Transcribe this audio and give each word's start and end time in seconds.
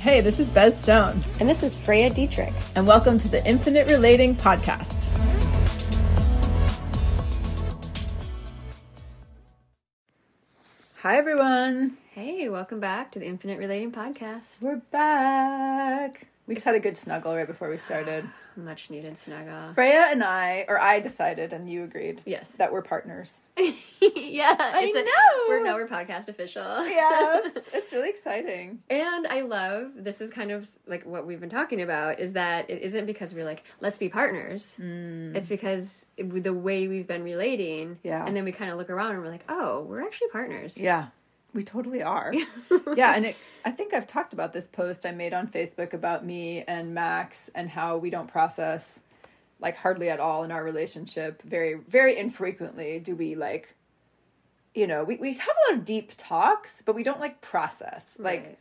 Hey, 0.00 0.20
this 0.20 0.38
is 0.38 0.50
Bez 0.50 0.78
Stone, 0.78 1.22
And 1.40 1.48
this 1.48 1.62
is 1.62 1.76
Freya 1.76 2.10
Dietrich. 2.10 2.52
and 2.74 2.86
welcome 2.86 3.18
to 3.18 3.28
the 3.28 3.44
Infinite 3.46 3.88
Relating 3.88 4.36
Podcast. 4.36 5.10
Hi, 11.02 11.16
everyone. 11.16 11.96
Hey, 12.12 12.48
welcome 12.48 12.80
back 12.80 13.12
to 13.12 13.18
the 13.18 13.26
Infinite 13.26 13.58
Relating 13.58 13.92
Podcast. 13.92 14.42
We're 14.60 14.82
back. 14.90 16.26
We 16.46 16.54
just 16.54 16.64
had 16.64 16.74
a 16.74 16.80
good 16.80 16.96
snuggle 16.96 17.34
right 17.36 17.46
before 17.46 17.70
we 17.70 17.78
started. 17.78 18.24
Much 18.58 18.90
needed 18.90 19.16
snuggle. 19.24 19.72
Freya 19.74 20.08
and 20.10 20.22
I, 20.24 20.64
or 20.68 20.80
I 20.80 20.98
decided, 21.00 21.52
and 21.52 21.70
you 21.70 21.84
agreed, 21.84 22.20
Yes. 22.26 22.48
that 22.58 22.72
we're 22.72 22.82
partners. 22.82 23.44
yeah. 23.56 24.56
I 24.58 24.82
it's 24.84 24.96
a- 24.98 25.02
know. 25.04 25.44
We're 25.48 25.62
now 25.64 25.74
we're 25.76 25.86
podcast 25.88 26.28
official. 26.28 26.84
Yes, 26.86 27.56
it's 27.72 27.92
really 27.92 28.10
exciting. 28.10 28.80
and 28.90 29.26
I 29.28 29.42
love 29.42 29.92
this 29.96 30.20
is 30.20 30.30
kind 30.30 30.50
of 30.50 30.68
like 30.86 31.06
what 31.06 31.26
we've 31.26 31.40
been 31.40 31.48
talking 31.50 31.82
about 31.82 32.18
is 32.20 32.32
that 32.32 32.68
it 32.68 32.82
isn't 32.82 33.06
because 33.06 33.32
we're 33.32 33.44
like 33.44 33.62
let's 33.80 33.96
be 33.96 34.08
partners. 34.08 34.66
Mm. 34.80 35.34
It's 35.36 35.48
because 35.48 36.04
it, 36.16 36.42
the 36.42 36.52
way 36.52 36.88
we've 36.88 37.06
been 37.06 37.22
relating. 37.22 37.98
Yeah. 38.02 38.26
And 38.26 38.36
then 38.36 38.44
we 38.44 38.52
kind 38.52 38.70
of 38.70 38.76
look 38.78 38.90
around 38.90 39.12
and 39.12 39.22
we're 39.22 39.30
like, 39.30 39.44
oh, 39.48 39.82
we're 39.82 40.02
actually 40.02 40.28
partners. 40.28 40.74
Yeah, 40.76 41.06
we 41.54 41.64
totally 41.64 42.02
are. 42.02 42.32
yeah, 42.96 43.14
and 43.14 43.26
it, 43.26 43.36
I 43.64 43.70
think 43.70 43.94
I've 43.94 44.06
talked 44.06 44.32
about 44.32 44.52
this 44.52 44.66
post 44.66 45.06
I 45.06 45.12
made 45.12 45.32
on 45.32 45.48
Facebook 45.48 45.92
about 45.94 46.24
me 46.24 46.64
and 46.68 46.94
Max 46.94 47.50
and 47.54 47.68
how 47.68 47.96
we 47.96 48.10
don't 48.10 48.28
process 48.28 49.00
like 49.60 49.76
hardly 49.76 50.08
at 50.08 50.20
all 50.20 50.44
in 50.44 50.52
our 50.52 50.62
relationship. 50.62 51.42
Very, 51.42 51.74
very 51.88 52.16
infrequently 52.16 53.00
do 53.00 53.16
we 53.16 53.34
like, 53.34 53.74
you 54.74 54.86
know, 54.86 55.02
we, 55.04 55.16
we 55.16 55.32
have 55.32 55.48
a 55.48 55.72
lot 55.72 55.78
of 55.80 55.84
deep 55.84 56.12
talks, 56.16 56.82
but 56.84 56.94
we 56.94 57.02
don't 57.02 57.18
like 57.20 57.40
process. 57.40 58.16
Like, 58.20 58.44
Right. 58.44 58.58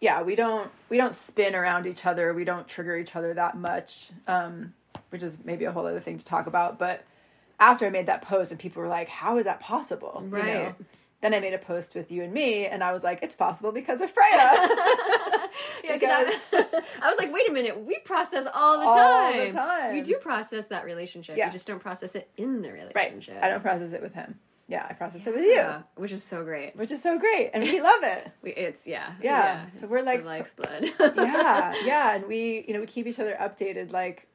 yeah, 0.00 0.22
we 0.22 0.34
don't 0.36 0.70
we 0.90 0.96
don't 0.98 1.14
spin 1.14 1.54
around 1.54 1.86
each 1.86 2.04
other. 2.04 2.34
We 2.34 2.44
don't 2.44 2.68
trigger 2.68 2.96
each 2.98 3.16
other 3.16 3.32
that 3.34 3.56
much, 3.56 4.10
um, 4.26 4.74
which 5.10 5.22
is 5.22 5.38
maybe 5.44 5.64
a 5.64 5.72
whole 5.72 5.86
other 5.86 6.00
thing 6.00 6.18
to 6.18 6.24
talk 6.24 6.46
about. 6.46 6.78
But 6.78 7.02
after 7.58 7.86
I 7.86 7.90
made 7.90 8.06
that 8.06 8.22
post, 8.22 8.50
and 8.50 8.60
people 8.60 8.82
were 8.82 8.88
like, 8.88 9.08
"How 9.08 9.38
is 9.38 9.44
that 9.44 9.60
possible?" 9.60 10.22
You 10.24 10.28
know? 10.30 10.74
Right. 11.22 11.30
Then 11.30 11.34
I 11.34 11.40
made 11.40 11.54
a 11.54 11.58
post 11.58 11.94
with 11.94 12.10
you 12.10 12.22
and 12.22 12.32
me, 12.32 12.66
and 12.66 12.82
I 12.82 12.92
was 12.92 13.02
like, 13.02 13.20
"It's 13.22 13.34
possible 13.34 13.72
because 13.72 14.00
of 14.00 14.10
Freya." 14.10 14.30
yeah, 15.84 15.92
because 15.94 16.34
I, 16.52 16.64
I 17.02 17.08
was 17.08 17.18
like, 17.18 17.32
wait 17.32 17.48
a 17.48 17.52
minute, 17.52 17.78
we 17.84 17.98
process 18.04 18.46
all 18.54 18.78
the 18.78 18.86
All 18.86 18.96
time. 18.96 19.48
the 19.48 19.52
time. 19.52 19.92
We 19.94 20.00
do 20.02 20.16
process 20.16 20.66
that 20.66 20.84
relationship. 20.84 21.36
Yes. 21.36 21.48
We 21.48 21.52
just 21.52 21.66
don't 21.66 21.80
process 21.80 22.14
it 22.14 22.30
in 22.36 22.62
the 22.62 22.72
right. 22.72 22.94
relationship. 22.94 23.38
I 23.42 23.48
don't 23.48 23.62
process 23.62 23.92
it 23.92 24.02
with 24.02 24.14
him. 24.14 24.38
Yeah, 24.68 24.86
I 24.88 24.92
process 24.92 25.22
it 25.26 25.34
with 25.34 25.42
you, 25.44 25.50
Yeah, 25.50 25.82
which 25.96 26.12
is 26.12 26.22
so 26.22 26.44
great. 26.44 26.76
which 26.76 26.92
is 26.92 27.02
so 27.02 27.18
great, 27.18 27.50
and 27.54 27.64
we 27.64 27.80
love 27.80 28.04
it. 28.04 28.28
We, 28.40 28.52
it's 28.52 28.86
yeah, 28.86 29.14
Yeah, 29.20 29.64
so 29.64 29.70
it's 29.74 29.84
we're 29.90 30.02
like- 30.02 30.24
lifeblood. 30.24 30.92
yeah, 31.16 31.74
yeah, 31.84 32.14
and 32.14 32.26
we, 32.28 32.64
you 32.68 32.74
know, 32.74 32.80
we 32.80 32.86
keep 32.86 33.08
each 33.08 33.18
other 33.18 33.36
updated, 33.40 33.90
like 33.92 34.28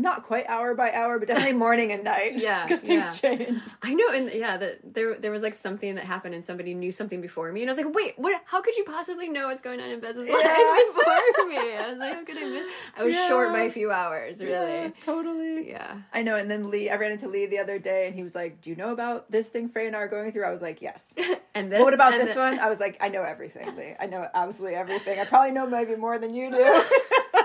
not 0.00 0.24
quite 0.24 0.46
hour 0.48 0.74
by 0.74 0.92
hour, 0.92 1.18
but 1.18 1.28
definitely 1.28 1.52
morning 1.66 1.92
and 1.92 2.02
night. 2.04 2.38
Yeah, 2.38 2.66
because 2.66 2.80
things 2.80 3.04
yeah. 3.04 3.12
change. 3.36 3.62
I 3.82 3.94
know, 3.94 4.08
and 4.12 4.30
yeah, 4.32 4.56
that 4.56 4.80
there 4.94 5.16
there 5.18 5.30
was 5.30 5.42
like 5.42 5.54
something 5.54 5.94
that 5.96 6.04
happened, 6.04 6.34
and 6.34 6.44
somebody 6.44 6.74
knew 6.74 6.92
something 6.92 7.20
before 7.20 7.52
me, 7.52 7.62
and 7.62 7.70
I 7.70 7.74
was 7.74 7.84
like, 7.84 7.94
wait, 7.94 8.14
what? 8.18 8.40
How 8.44 8.60
could 8.62 8.76
you 8.76 8.84
possibly 8.84 9.28
know 9.28 9.48
what's 9.48 9.60
going 9.60 9.80
on 9.80 9.90
in 9.90 10.00
Bez's 10.00 10.18
life 10.18 10.28
Yeah. 10.28 10.76
before 10.94 11.48
me? 11.48 11.56
I 11.58 11.86
was 11.90 11.98
like, 11.98 12.14
how 12.14 12.24
could 12.24 12.36
I 12.38 12.44
miss? 12.48 12.66
I 12.96 13.02
was 13.04 13.14
short 13.28 13.52
by 13.52 13.62
a 13.62 13.72
few 13.72 13.90
hours, 13.90 14.40
Yeah, 14.40 14.46
really. 14.62 14.92
totally. 15.04 15.70
Yeah. 15.70 15.98
I 16.12 16.22
know. 16.22 16.36
And 16.36 16.50
then 16.50 16.70
Lee, 16.70 16.90
I 16.90 16.96
ran 16.96 17.12
into 17.12 17.28
Lee 17.28 17.46
the 17.46 17.58
other 17.58 17.78
day, 17.78 18.06
and 18.06 18.14
he 18.14 18.22
was 18.22 18.34
like, 18.34 18.60
"Do 18.62 18.70
you 18.70 18.76
know 18.76 18.92
about 18.92 19.30
this 19.30 19.48
thing 19.48 19.68
Frey 19.68 19.86
and 19.86 19.94
I 19.94 20.00
are 20.00 20.08
going 20.08 20.32
through?" 20.32 20.44
I 20.44 20.50
was 20.50 20.62
like, 20.62 20.80
"Yes." 20.82 21.14
And 21.52 21.70
this. 21.72 21.80
What 21.80 21.94
about 21.94 22.12
this 22.12 22.34
the- 22.34 22.40
one? 22.40 22.58
I 22.60 22.68
was 22.70 22.78
like, 22.78 22.96
"I 23.00 23.08
know 23.08 23.22
everything, 23.24 23.74
Lee. 23.76 23.94
I 23.98 24.06
know 24.06 24.26
absolutely 24.34 24.76
everything. 24.76 25.18
I 25.18 25.24
probably 25.24 25.50
know 25.50 25.66
maybe 25.66 25.96
more 25.96 26.16
than 26.18 26.32
you 26.32 26.48
do." 26.50 26.84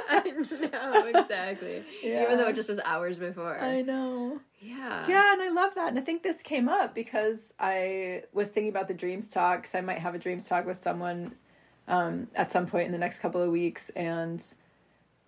I 0.09 0.70
know 0.72 1.06
exactly. 1.06 1.84
Yeah. 2.03 2.23
Even 2.23 2.38
though 2.38 2.48
it 2.48 2.56
just 2.56 2.70
was 2.70 2.80
hours 2.84 3.17
before. 3.17 3.59
I 3.59 3.81
know. 3.81 4.40
yeah. 4.59 5.07
Yeah, 5.07 5.34
and 5.34 5.41
I 5.41 5.50
love 5.50 5.74
that. 5.75 5.90
And 5.90 6.00
I 6.00 6.02
think 6.02 6.24
this 6.24 6.41
came 6.41 6.69
up 6.69 6.94
because 6.96 7.53
I 7.59 8.24
was 8.34 8.47
thinking 8.47 8.69
about 8.69 8.88
the 8.88 8.94
dreams 8.94 9.28
talk. 9.28 9.63
Because 9.63 9.75
I 9.75 9.81
might 9.81 10.00
have 10.00 10.16
a 10.16 10.19
dreams 10.19 10.47
talk 10.47 10.66
with 10.66 10.79
someone 10.79 11.34
um, 11.88 12.28
at 12.35 12.52
some 12.52 12.68
point 12.68 12.88
in 12.88 12.91
the 12.91 12.97
next 12.97 13.19
couple 13.19 13.41
of 13.41 13.52
weeks, 13.52 13.90
and 13.96 14.44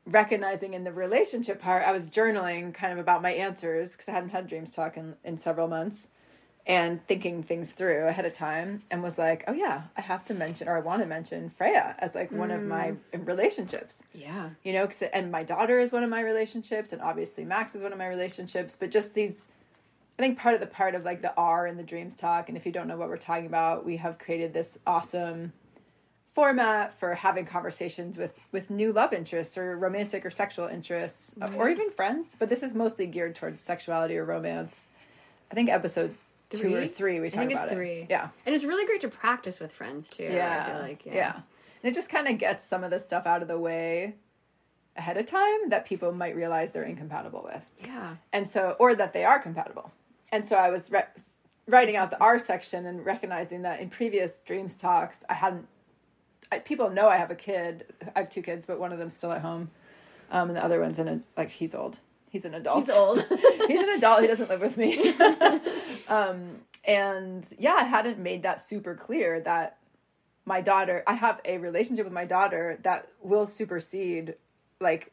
recognizing 0.06 0.74
in 0.74 0.84
the 0.84 0.92
relationship 0.92 1.62
part, 1.62 1.84
I 1.84 1.92
was 1.92 2.06
journaling 2.06 2.74
kind 2.74 2.94
of 2.94 3.00
about 3.00 3.22
my 3.22 3.32
answers 3.32 3.92
because 3.92 4.08
I 4.08 4.12
hadn't 4.12 4.30
had 4.30 4.48
dreams 4.48 4.72
talk 4.72 4.98
in, 4.98 5.16
in 5.24 5.38
several 5.38 5.68
months. 5.68 6.08
And 6.68 7.00
thinking 7.08 7.44
things 7.44 7.72
through 7.72 8.08
ahead 8.08 8.26
of 8.26 8.34
time, 8.34 8.84
and 8.92 9.02
was 9.02 9.18
like, 9.18 9.46
"Oh 9.48 9.54
yeah, 9.54 9.84
I 9.96 10.02
have 10.02 10.26
to 10.26 10.34
mention, 10.34 10.68
or 10.68 10.76
I 10.76 10.82
want 10.82 11.02
to 11.02 11.08
mention 11.08 11.50
Freya 11.50 11.96
as 12.00 12.14
like 12.14 12.30
one 12.32 12.52
of 12.52 12.62
my 12.62 12.94
relationships." 13.14 14.04
Yeah. 14.14 14.50
you 14.64 14.74
know 14.74 14.86
'cause- 14.86 15.04
and 15.14 15.32
my 15.32 15.44
daughter 15.44 15.80
is 15.80 15.94
one 15.94 16.04
of 16.04 16.10
my 16.10 16.20
relationships 16.20 16.92
and 16.92 17.02
obviously 17.02 17.46
max 17.46 17.74
is 17.74 17.82
one 17.82 17.94
of 17.94 17.98
my 17.98 18.08
relationships 18.08 18.76
but 18.78 18.90
just 18.92 19.14
these 19.14 19.48
i 20.20 20.22
think 20.22 20.38
part 20.38 20.56
of 20.56 20.60
the 20.60 20.68
part 20.68 20.94
of 20.96 21.06
like 21.06 21.22
the 21.22 21.34
r 21.38 21.68
in 21.68 21.78
the 21.78 21.84
dreams 21.84 22.16
talk 22.16 22.50
and 22.50 22.58
if 22.58 22.66
you 22.66 22.72
don't 22.74 22.88
know 22.90 22.98
what 22.98 23.08
we're 23.08 23.16
talking 23.18 23.46
about 23.46 23.86
we 23.86 23.96
have 23.96 24.18
created 24.20 24.52
this 24.54 24.78
awesome 24.86 25.54
format 26.34 26.94
for 27.00 27.14
having 27.16 27.46
conversations 27.46 28.18
with 28.18 28.34
with 28.52 28.70
new 28.70 28.92
love 28.92 29.14
interests 29.14 29.58
or 29.58 29.78
romantic 29.78 30.26
or 30.26 30.30
sexual 30.30 30.68
interests 30.68 31.32
uh, 31.42 31.50
or 31.56 31.70
even 31.70 31.90
friends 31.92 32.36
but 32.38 32.50
this 32.50 32.62
is 32.62 32.74
mostly 32.74 33.08
geared 33.08 33.36
towards 33.36 33.62
sexuality 33.62 34.18
or 34.18 34.26
romance 34.26 34.88
i 35.52 35.56
think 35.56 35.70
episode 35.70 36.14
two 36.52 36.68
or 36.74 36.80
Three? 36.82 36.88
three 36.88 37.20
we 37.20 37.28
I 37.28 37.30
talk 37.30 37.40
think 37.40 37.52
it's 37.60 37.72
three. 37.74 37.92
it 38.02 38.08
yeah 38.10 38.30
And 38.46 38.56
it's 38.56 38.64
really 38.64 38.86
great 38.86 39.02
to 39.02 39.10
practice 39.10 39.60
with 39.60 39.72
friends 39.72 40.10
too. 40.10 40.24
yeah. 40.24 40.64
I 40.66 40.72
feel 40.72 40.82
like 40.82 41.06
yeah. 41.06 41.14
yeah. 41.16 41.34
And 41.84 41.92
it 41.92 41.94
just 41.94 42.10
kind 42.10 42.28
of 42.28 42.38
gets 42.38 42.66
some 42.66 42.84
of 42.84 42.90
the 42.92 43.00
stuff 43.00 43.26
out 43.28 43.42
of 43.42 43.48
the 43.48 43.58
way 43.60 44.16
ahead 44.96 45.18
of 45.18 45.26
time 45.28 45.70
that 45.70 45.86
people 45.86 46.12
might 46.12 46.36
realize 46.36 46.72
they're 46.72 46.84
incompatible 46.84 47.44
with. 47.44 47.62
Yeah. 47.84 48.16
And 48.34 48.46
so, 48.48 48.76
or 48.80 48.96
that 48.96 49.14
they 49.14 49.24
are 49.26 49.40
compatible. 49.40 49.92
And 50.32 50.44
so 50.44 50.56
I 50.56 50.70
was 50.72 50.90
re- 50.92 51.06
writing 51.68 51.96
out 51.98 52.10
the 52.10 52.20
R 52.20 52.40
section 52.40 52.88
and 52.88 53.06
recognizing 53.06 53.62
that 53.62 53.80
in 53.80 53.90
previous 53.90 54.32
dreams 54.46 54.74
talks, 54.74 55.18
I 55.30 55.36
hadn't, 55.36 55.68
I, 56.52 56.60
people 56.60 56.90
know 56.90 57.08
I 57.10 57.18
have 57.18 57.30
a 57.30 57.36
kid. 57.36 57.86
I 58.16 58.20
have 58.22 58.30
two 58.32 58.42
kids, 58.42 58.66
but 58.66 58.80
one 58.80 58.92
of 58.92 58.98
them's 58.98 59.16
still 59.16 59.32
at 59.32 59.42
home. 59.42 59.70
Um, 60.32 60.50
and 60.50 60.58
the 60.58 60.64
other 60.64 60.82
one's 60.82 60.98
in 60.98 61.08
a, 61.08 61.20
like, 61.38 61.50
he's 61.50 61.76
old. 61.76 62.00
He's 62.32 62.46
an 62.46 62.54
adult. 62.54 62.86
He's 62.86 62.96
old. 62.96 63.26
He's 63.68 63.80
an 63.80 63.90
adult. 63.90 64.22
He 64.22 64.28
doesn't 64.28 64.50
live 64.50 64.62
with 64.62 64.78
me. 64.78 65.16
um, 66.08 66.58
and 66.84 67.46
yeah, 67.58 67.76
I 67.78 67.84
hadn't 67.84 68.20
made 68.20 68.44
that 68.44 68.68
super 68.68 68.96
clear 68.96 69.40
that 69.42 69.78
my 70.46 70.62
daughter, 70.62 71.04
I 71.08 71.14
have 71.14 71.42
a 71.46 71.58
relationship 71.58 72.06
with 72.06 72.14
my 72.14 72.26
daughter 72.26 72.80
that 72.84 73.08
will 73.22 73.48
supersede 73.48 74.36
like 74.80 75.12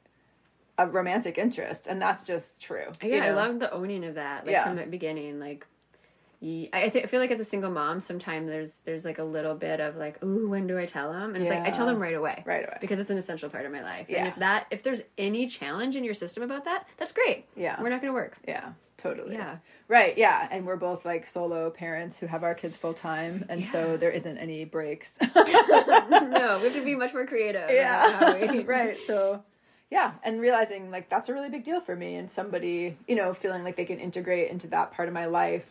a 0.79 0.87
romantic 0.87 1.39
interest. 1.39 1.87
And 1.87 2.01
that's 2.01 2.23
just 2.25 2.61
true. 2.61 2.87
Yeah, 3.03 3.17
you 3.17 3.23
I 3.23 3.31
love 3.31 3.59
the 3.59 3.73
owning 3.73 4.05
of 4.05 4.15
that. 4.15 4.45
Like 4.47 4.53
Yeah. 4.53 4.65
from 4.65 4.77
the 4.77 4.87
beginning, 4.87 5.41
like 5.41 5.67
I, 6.73 6.89
th- 6.91 7.05
I 7.05 7.09
feel 7.09 7.21
like 7.21 7.31
as 7.31 7.41
a 7.41 7.45
single 7.45 7.71
mom, 7.71 8.01
sometimes 8.01 8.49
there's 8.49 8.71
there's 8.85 9.05
like 9.05 9.19
a 9.19 9.25
little 9.25 9.55
bit 9.55 9.81
of 9.81 9.97
like, 9.97 10.23
ooh, 10.23 10.49
when 10.49 10.67
do 10.67 10.79
I 10.79 10.85
tell 10.87 11.11
them? 11.13 11.35
And 11.35 11.43
it's 11.45 11.51
like 11.51 11.67
I 11.67 11.71
tell 11.71 11.87
them 11.87 11.99
right 11.99 12.15
away, 12.15 12.43
right 12.45 12.65
away. 12.65 12.77
Because 12.81 12.99
it's 12.99 13.11
an 13.11 13.17
essential 13.19 13.49
part 13.49 13.65
of 13.67 13.73
my 13.73 13.83
life. 13.83 14.07
Yeah. 14.09 14.19
And 14.19 14.29
if 14.29 14.37
that 14.37 14.67
if 14.71 14.83
there's 14.83 15.01
any 15.17 15.47
challenge 15.47 15.97
in 15.97 16.05
your 16.05 16.15
system 16.15 16.43
about 16.43 16.65
that, 16.67 16.87
that's 16.99 17.13
great. 17.13 17.47
Yeah. 17.57 17.81
We're 17.81 17.89
not 17.89 18.01
going 18.03 18.13
to 18.13 18.15
work. 18.15 18.37
Yeah, 18.47 18.73
totally. 18.99 19.35
Yeah. 19.35 19.57
Right, 19.89 20.17
yeah. 20.17 20.49
And 20.51 20.67
we're 20.67 20.77
both 20.77 21.05
like 21.05 21.27
solo 21.27 21.71
parents 21.71 22.17
who 22.19 22.27
have 22.27 22.43
our 22.43 22.55
kids 22.55 22.77
full 22.77 22.95
time. 22.95 23.45
And 23.49 23.65
so 23.67 23.97
there 23.97 24.11
isn't 24.11 24.39
any 24.39 24.65
breaks. 24.65 25.13
no, 25.37 26.59
we 26.59 26.65
have 26.65 26.73
to 26.75 26.83
be 26.85 26.95
much 26.95 27.13
more 27.15 27.27
creative. 27.27 27.71
yeah 27.71 28.51
we- 28.51 28.59
right 28.65 28.97
so 29.07 29.43
yeah 29.91 30.13
and 30.25 30.41
realizing 30.41 30.91
like 30.91 31.09
that's 31.11 31.29
a 31.29 31.33
really 31.33 31.51
big 31.51 31.63
deal 31.65 31.81
for 31.81 31.95
me 31.95 32.17
and 32.17 32.31
somebody 32.31 32.97
you 33.07 33.15
know 33.15 33.35
feeling 33.35 33.63
like 33.63 33.77
they 33.77 33.85
can 33.85 34.01
integrate 34.01 34.51
into 34.51 34.67
that 34.69 34.91
part 34.93 35.09
of 35.09 35.15
my 35.15 35.27
life 35.27 35.65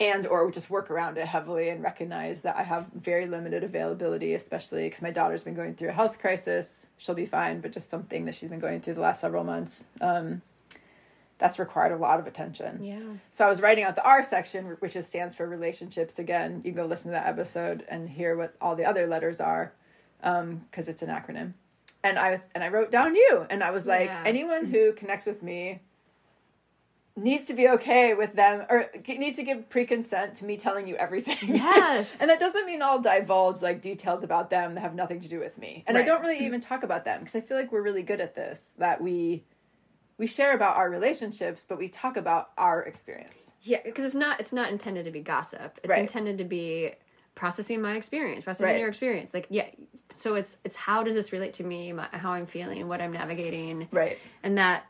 and 0.00 0.26
or 0.26 0.50
just 0.50 0.68
work 0.70 0.90
around 0.90 1.16
it 1.16 1.26
heavily 1.26 1.68
and 1.70 1.82
recognize 1.82 2.40
that 2.40 2.56
i 2.56 2.62
have 2.62 2.86
very 3.02 3.26
limited 3.26 3.64
availability 3.64 4.34
especially 4.34 4.84
because 4.84 5.02
my 5.02 5.10
daughter's 5.10 5.42
been 5.42 5.54
going 5.54 5.74
through 5.74 5.88
a 5.88 5.92
health 5.92 6.18
crisis 6.18 6.86
she'll 6.98 7.14
be 7.14 7.26
fine 7.26 7.60
but 7.60 7.72
just 7.72 7.88
something 7.88 8.24
that 8.24 8.34
she's 8.34 8.50
been 8.50 8.58
going 8.58 8.80
through 8.80 8.94
the 8.94 9.00
last 9.00 9.20
several 9.20 9.44
months 9.44 9.86
um, 10.00 10.40
that's 11.38 11.58
required 11.58 11.92
a 11.92 11.96
lot 11.96 12.18
of 12.18 12.26
attention 12.26 12.82
Yeah. 12.82 12.98
so 13.30 13.44
I 13.46 13.48
was 13.50 13.60
writing 13.60 13.84
out 13.84 13.94
the 13.94 14.04
R 14.04 14.22
section, 14.22 14.76
which 14.80 14.96
is 14.96 15.04
stands 15.06 15.34
for 15.34 15.46
relationships. 15.46 16.18
Again, 16.18 16.62
you 16.64 16.72
can 16.72 16.82
go 16.82 16.86
listen 16.86 17.10
to 17.10 17.12
that 17.12 17.26
episode 17.26 17.84
and 17.88 18.08
hear 18.08 18.36
what 18.36 18.54
all 18.60 18.74
the 18.74 18.86
other 18.86 19.06
letters 19.06 19.38
are, 19.40 19.72
because 20.20 20.88
it's 20.88 21.02
an 21.02 21.10
acronym. 21.10 21.52
And 22.04 22.18
I 22.18 22.40
and 22.54 22.64
I 22.64 22.68
wrote 22.68 22.90
down 22.90 23.14
you, 23.14 23.44
and 23.50 23.62
I 23.62 23.70
was 23.70 23.84
like, 23.84 24.06
Yeah. 24.08 24.22
anyone 24.24 24.64
who 24.64 24.92
connects 24.94 25.26
with 25.26 25.42
me 25.42 25.80
needs 27.16 27.46
to 27.46 27.54
be 27.54 27.68
okay 27.68 28.12
with 28.14 28.34
them, 28.34 28.66
or 28.68 28.90
needs 29.08 29.36
to 29.36 29.42
give 29.42 29.68
pre-consent 29.70 30.34
to 30.36 30.44
me 30.44 30.56
telling 30.56 30.86
you 30.86 30.96
everything. 30.96 31.36
Yes. 31.42 32.14
and 32.20 32.28
that 32.28 32.38
doesn't 32.38 32.66
mean 32.66 32.82
I'll 32.82 33.00
divulge 33.00 33.62
like 33.62 33.80
details 33.80 34.22
about 34.22 34.50
them 34.50 34.74
that 34.74 34.80
have 34.80 34.94
nothing 34.94 35.20
to 35.20 35.28
do 35.28 35.40
with 35.40 35.56
me. 35.56 35.82
And 35.86 35.96
I 35.96 36.02
don't 36.02 36.20
really 36.20 36.36
mm-hmm. 36.36 36.44
even 36.44 36.60
talk 36.60 36.82
about 36.82 37.04
them 37.04 37.20
because 37.20 37.34
I 37.34 37.40
feel 37.40 37.56
like 37.56 37.72
we're 37.72 37.82
really 37.82 38.02
good 38.02 38.20
at 38.20 38.34
this. 38.34 38.72
That 38.78 39.00
we 39.00 39.44
we 40.18 40.26
share 40.26 40.54
about 40.54 40.76
our 40.76 40.90
relationships, 40.90 41.64
but 41.66 41.78
we 41.78 41.88
talk 41.88 42.16
about 42.16 42.50
our 42.56 42.82
experience. 42.84 43.50
Yeah, 43.62 43.78
because 43.84 44.04
it's 44.04 44.14
not 44.14 44.38
it's 44.38 44.52
not 44.52 44.70
intended 44.70 45.04
to 45.06 45.10
be 45.10 45.20
gossip. 45.20 45.78
It's 45.82 45.88
Right. 45.88 46.00
intended 46.00 46.38
to 46.38 46.44
be 46.44 46.92
processing 47.34 47.80
my 47.80 47.96
experience, 47.96 48.44
processing 48.44 48.66
Right. 48.66 48.80
your 48.80 48.88
experience. 48.88 49.32
Like, 49.32 49.46
yeah. 49.48 49.66
So 50.14 50.34
it's 50.34 50.56
it's 50.64 50.76
how 50.76 51.02
does 51.02 51.14
this 51.14 51.32
relate 51.32 51.54
to 51.54 51.64
me, 51.64 51.92
my, 51.92 52.08
how 52.12 52.32
I'm 52.32 52.46
feeling, 52.46 52.88
what 52.88 53.00
I'm 53.00 53.12
navigating, 53.12 53.88
Right. 53.90 54.18
and 54.42 54.58
that 54.58 54.86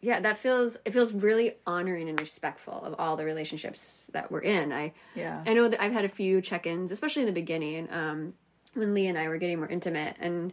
yeah 0.00 0.20
that 0.20 0.38
feels 0.38 0.76
it 0.84 0.92
feels 0.92 1.12
really 1.12 1.56
honoring 1.66 2.08
and 2.08 2.20
respectful 2.20 2.80
of 2.84 2.94
all 2.98 3.16
the 3.16 3.24
relationships 3.24 3.80
that 4.12 4.30
we're 4.30 4.40
in. 4.40 4.72
I 4.72 4.92
Yeah. 5.14 5.42
i 5.46 5.52
know 5.52 5.68
that 5.68 5.82
i've 5.82 5.92
had 5.92 6.04
a 6.04 6.08
few 6.08 6.40
check-ins 6.40 6.90
especially 6.92 7.22
in 7.22 7.26
the 7.26 7.32
beginning 7.32 7.88
um 7.92 8.32
when 8.74 8.94
lee 8.94 9.06
and 9.06 9.18
i 9.18 9.28
were 9.28 9.38
getting 9.38 9.58
more 9.58 9.68
intimate 9.68 10.16
and 10.20 10.52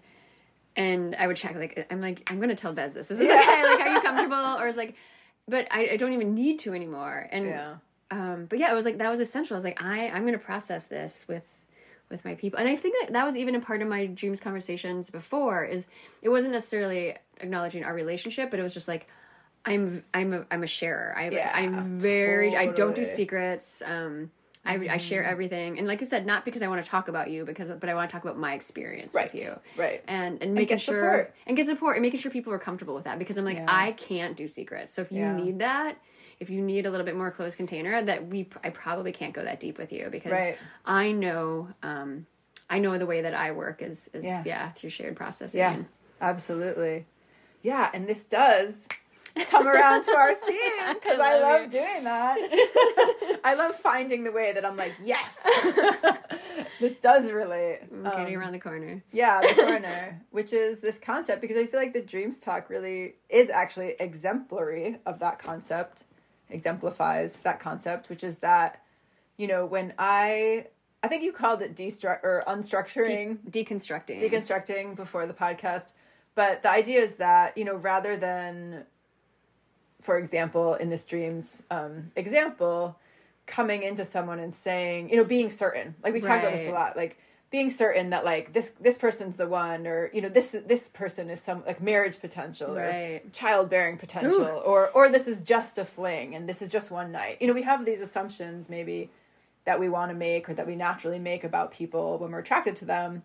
and 0.75 1.15
i 1.18 1.27
would 1.27 1.38
check 1.38 1.56
like 1.56 1.86
i'm 1.92 2.01
like 2.01 2.24
i'm 2.30 2.39
gonna 2.39 2.56
tell 2.56 2.74
bez 2.74 2.94
this. 2.94 3.12
Is 3.12 3.18
this 3.19 3.27
Yeah. 3.27 3.39
okay. 3.42 3.63
Like 3.63 3.80
are 3.81 3.94
you 3.94 4.01
comfortable? 4.01 4.57
Or 4.59 4.68
it's 4.68 4.77
like 4.77 4.95
but 5.47 5.68
I, 5.69 5.89
I 5.92 5.97
don't 5.97 6.13
even 6.13 6.33
need 6.33 6.57
to 6.62 6.74
anymore. 6.74 7.27
And 7.31 7.45
yeah. 7.45 7.75
um 8.12 8.45
but 8.50 8.57
yeah 8.59 8.71
it 8.71 8.75
was 8.75 8.83
like 8.86 8.97
that 8.97 9.09
was 9.12 9.19
essential. 9.19 9.56
I 9.56 9.57
was 9.57 9.63
like 9.63 9.81
i 9.81 10.09
i'm 10.09 10.25
gonna 10.25 10.38
process 10.39 10.86
this 10.86 11.24
with 11.27 11.44
with 12.09 12.24
my 12.25 12.36
people. 12.36 12.59
And 12.59 12.68
i 12.68 12.75
think 12.75 12.95
that 13.01 13.13
that 13.13 13.25
was 13.25 13.36
even 13.36 13.56
a 13.56 13.59
part 13.59 13.81
of 13.83 13.88
my 13.88 14.07
dreams 14.07 14.39
conversations 14.39 15.09
before 15.09 15.63
is 15.65 15.83
it 16.24 16.30
wasn't 16.30 16.53
necessarily 16.53 17.15
acknowledging 17.42 17.83
our 17.83 17.94
relationship 17.94 18.50
but 18.50 18.59
it 18.59 18.63
was 18.63 18.74
just 18.74 18.88
like 18.88 19.07
i'm 19.66 20.04
i'm 20.14 20.34
a, 20.34 20.46
i'm 20.52 20.64
a 20.64 20.68
sharer 20.68 21.14
I, 21.18 21.30
Yeah, 21.30 21.52
i'm 21.54 22.00
very 22.00 22.56
i 22.56 22.68
don't 22.68 22.96
do 22.96 23.06
secrets 23.06 23.82
um 23.86 24.32
I, 24.68 24.74
I 24.90 24.98
share 24.98 25.22
Mm-hmm. 25.22 25.32
everything 25.32 25.78
and 25.80 25.88
like 25.88 26.02
i 26.02 26.06
said 26.06 26.26
not 26.26 26.44
because 26.46 26.62
i 26.62 26.68
want 26.68 26.84
to 26.84 26.90
talk 26.90 27.08
about 27.08 27.30
you 27.30 27.46
because 27.46 27.70
but 27.80 27.88
i 27.90 27.94
want 27.94 28.10
to 28.10 28.14
talk 28.14 28.24
about 28.24 28.38
my 28.38 28.54
experience 28.54 29.14
Right. 29.14 29.32
with 29.32 29.42
you 29.44 29.60
Right. 29.78 30.04
and 30.08 30.42
and 30.42 30.54
making 30.54 30.78
get 30.78 30.82
sure 30.82 31.02
support. 31.02 31.36
and 31.48 31.58
get 31.58 31.66
support 31.68 31.96
and 31.98 32.02
making 32.02 32.20
sure 32.20 32.32
people 32.32 32.52
are 32.54 32.60
comfortable 32.60 32.96
with 32.96 33.04
that 33.04 33.20
because 33.20 33.38
i'm 33.38 33.46
like 33.46 33.58
Yeah. 33.58 33.66
i 33.68 33.92
can't 33.94 34.36
do 34.36 34.48
secrets 34.48 34.94
so 34.94 35.02
if 35.02 35.12
you 35.12 35.20
Yeah. 35.20 35.36
need 35.36 35.60
that 35.60 35.98
if 36.40 36.50
you 36.50 36.62
need 36.62 36.86
a 36.86 36.92
little 36.92 37.06
bit 37.06 37.16
more 37.16 37.32
closed 37.32 37.58
container 37.58 38.04
that 38.04 38.28
we 38.28 38.50
i 38.64 38.70
probably 38.72 39.12
can't 39.12 39.34
go 39.34 39.44
that 39.44 39.60
deep 39.60 39.78
with 39.78 39.92
you 39.92 40.10
because 40.12 40.32
Right. 40.32 40.58
i 40.86 41.12
know 41.12 41.68
um 41.84 42.26
i 42.70 42.80
know 42.80 42.98
the 42.98 43.06
way 43.06 43.22
that 43.22 43.36
i 43.36 43.52
work 43.52 43.82
is 43.84 44.10
is 44.14 44.24
Yeah. 44.26 44.42
yeah, 44.46 44.72
through 44.72 44.90
shared 44.90 45.16
processing 45.16 45.60
Yeah. 45.60 45.78
Absolutely. 46.22 47.06
Yeah, 47.62 47.90
and 47.94 48.08
this 48.08 48.22
does 48.24 48.74
come 49.50 49.68
around 49.68 50.04
to 50.04 50.12
our 50.16 50.36
theme 50.48 50.94
because 50.94 51.20
I, 51.20 51.34
I 51.36 51.40
love 51.40 51.62
you. 51.74 51.80
doing 51.80 52.04
that. 52.06 52.38
I 53.44 53.54
love 53.56 53.76
finding 53.82 54.24
the 54.24 54.32
way 54.32 54.54
that 54.54 54.66
I'm 54.66 54.78
like, 54.78 54.94
yes, 55.04 55.36
this 56.80 56.94
does 57.02 57.32
relate. 57.32 57.80
I'm 57.92 58.04
getting 58.04 58.36
Um, 58.36 58.42
around 58.42 58.52
the 58.54 58.60
corner 58.60 59.04
Yeah, 59.12 59.42
the 59.42 59.54
corner, 59.54 60.22
which 60.32 60.54
is 60.54 60.80
this 60.80 60.98
concept 60.98 61.42
because 61.42 61.58
I 61.58 61.66
feel 61.66 61.80
like 61.80 61.94
the 61.94 62.02
dreams 62.02 62.40
talk 62.40 62.70
really 62.70 63.16
is 63.30 63.50
actually 63.50 63.96
exemplary 64.00 64.98
of 65.06 65.20
that 65.20 65.40
concept, 65.40 66.04
exemplifies 66.50 67.38
that 67.44 67.60
concept, 67.60 68.10
which 68.10 68.24
is 68.24 68.38
that, 68.38 68.81
you 69.38 69.48
know, 69.48 69.66
when 69.66 69.94
I, 70.00 70.68
I 71.04 71.08
think 71.08 71.24
you 71.24 71.31
called 71.34 71.62
it 71.62 71.76
destruct 71.76 72.24
or 72.24 72.44
unstructuring, 72.48 73.38
De- 73.52 73.64
deconstructing 73.64 74.22
deconstructing 74.31 74.96
before 74.96 75.28
the 75.28 75.34
podcast, 75.34 75.86
but 76.36 76.62
the 76.64 76.70
idea 76.70 77.02
is 77.04 77.16
that, 77.18 77.58
you 77.58 77.64
know, 77.66 77.76
rather 77.76 78.18
than, 78.18 78.84
for 80.06 80.18
example, 80.19 80.75
in 80.75 80.90
this 80.90 81.04
dreams 81.04 81.63
um, 81.72 82.12
example, 82.16 82.98
coming 83.48 83.84
into 83.84 84.06
someone 84.06 84.40
and 84.40 84.54
saying, 84.54 85.10
you 85.10 85.18
know, 85.18 85.24
being 85.24 85.50
certain, 85.50 85.96
like 86.04 86.13
we 86.13 86.22
talk 86.22 86.40
about 86.40 86.54
this 86.54 86.69
a 86.69 86.72
lot, 86.72 86.96
like 86.96 87.18
being 87.50 87.69
certain 87.69 88.10
that 88.12 88.24
like 88.24 88.54
this 88.54 88.72
this 88.80 88.98
person's 88.98 89.36
the 89.36 89.48
one, 89.48 89.88
or 89.88 90.12
you 90.13 90.22
know, 90.22 90.30
this 90.30 90.56
this 90.68 90.90
person 90.94 91.30
is 91.30 91.42
some 91.42 91.63
like 91.66 91.81
marriage 91.81 92.19
potential, 92.22 92.78
or 92.78 92.81
right 92.81 93.34
childbearing 93.34 93.98
potential, 93.98 94.62
or 94.63 94.90
or 94.92 95.10
this 95.10 95.28
is 95.28 95.40
just 95.40 95.78
a 95.80 95.86
fling 95.86 96.36
and 96.36 96.48
this 96.48 96.62
is 96.62 96.69
just 96.69 96.92
one 96.92 97.12
night. 97.12 97.38
You 97.42 97.48
know, 97.48 97.54
we 97.54 97.63
have 97.63 97.84
these 97.84 98.02
assumptions 98.02 98.69
maybe 98.69 99.10
that 99.66 99.80
we 99.80 99.90
want 99.90 100.12
to 100.12 100.16
make 100.16 100.48
or 100.48 100.54
that 100.54 100.68
we 100.68 100.75
naturally 100.75 101.19
make 101.19 101.44
about 101.44 101.72
people 101.72 102.19
when 102.19 102.31
we're 102.31 102.40
attracted 102.40 102.75
to 102.78 102.86
them. 102.86 103.24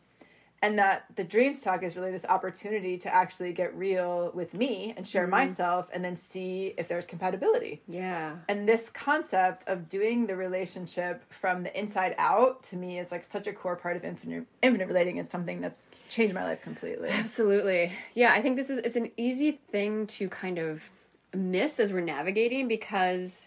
And 0.63 0.79
that 0.79 1.07
the 1.17 1.25
dreams 1.25 1.61
talk 1.61 1.83
is 1.83 1.97
really 1.97 2.11
this 2.11 2.27
opportunity 2.27 2.99
to 2.99 3.13
actually 3.13 3.53
get 3.53 3.75
real 3.75 4.31
with 4.35 4.53
me 4.53 4.93
and 4.97 5.09
share 5.09 5.23
mm-hmm. 5.23 5.49
myself 5.49 5.89
and 5.93 6.05
then 6.05 6.17
see 6.17 6.75
if 6.77 6.87
there's 6.87 7.07
compatibility. 7.07 7.81
yeah 7.89 8.37
And 8.49 8.69
this 8.69 8.91
concept 8.91 9.67
of 9.69 9.89
doing 9.89 10.27
the 10.27 10.37
relationship 10.37 11.25
from 11.41 11.63
the 11.63 11.79
inside 11.79 12.15
out 12.19 12.63
to 12.65 12.77
me 12.77 12.99
is 12.99 13.11
like 13.11 13.25
such 13.25 13.47
a 13.47 13.53
core 13.53 13.77
part 13.77 13.97
of 13.97 14.05
infinite 14.05 14.47
infinite 14.63 14.89
relating. 14.89 15.17
It's 15.17 15.33
something 15.33 15.61
that's 15.61 15.83
changed 16.09 16.35
my 16.35 16.45
life 16.45 16.63
completely. 16.63 17.09
Absolutely. 17.09 17.93
Yeah, 18.15 18.33
I 18.33 18.43
think 18.43 18.57
this 18.57 18.69
is 18.69 18.79
it's 18.79 18.97
an 18.97 19.11
easy 19.17 19.61
thing 19.71 20.07
to 20.09 20.29
kind 20.29 20.59
of 20.59 20.83
miss 21.35 21.79
as 21.79 21.93
we're 21.93 22.01
navigating 22.01 22.69
because 22.69 23.47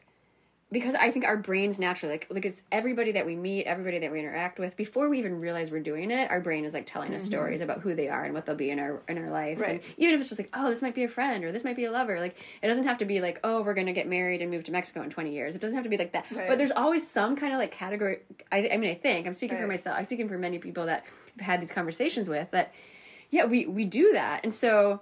because 0.74 0.96
I 0.96 1.12
think 1.12 1.24
our 1.24 1.38
brains 1.38 1.80
naturally 1.80 2.16
like 2.16 2.28
like 2.30 2.46
it's 2.46 2.62
everybody 2.72 3.12
that 3.14 3.26
we 3.26 3.36
meet, 3.36 3.66
everybody 3.66 4.00
that 4.00 4.12
we 4.12 4.20
interact 4.20 4.60
with, 4.60 4.76
before 4.76 5.08
we 5.08 5.20
even 5.20 5.40
realize 5.40 5.72
we're 5.72 5.80
doing 5.80 6.12
it, 6.12 6.30
our 6.30 6.42
brain 6.42 6.66
is 6.66 6.74
like 6.74 6.86
telling 6.86 7.14
us 7.14 7.22
mm-hmm. 7.22 7.32
stories 7.32 7.62
about 7.62 7.80
who 7.80 7.96
they 7.96 8.10
are 8.10 8.26
and 8.26 8.34
what 8.34 8.46
they'll 8.46 8.56
be 8.56 8.72
in 8.72 8.80
our 8.80 9.02
in 9.08 9.18
our 9.18 9.30
life. 9.30 9.60
Right. 9.60 9.70
And 9.70 9.82
even 9.98 10.16
if 10.16 10.22
it's 10.22 10.30
just 10.30 10.40
like, 10.40 10.50
oh, 10.54 10.70
this 10.70 10.82
might 10.82 10.96
be 10.96 11.04
a 11.04 11.08
friend 11.08 11.44
or 11.46 11.52
this 11.52 11.64
might 11.64 11.76
be 11.76 11.86
a 11.86 11.92
lover, 11.92 12.20
like 12.20 12.36
it 12.62 12.68
doesn't 12.68 12.86
have 12.86 12.98
to 12.98 13.06
be 13.06 13.22
like, 13.22 13.40
oh, 13.44 13.62
we're 13.62 13.76
gonna 13.76 13.94
get 13.94 14.08
married 14.08 14.42
and 14.42 14.52
move 14.52 14.64
to 14.66 14.72
Mexico 14.72 15.04
in 15.04 15.10
twenty 15.12 15.32
years. 15.32 15.56
It 15.56 15.62
doesn't 15.62 15.76
have 15.76 15.86
to 15.86 15.90
be 15.90 15.98
like 15.98 16.12
that. 16.14 16.26
Right. 16.32 16.48
But 16.48 16.58
there's 16.58 16.72
always 16.72 17.08
some 17.08 17.36
kind 17.36 17.54
of 17.54 17.60
like 17.60 17.72
category 17.72 18.20
I, 18.52 18.70
I 18.74 18.78
mean 18.78 18.90
I 18.90 18.96
think 18.96 19.28
I'm 19.28 19.34
speaking 19.34 19.58
for 19.58 19.68
myself, 19.68 19.96
I'm 19.98 20.06
speaking 20.06 20.28
for 20.28 20.38
many 20.38 20.58
people 20.58 20.88
that 20.88 21.06
I've 21.40 21.46
had 21.46 21.62
these 21.62 21.72
conversations 21.72 22.28
with 22.28 22.50
that 22.52 22.74
yeah 23.32 23.46
we 23.46 23.66
we 23.66 23.86
do 23.86 24.14
that 24.14 24.42
and 24.44 24.54
so 24.54 25.02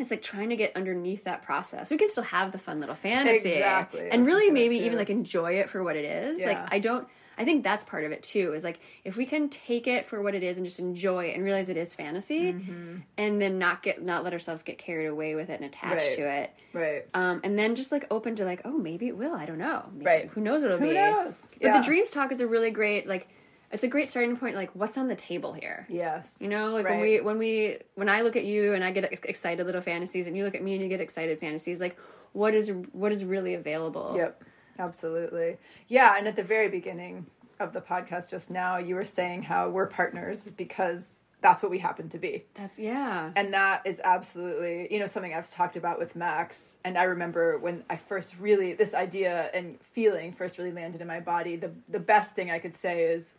it's 0.00 0.10
like 0.10 0.22
trying 0.22 0.48
to 0.50 0.56
get 0.56 0.74
underneath 0.76 1.24
that 1.24 1.42
process 1.42 1.90
we 1.90 1.96
can 1.96 2.08
still 2.08 2.22
have 2.24 2.52
the 2.52 2.58
fun 2.58 2.80
little 2.80 2.94
fantasy 2.94 3.52
Exactly. 3.54 4.08
And 4.10 4.24
really 4.26 4.50
maybe 4.50 4.76
even 4.78 4.96
like 4.98 5.10
enjoy 5.10 5.52
it 5.54 5.70
for 5.70 5.82
what 5.82 5.96
it 5.96 6.04
is 6.04 6.40
like 6.40 6.58
i 6.72 6.78
don't 6.78 7.06
i 7.36 7.44
think 7.44 7.62
that's 7.62 7.84
part 7.84 8.04
of 8.04 8.10
it 8.12 8.22
too 8.22 8.52
is 8.54 8.64
like 8.64 8.80
if 9.04 9.16
we 9.16 9.24
can 9.26 9.48
take 9.48 9.86
it 9.86 10.08
for 10.08 10.20
what 10.22 10.34
it 10.34 10.42
is 10.42 10.56
and 10.56 10.66
just 10.66 10.78
enjoy 10.80 11.26
it 11.26 11.34
and 11.36 11.44
realize 11.44 11.68
it 11.68 11.76
is 11.76 11.94
fantasy 11.94 12.52
Mm-hmm. 12.52 12.96
and 13.16 13.40
then 13.40 13.58
not 13.58 13.82
get 13.82 14.02
not 14.02 14.24
let 14.24 14.32
ourselves 14.32 14.62
get 14.62 14.78
carried 14.78 15.06
away 15.06 15.34
with 15.34 15.48
it 15.50 15.60
and 15.60 15.64
attached 15.64 15.96
Right. 16.08 16.16
to 16.16 16.22
it 16.42 16.50
Right. 16.72 17.04
um 17.14 17.40
and 17.44 17.58
then 17.58 17.74
just 17.76 17.92
like 17.92 18.06
open 18.10 18.36
to 18.36 18.44
like 18.44 18.60
oh 18.64 18.76
maybe 18.76 19.06
it 19.08 19.16
will 19.16 19.34
i 19.34 19.46
don't 19.46 19.58
know 19.58 19.84
Maybe- 19.92 20.04
Right. 20.06 20.28
who 20.28 20.40
knows 20.40 20.62
what 20.62 20.72
it'll 20.72 20.78
Who 20.80 20.88
be 20.88 20.94
knows? 20.94 21.46
but 21.60 21.66
Yeah. 21.68 21.78
the 21.80 21.84
dreams 21.84 22.10
talk 22.10 22.32
is 22.32 22.40
a 22.40 22.46
really 22.46 22.70
great 22.70 23.06
like 23.06 23.28
it's 23.70 23.84
a 23.84 23.88
great 23.88 24.08
starting 24.08 24.36
point 24.36 24.54
like 24.56 24.70
what's 24.74 24.96
on 24.96 25.08
the 25.08 25.14
table 25.14 25.52
here 25.52 25.86
Yes. 25.88 26.28
you 26.40 26.48
know, 26.48 26.72
like 26.72 26.84
when 26.88 27.00
we 27.00 27.20
when 27.20 27.38
we 27.38 27.78
when 27.94 28.08
I 28.08 28.22
look 28.22 28.36
at 28.36 28.44
you 28.44 28.72
and 28.74 28.82
I 28.82 28.90
get 28.90 29.12
excited 29.24 29.64
little 29.66 29.82
fantasies, 29.82 30.26
and 30.26 30.36
you 30.36 30.44
look 30.44 30.54
at 30.54 30.62
me 30.62 30.74
and 30.74 30.82
you 30.82 30.88
get 30.88 31.00
excited 31.00 31.38
fantasies. 31.38 31.80
Like, 31.80 31.98
what 32.32 32.54
is 32.54 32.70
what 32.92 33.12
is 33.12 33.24
really 33.24 33.54
available? 33.54 34.14
Yep, 34.16 34.42
absolutely. 34.78 35.56
Yeah, 35.88 36.16
and 36.16 36.26
at 36.26 36.36
the 36.36 36.42
very 36.42 36.68
beginning 36.68 37.26
of 37.60 37.72
the 37.72 37.80
podcast 37.80 38.30
just 38.30 38.50
now, 38.50 38.78
you 38.78 38.94
were 38.94 39.04
saying 39.04 39.42
how 39.42 39.68
we're 39.68 39.86
partners 39.86 40.44
because 40.56 41.20
that's 41.40 41.62
what 41.62 41.70
we 41.70 41.78
happen 41.78 42.08
to 42.08 42.18
be. 42.18 42.44
That's 42.54 42.78
yeah. 42.78 43.30
And 43.36 43.52
that 43.52 43.82
is 43.84 44.00
absolutely, 44.02 44.88
you 44.92 44.98
know, 44.98 45.06
something 45.06 45.34
I've 45.34 45.50
talked 45.50 45.76
about 45.76 45.98
with 45.98 46.16
Max. 46.16 46.76
And 46.84 46.98
I 46.98 47.04
remember 47.04 47.58
when 47.58 47.84
I 47.90 47.96
first 47.96 48.32
really 48.40 48.72
this 48.72 48.94
idea 48.94 49.50
and 49.54 49.78
feeling 49.92 50.32
first 50.32 50.58
really 50.58 50.72
landed 50.72 51.00
in 51.00 51.06
my 51.06 51.20
body, 51.20 51.56
the 51.56 51.70
the 51.88 52.00
best 52.00 52.34
thing 52.34 52.50
I 52.50 52.58
could 52.58 52.76
say 52.76 53.02
is 53.04 53.34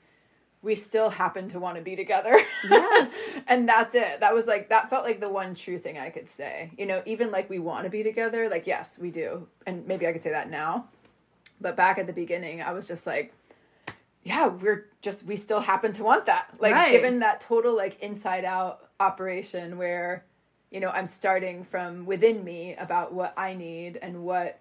we 0.62 0.76
still 0.76 1.10
happen 1.10 1.48
to 1.50 1.60
want 1.60 1.78
to 1.78 1.82
be 1.82 1.96
together. 1.96 2.44
Yes. 2.70 3.10
and 3.48 3.68
that's 3.68 3.96
it. 3.96 4.20
That 4.20 4.34
was 4.34 4.46
like 4.46 4.70
that 4.70 4.90
felt 4.90 5.04
like 5.06 5.20
the 5.20 5.30
one 5.30 5.56
true 5.56 5.80
thing 5.80 5.98
I 5.98 6.10
could 6.10 6.30
say. 6.30 6.72
You 6.78 6.86
know, 6.86 7.02
even 7.06 7.32
like 7.32 7.50
we 7.50 7.60
want 7.60 7.86
to 7.86 7.90
be 7.90 8.04
together, 8.04 8.50
like 8.50 8.68
yes, 8.68 8.96
we 9.00 9.12
do. 9.12 9.48
And 9.66 9.88
maybe 9.88 10.06
I 10.08 10.14
could 10.14 10.24
say 10.24 10.32
that 10.32 10.50
now. 10.50 10.88
But 11.62 11.76
back 11.76 11.98
at 11.98 12.08
the 12.08 12.14
beginning, 12.14 12.62
I 12.62 12.72
was 12.72 12.88
just 12.88 13.06
like 13.06 13.34
yeah, 14.24 14.48
we're 14.48 14.88
just 15.02 15.24
we 15.24 15.38
still 15.38 15.62
happen 15.62 15.94
to 15.94 16.04
want 16.04 16.26
that. 16.26 16.50
Like 16.60 16.74
Right. 16.74 16.92
given 16.92 17.20
that 17.20 17.40
total 17.42 17.76
like 17.76 18.00
inside 18.02 18.44
out 18.46 18.90
operation 19.00 19.78
where 19.78 20.26
you 20.72 20.80
know, 20.80 20.90
I'm 20.90 21.08
starting 21.08 21.64
from 21.64 22.06
within 22.06 22.44
me 22.44 22.76
about 22.76 23.12
what 23.12 23.34
I 23.36 23.56
need 23.56 23.98
and 24.04 24.24
what 24.24 24.60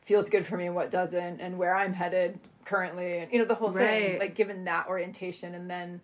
feels 0.00 0.30
good 0.30 0.46
for 0.46 0.56
me 0.56 0.66
and 0.66 0.74
what 0.74 0.90
doesn't 0.90 1.40
and 1.40 1.58
where 1.58 1.74
I'm 1.74 1.92
headed 1.92 2.40
currently 2.64 3.18
and 3.18 3.32
you 3.32 3.38
know 3.38 3.44
the 3.44 3.54
whole 3.54 3.72
thing 3.72 4.18
like 4.18 4.34
given 4.34 4.64
that 4.64 4.86
orientation 4.88 5.54
and 5.54 5.68
then 5.68 6.00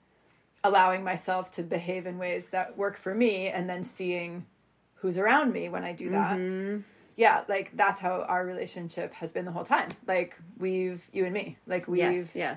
allowing 0.65 1.05
myself 1.05 1.51
to 1.53 1.63
behave 1.63 2.07
in 2.07 2.19
ways 2.19 2.49
that 2.49 2.77
work 2.77 2.99
for 2.99 3.15
me 3.15 3.49
and 3.49 3.69
then 3.69 3.85
seeing 3.85 4.45
who's 4.95 5.17
around 5.19 5.53
me 5.53 5.69
when 5.69 5.85
I 5.85 5.93
do 5.93 6.11
that. 6.11 6.37
Mhm. 6.37 6.83
Yeah, 7.17 7.43
like 7.49 7.71
that's 7.77 8.01
how 8.01 8.23
our 8.23 8.45
relationship 8.45 9.13
has 9.15 9.31
been 9.33 9.45
the 9.45 9.53
whole 9.53 9.65
time. 9.65 9.91
Like 10.07 10.37
we've 10.59 11.07
you 11.13 11.25
and 11.25 11.33
me, 11.35 11.57
like 11.67 11.87
we've 11.89 11.99
Yes. 11.99 12.29
Yeah. 12.35 12.57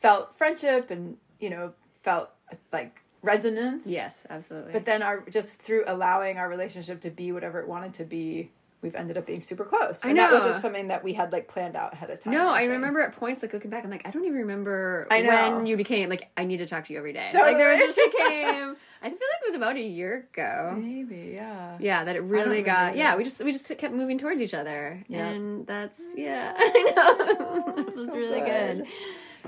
felt 0.00 0.36
friendship 0.36 0.90
and 0.90 1.16
you 1.40 1.50
know 1.50 1.72
felt 2.02 2.30
like 2.72 3.00
resonance. 3.22 3.84
Yes. 3.86 4.16
Absolutely. 4.30 4.72
But 4.72 4.84
then 4.84 5.02
our 5.02 5.20
just 5.30 5.48
through 5.54 5.84
allowing 5.86 6.36
our 6.38 6.48
relationship 6.48 7.00
to 7.02 7.10
be 7.10 7.32
whatever 7.32 7.60
it 7.60 7.68
wanted 7.68 7.94
to 7.94 8.04
be, 8.04 8.50
we've 8.82 8.94
ended 8.94 9.16
up 9.18 9.26
being 9.26 9.40
super 9.40 9.64
close. 9.64 9.98
I 10.02 10.10
And 10.10 10.18
that 10.18 10.32
wasn't 10.32 10.62
something 10.62 10.88
that 10.88 11.02
we 11.02 11.12
had 11.12 11.32
like 11.32 11.48
planned 11.48 11.76
out 11.76 11.92
ahead 11.92 12.10
of 12.10 12.22
time. 12.22 12.32
no, 12.32 12.48
I 12.48 12.62
remember 12.64 13.00
at 13.00 13.16
points 13.16 13.42
like 13.42 13.52
looking 13.52 13.70
back, 13.70 13.84
I'm 13.84 13.90
like, 13.90 14.06
I 14.06 14.10
don't 14.10 14.24
even 14.24 14.38
remember 14.38 15.06
know. 15.10 15.56
when 15.56 15.66
you 15.66 15.76
became 15.76 16.08
like 16.08 16.28
I 16.36 16.44
need 16.44 16.58
to 16.58 16.66
talk 16.66 16.86
to 16.86 16.92
you 16.92 16.98
every 16.98 17.12
day. 17.12 17.30
Like 17.34 17.56
there 17.56 17.72
Totally. 17.76 17.86
just 17.94 17.96
became. 17.96 18.76
I 19.00 19.08
feel 19.10 19.12
like 19.12 19.42
it 19.44 19.50
was 19.50 19.56
about 19.56 19.76
a 19.76 19.80
year 19.80 20.26
ago. 20.32 20.76
Maybe, 20.76 21.32
yeah. 21.34 21.78
Yeah, 21.80 22.02
that 22.04 22.16
it 22.16 22.20
really 22.22 22.62
got. 22.62 22.96
Yeah, 22.96 23.16
we 23.16 23.22
just 23.24 23.38
we 23.40 23.52
just 23.52 23.66
kept 23.68 23.94
moving 23.94 24.18
towards 24.18 24.40
each 24.40 24.54
other, 24.54 25.04
Yeah. 25.08 25.28
and 25.28 25.66
that's 25.66 26.00
mm. 26.00 26.04
yeah. 26.16 26.52
I 26.58 26.92
know 26.96 27.74
it 27.78 27.96
was 27.96 28.06
so 28.06 28.14
really 28.16 28.40
good. 28.40 28.78
good. 28.78 28.86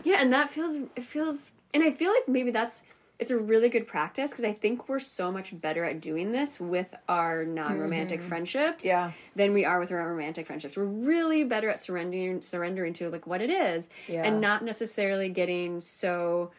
Yeah, 0.05 0.21
and 0.21 0.33
that 0.33 0.51
feels 0.51 0.77
it 0.97 1.05
feels 1.05 1.51
and 1.75 1.83
I 1.83 1.93
feel 1.93 2.11
like 2.13 2.29
maybe 2.29 2.51
that's 2.51 2.81
it's 3.21 3.31
a 3.31 3.37
really 3.39 3.69
good 3.69 3.87
practice 3.87 4.31
because 4.31 4.45
I 4.45 4.53
think 4.53 4.89
we're 4.89 4.99
so 4.99 5.31
much 5.31 5.49
better 5.61 5.85
at 5.85 6.01
doing 6.01 6.33
this 6.33 6.59
with 6.59 6.89
our 7.09 7.45
non-romantic 7.45 8.23
friendships 8.23 8.71
Mm-hmm. 8.79 8.87
Yeah. 8.87 9.13
than 9.37 9.53
we 9.53 9.65
are 9.65 9.79
with 9.79 9.93
our 9.93 10.09
romantic 10.13 10.47
friendships. 10.47 10.77
We're 10.77 10.85
really 10.85 11.45
better 11.45 11.69
at 11.71 11.81
surrendering 11.81 12.41
surrendering 12.41 12.95
to 12.95 13.11
like 13.11 13.27
what 13.27 13.41
it 13.43 13.51
is 13.51 13.87
Yeah. 14.09 14.23
and 14.25 14.41
not 14.41 14.65
necessarily 14.65 15.29
getting 15.29 15.81
so 15.81 16.51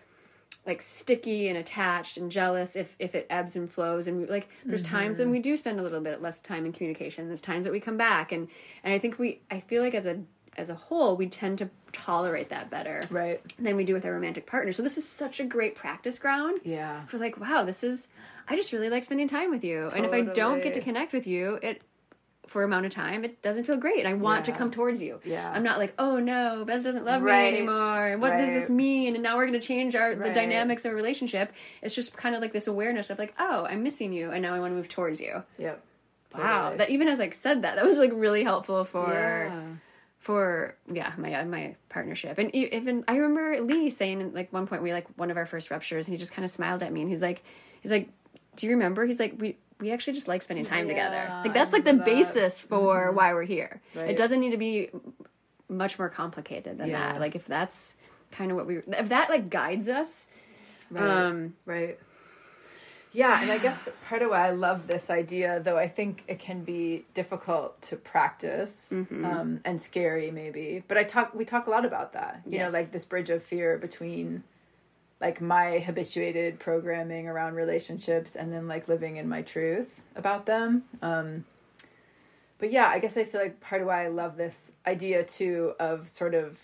like 0.67 0.81
sticky 0.83 1.47
and 1.47 1.57
attached 1.57 2.17
and 2.17 2.31
jealous 2.31 2.75
if 2.75 2.95
if 2.99 3.15
it 3.15 3.25
ebbs 3.31 3.55
and 3.55 3.71
flows 3.71 4.05
and 4.07 4.19
we, 4.21 4.25
like 4.27 4.47
there's 4.63 4.83
times 4.83 5.15
Mm-hmm. 5.17 5.23
when 5.23 5.31
we 5.31 5.39
do 5.39 5.57
spend 5.57 5.79
a 5.79 5.83
little 5.83 6.01
bit 6.01 6.21
less 6.21 6.39
time 6.41 6.67
in 6.67 6.71
communication 6.73 7.27
there's 7.27 7.41
times 7.41 7.63
that 7.63 7.71
we 7.73 7.79
come 7.79 7.97
back 7.97 8.31
and 8.31 8.47
and 8.83 8.93
i 8.93 8.99
think 8.99 9.17
we 9.17 9.39
i 9.49 9.59
feel 9.59 9.81
like 9.81 9.95
as 9.95 10.05
a 10.05 10.19
as 10.57 10.69
a 10.69 10.75
whole 10.75 11.15
we 11.15 11.27
tend 11.27 11.57
to 11.57 11.69
tolerate 11.93 12.49
that 12.49 12.69
better 12.69 13.07
Right. 13.09 13.41
than 13.57 13.75
we 13.75 13.83
do 13.83 13.93
with 13.93 14.05
our 14.05 14.11
romantic 14.13 14.45
partner 14.45 14.73
so 14.73 14.83
this 14.83 14.97
is 14.97 15.07
such 15.07 15.39
a 15.39 15.45
great 15.45 15.75
practice 15.75 16.17
ground 16.19 16.59
Yeah. 16.63 17.05
for 17.07 17.17
like 17.17 17.39
wow 17.39 17.63
this 17.63 17.83
is 17.83 18.05
i 18.47 18.55
just 18.55 18.71
really 18.73 18.89
like 18.89 19.03
spending 19.03 19.27
time 19.29 19.49
with 19.51 19.63
you. 19.63 19.87
And 19.95 20.05
if 20.05 20.11
i 20.11 20.21
don't 20.21 20.61
get 20.63 20.73
to 20.73 20.81
connect 20.81 21.13
with 21.13 21.25
you 21.27 21.57
it 21.61 21.81
for 22.47 22.63
amount 22.65 22.85
of 22.85 22.91
time 22.91 23.23
it 23.23 23.41
doesn't 23.41 23.63
feel 23.63 23.77
great. 23.77 23.99
And 23.99 24.07
i 24.09 24.13
want 24.13 24.43
to 24.45 24.51
come 24.51 24.71
towards 24.71 25.01
you. 25.01 25.21
Yeah. 25.23 25.49
i'm 25.55 25.63
not 25.63 25.77
like 25.79 25.93
oh 25.97 26.19
no 26.19 26.65
bez 26.65 26.83
doesn't 26.83 27.05
love 27.05 27.21
Right, 27.21 27.53
me 27.53 27.59
anymore. 27.59 28.07
And 28.07 28.21
what 28.21 28.31
does 28.31 28.49
this 28.49 28.69
mean? 28.69 29.13
And 29.15 29.23
now 29.23 29.37
we're 29.37 29.47
going 29.47 29.59
to 29.59 29.65
change 29.65 29.95
our 29.95 30.15
the 30.15 30.33
dynamics 30.33 30.83
of 30.83 30.91
a 30.91 30.95
relationship. 30.95 31.53
It's 31.81 31.95
just 31.95 32.11
kind 32.17 32.35
of 32.35 32.41
like 32.41 32.51
this 32.51 32.67
awareness 32.67 33.09
of 33.09 33.17
like 33.19 33.33
oh 33.39 33.65
i'm 33.69 33.83
missing 33.83 34.11
you 34.11 34.31
and 34.31 34.41
now 34.41 34.53
i 34.53 34.59
want 34.59 34.71
to 34.71 34.75
move 34.75 34.89
towards 34.89 35.21
you. 35.21 35.43
Yep. 35.59 35.81
wow. 36.37 36.75
That 36.75 36.89
even 36.89 37.07
as 37.07 37.19
like 37.19 37.35
said 37.35 37.61
that 37.61 37.75
that 37.77 37.85
was 37.85 37.97
like 37.97 38.11
really 38.13 38.43
helpful 38.43 38.83
for 38.83 39.07
Yeah. 39.49 39.61
For 40.21 40.75
yeah 40.93 41.11
my 41.17 41.33
uh, 41.33 41.45
my 41.45 41.75
partnership 41.89 42.37
and 42.37 42.53
even 42.55 43.03
I 43.07 43.15
remember 43.17 43.59
Lee 43.61 43.89
saying 43.89 44.33
like 44.33 44.53
one 44.53 44.67
point 44.67 44.83
we 44.83 44.93
like 44.93 45.07
one 45.17 45.31
of 45.31 45.35
our 45.37 45.47
first 45.47 45.71
ruptures 45.71 46.05
and 46.05 46.13
he 46.13 46.17
just 46.19 46.31
kind 46.31 46.45
of 46.45 46.51
smiled 46.51 46.83
at 46.83 46.93
me 46.93 47.01
and 47.01 47.09
he's 47.09 47.21
like 47.21 47.43
he's 47.81 47.91
like 47.91 48.07
do 48.55 48.67
you 48.67 48.71
remember 48.73 49.05
he's 49.07 49.19
like 49.19 49.33
we 49.39 49.57
we 49.79 49.91
actually 49.91 50.13
just 50.13 50.27
like 50.27 50.43
spending 50.43 50.63
time 50.63 50.87
together 50.87 51.15
Yeah, 51.15 51.41
like 51.43 51.51
I 51.51 51.53
that's 51.53 51.73
like 51.73 51.85
the 51.85 51.93
that. 51.93 52.05
Mm-hmm. 52.05 52.23
basis 52.23 52.59
for 52.59 53.11
why 53.11 53.33
we're 53.33 53.43
here 53.45 53.81
Right. 53.95 54.11
it 54.11 54.15
doesn't 54.17 54.39
need 54.39 54.51
to 54.51 54.57
be 54.57 54.91
much 55.67 55.97
more 55.97 56.09
complicated 56.09 56.77
than 56.77 56.89
Yeah. 56.89 57.13
that 57.13 57.19
like 57.19 57.35
if 57.35 57.45
that's 57.47 57.93
kind 58.31 58.51
of 58.51 58.57
what 58.57 58.67
we 58.67 58.77
if 58.89 59.09
that 59.09 59.27
like 59.29 59.49
guides 59.49 59.89
us 59.89 60.25
Right. 60.91 61.23
um 61.25 61.55
Right. 61.65 61.97
Yeah, 63.13 63.41
and 63.41 63.51
I 63.51 63.57
guess 63.57 63.89
part 64.07 64.21
of 64.21 64.29
why 64.29 64.47
I 64.47 64.51
love 64.51 64.87
this 64.87 65.09
idea, 65.09 65.59
though 65.59 65.77
I 65.77 65.87
think 65.89 66.23
it 66.27 66.39
can 66.39 66.63
be 66.63 67.05
difficult 67.13 67.81
to 67.83 67.95
practice 67.97 68.87
Mm-hmm. 68.91 69.25
um, 69.25 69.59
and 69.65 69.79
scary, 69.81 70.31
maybe. 70.31 70.83
But 70.87 70.97
I 70.97 71.03
talk, 71.03 71.33
we 71.33 71.45
talk 71.45 71.67
a 71.67 71.69
lot 71.69 71.85
about 71.85 72.13
that. 72.13 72.41
You 72.45 72.57
Yes. 72.59 72.71
know, 72.71 72.77
like 72.79 72.91
this 72.91 73.05
bridge 73.05 73.29
of 73.29 73.43
fear 73.43 73.77
between, 73.77 74.43
like 75.19 75.39
my 75.41 75.79
habituated 75.79 76.59
programming 76.59 77.27
around 77.27 77.55
relationships 77.55 78.35
and 78.35 78.51
then 78.51 78.67
like 78.67 78.87
living 78.87 79.17
in 79.17 79.27
my 79.29 79.41
truth 79.43 80.01
about 80.15 80.45
them. 80.45 80.83
Um, 81.01 81.45
but 82.59 82.71
yeah, 82.71 82.87
I 82.87 82.99
guess 82.99 83.17
I 83.17 83.23
feel 83.23 83.41
like 83.41 83.59
part 83.59 83.81
of 83.81 83.87
why 83.87 84.05
I 84.05 84.09
love 84.09 84.37
this 84.37 84.55
idea 84.87 85.23
too 85.23 85.73
of 85.79 86.07
sort 86.09 86.33
of 86.33 86.57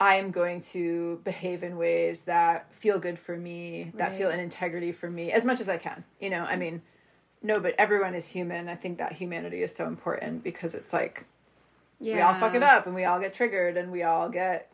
I 0.00 0.16
am 0.16 0.30
going 0.30 0.60
to 0.72 1.20
behave 1.24 1.62
in 1.62 1.76
ways 1.76 2.20
that 2.22 2.72
feel 2.72 2.98
good 2.98 3.18
for 3.18 3.36
me, 3.36 3.92
that 3.96 4.16
feel 4.16 4.30
in 4.30 4.38
integrity 4.40 4.92
for 4.92 5.10
me 5.10 5.32
as 5.32 5.44
much 5.44 5.60
as 5.60 5.68
I 5.68 5.76
can. 5.76 6.04
You 6.20 6.30
know, 6.30 6.44
I 6.44 6.56
mean, 6.56 6.80
no, 7.42 7.58
but 7.60 7.74
everyone 7.78 8.14
is 8.14 8.26
human. 8.26 8.68
I 8.68 8.76
think 8.76 8.98
that 8.98 9.12
humanity 9.12 9.62
is 9.62 9.74
so 9.76 9.86
important 9.86 10.42
because 10.44 10.74
it's 10.74 10.92
like 10.92 11.24
yeah 12.00 12.14
we 12.14 12.20
all 12.20 12.34
fuck 12.38 12.54
it 12.54 12.62
up 12.62 12.86
and 12.86 12.94
we 12.94 13.04
all 13.04 13.18
get 13.18 13.34
triggered 13.34 13.76
and 13.76 13.90
we 13.90 14.04
all 14.04 14.28
get 14.28 14.70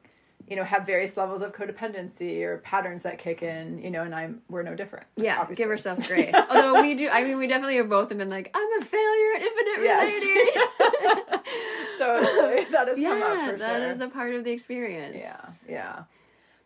you 0.46 0.56
know 0.56 0.62
have 0.62 0.84
various 0.84 1.16
levels 1.16 1.40
of 1.40 1.52
codependency 1.54 2.42
or 2.42 2.58
patterns 2.58 3.00
that 3.00 3.16
kick 3.18 3.42
in 3.42 3.78
you 3.78 3.90
know 3.90 4.02
and 4.02 4.14
i'm 4.14 4.42
we're 4.50 4.62
no 4.62 4.74
different 4.74 5.06
yeah, 5.16 5.40
obviously. 5.40 5.62
give 5.64 5.70
ourselves 5.70 6.06
grace. 6.12 6.34
Although 6.50 6.82
we 6.82 6.94
do, 6.94 7.08
I 7.08 7.22
mean, 7.24 7.38
we 7.38 7.46
definitely 7.46 7.76
have 7.76 7.88
both 7.88 8.08
been 8.08 8.28
like, 8.28 8.50
I'm 8.52 8.82
a 8.82 8.84
failure 8.84 9.34
at 9.36 9.42
infinite 9.42 9.84
Yes. 9.84 10.22
relating. 10.22 11.40
totally 11.98 12.64
that 12.72 12.88
has 12.88 12.96
come 12.98 13.22
up 13.22 13.36
yeah, 13.36 13.50
for 13.50 13.58
that 13.58 13.80
sure 13.80 13.90
is 13.92 14.00
a 14.00 14.08
part 14.08 14.34
of 14.34 14.44
the 14.44 14.50
experience. 14.50 15.16
yeah 15.18 15.40
yeah 15.68 16.02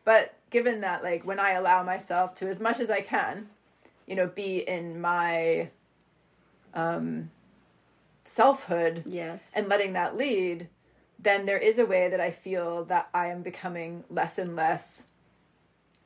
but 0.05 0.35
given 0.51 0.81
that 0.81 1.03
like 1.03 1.25
when 1.25 1.39
i 1.39 1.53
allow 1.53 1.83
myself 1.83 2.35
to 2.35 2.49
as 2.49 2.61
much 2.61 2.81
as 2.81 2.91
i 2.91 3.01
can 3.01 3.47
you 4.07 4.15
know 4.15 4.27
be 4.27 4.59
in 4.69 5.01
my 5.01 5.69
um 6.75 7.31
selfhood 8.39 9.03
Yes. 9.05 9.43
and 9.55 9.69
letting 9.69 9.95
that 9.95 10.17
lead, 10.17 10.69
then 11.19 11.45
there 11.45 11.59
is 11.59 11.79
a 11.79 11.85
way 11.87 12.09
that 12.09 12.21
I 12.21 12.31
feel 12.31 12.85
that 12.85 13.09
I 13.13 13.29
am 13.29 13.43
becoming 13.43 14.05
less 14.11 14.39
and 14.39 14.55
less 14.55 15.03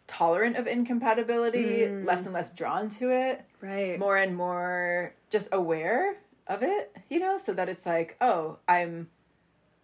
tolerant 0.06 0.56
of 0.56 0.66
incompatibility, 0.66 1.88
less 1.88 2.24
and 2.24 2.32
less 2.32 2.50
drawn 2.52 2.88
to 2.96 3.10
it, 3.10 3.44
right. 3.60 3.98
more 3.98 4.16
and 4.16 4.34
more 4.34 5.12
just 5.30 5.48
aware 5.52 6.16
of 6.46 6.62
it, 6.62 6.94
you 7.08 7.18
know, 7.20 7.38
so 7.38 7.52
that 7.52 7.68
it's 7.68 7.86
like, 7.86 8.16
oh, 8.20 8.58
I'm 8.68 9.08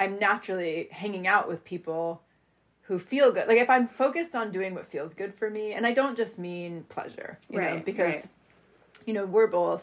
I'm 0.01 0.19
naturally 0.19 0.89
hanging 0.91 1.27
out 1.27 1.49
with 1.49 1.65
people 1.65 2.23
who 2.83 2.99
feel 2.99 3.33
good. 3.33 3.49
Like 3.49 3.59
if 3.59 3.69
I'm 3.69 3.87
focused 3.89 4.35
on 4.35 4.51
doing 4.51 4.75
what 4.75 4.91
feels 4.91 5.13
good 5.15 5.35
for 5.35 5.51
me, 5.51 5.73
and 5.75 5.87
I 5.87 5.93
don't 5.93 6.17
just 6.17 6.39
mean 6.39 6.85
pleasure, 6.89 7.39
you 7.51 7.61
know, 7.61 7.67
Right, 7.67 7.85
because 7.85 8.15
right. 8.15 8.27
you 9.07 9.15
know, 9.15 9.27
we're 9.27 9.47
both 9.47 9.83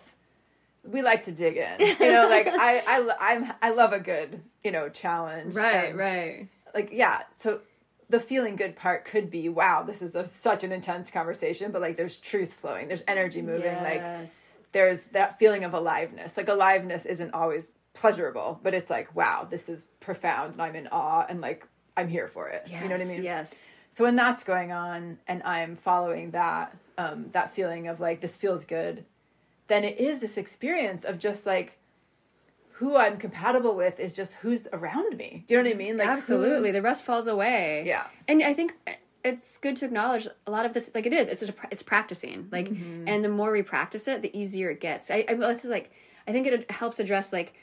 we 0.83 1.01
like 1.01 1.25
to 1.25 1.31
dig 1.31 1.57
in. 1.57 1.95
You 1.99 2.11
know, 2.11 2.27
like 2.27 2.47
I 2.47 2.83
I 2.87 3.15
I'm 3.19 3.53
I 3.61 3.69
love 3.71 3.93
a 3.93 3.99
good, 3.99 4.41
you 4.63 4.71
know, 4.71 4.89
challenge. 4.89 5.55
Right, 5.55 5.89
and, 5.89 5.97
right. 5.97 6.47
Like 6.73 6.89
yeah, 6.91 7.23
so 7.37 7.61
the 8.09 8.19
feeling 8.19 8.55
good 8.55 8.75
part 8.75 9.05
could 9.05 9.31
be 9.31 9.49
wow, 9.49 9.83
this 9.83 10.01
is 10.01 10.15
a, 10.15 10.27
such 10.27 10.63
an 10.63 10.71
intense 10.71 11.09
conversation, 11.09 11.71
but 11.71 11.81
like 11.81 11.97
there's 11.97 12.17
truth 12.17 12.53
flowing, 12.53 12.87
there's 12.87 13.03
energy 13.07 13.41
moving, 13.41 13.75
like 13.77 14.01
Yes. 14.01 14.29
There's 14.75 15.03
that 15.13 15.39
feeling 15.39 15.63
of 15.63 15.73
aliveness. 15.73 16.35
Like 16.35 16.49
aliveness 16.49 17.05
isn't 17.05 17.33
always 17.33 17.63
pleasurable, 17.93 18.59
but 18.61 18.73
it's 18.73 18.89
like, 18.89 19.15
wow, 19.15 19.47
this 19.49 19.69
is 19.69 19.83
profound 20.01 20.51
and 20.51 20.61
I'm 20.61 20.75
in 20.75 20.89
awe 20.91 21.25
and 21.29 21.39
like 21.39 21.65
I'm 21.95 22.09
here 22.09 22.27
for 22.27 22.49
it. 22.49 22.67
you 22.67 22.89
know 22.89 22.97
what 22.97 22.99
I 22.99 23.05
mean? 23.05 23.23
Yes. 23.23 23.47
So 23.93 24.03
when 24.03 24.17
that's 24.17 24.43
going 24.43 24.73
on 24.73 25.17
and 25.29 25.41
I'm 25.43 25.77
following 25.77 26.29
that, 26.31 26.75
um, 26.97 27.27
that 27.31 27.55
feeling 27.55 27.87
of 27.87 28.01
like 28.01 28.19
this 28.19 28.35
feels 28.35 28.65
good, 28.65 29.05
then 29.69 29.85
it 29.85 29.97
is 29.97 30.19
this 30.19 30.35
experience 30.35 31.05
of 31.05 31.19
just 31.19 31.45
like 31.45 31.77
who 32.71 32.97
I'm 32.97 33.15
compatible 33.15 33.77
with 33.77 33.97
is 33.97 34.11
just 34.11 34.33
who's 34.33 34.67
around 34.73 35.15
me. 35.15 35.45
Do 35.47 35.53
you 35.53 35.63
know 35.63 35.69
what 35.69 35.73
I 35.73 35.77
mean? 35.77 35.95
Like 35.95 36.09
Absolutely. 36.09 36.71
The 36.71 36.81
rest 36.81 37.05
falls 37.05 37.27
away. 37.27 37.85
yeah. 37.87 38.07
And 38.27 38.43
I 38.43 38.53
think 38.53 38.73
it's 39.25 39.57
good 39.57 39.75
to 39.75 39.85
acknowledge 39.85 40.27
a 40.47 40.51
lot 40.51 40.65
of 40.65 40.73
this 40.73 40.89
like 40.93 41.05
it 41.05 41.11
is 41.13 41.27
it's 41.27 41.41
a, 41.41 41.53
it's 41.71 41.81
practicing 41.83 42.47
like 42.51 42.69
Mm-hmm. 42.69 43.07
and 43.07 43.23
the 43.25 43.29
more 43.29 43.51
we 43.51 43.63
practice 43.63 44.07
it 44.07 44.21
the 44.21 44.37
easier 44.37 44.69
it 44.69 44.79
gets 44.79 45.09
i 45.11 45.25
i 45.27 45.33
it's 45.51 45.65
like 45.65 45.91
i 46.27 46.31
think 46.31 46.47
it 46.47 46.69
helps 46.71 46.99
address 46.99 47.33
like 47.33 47.53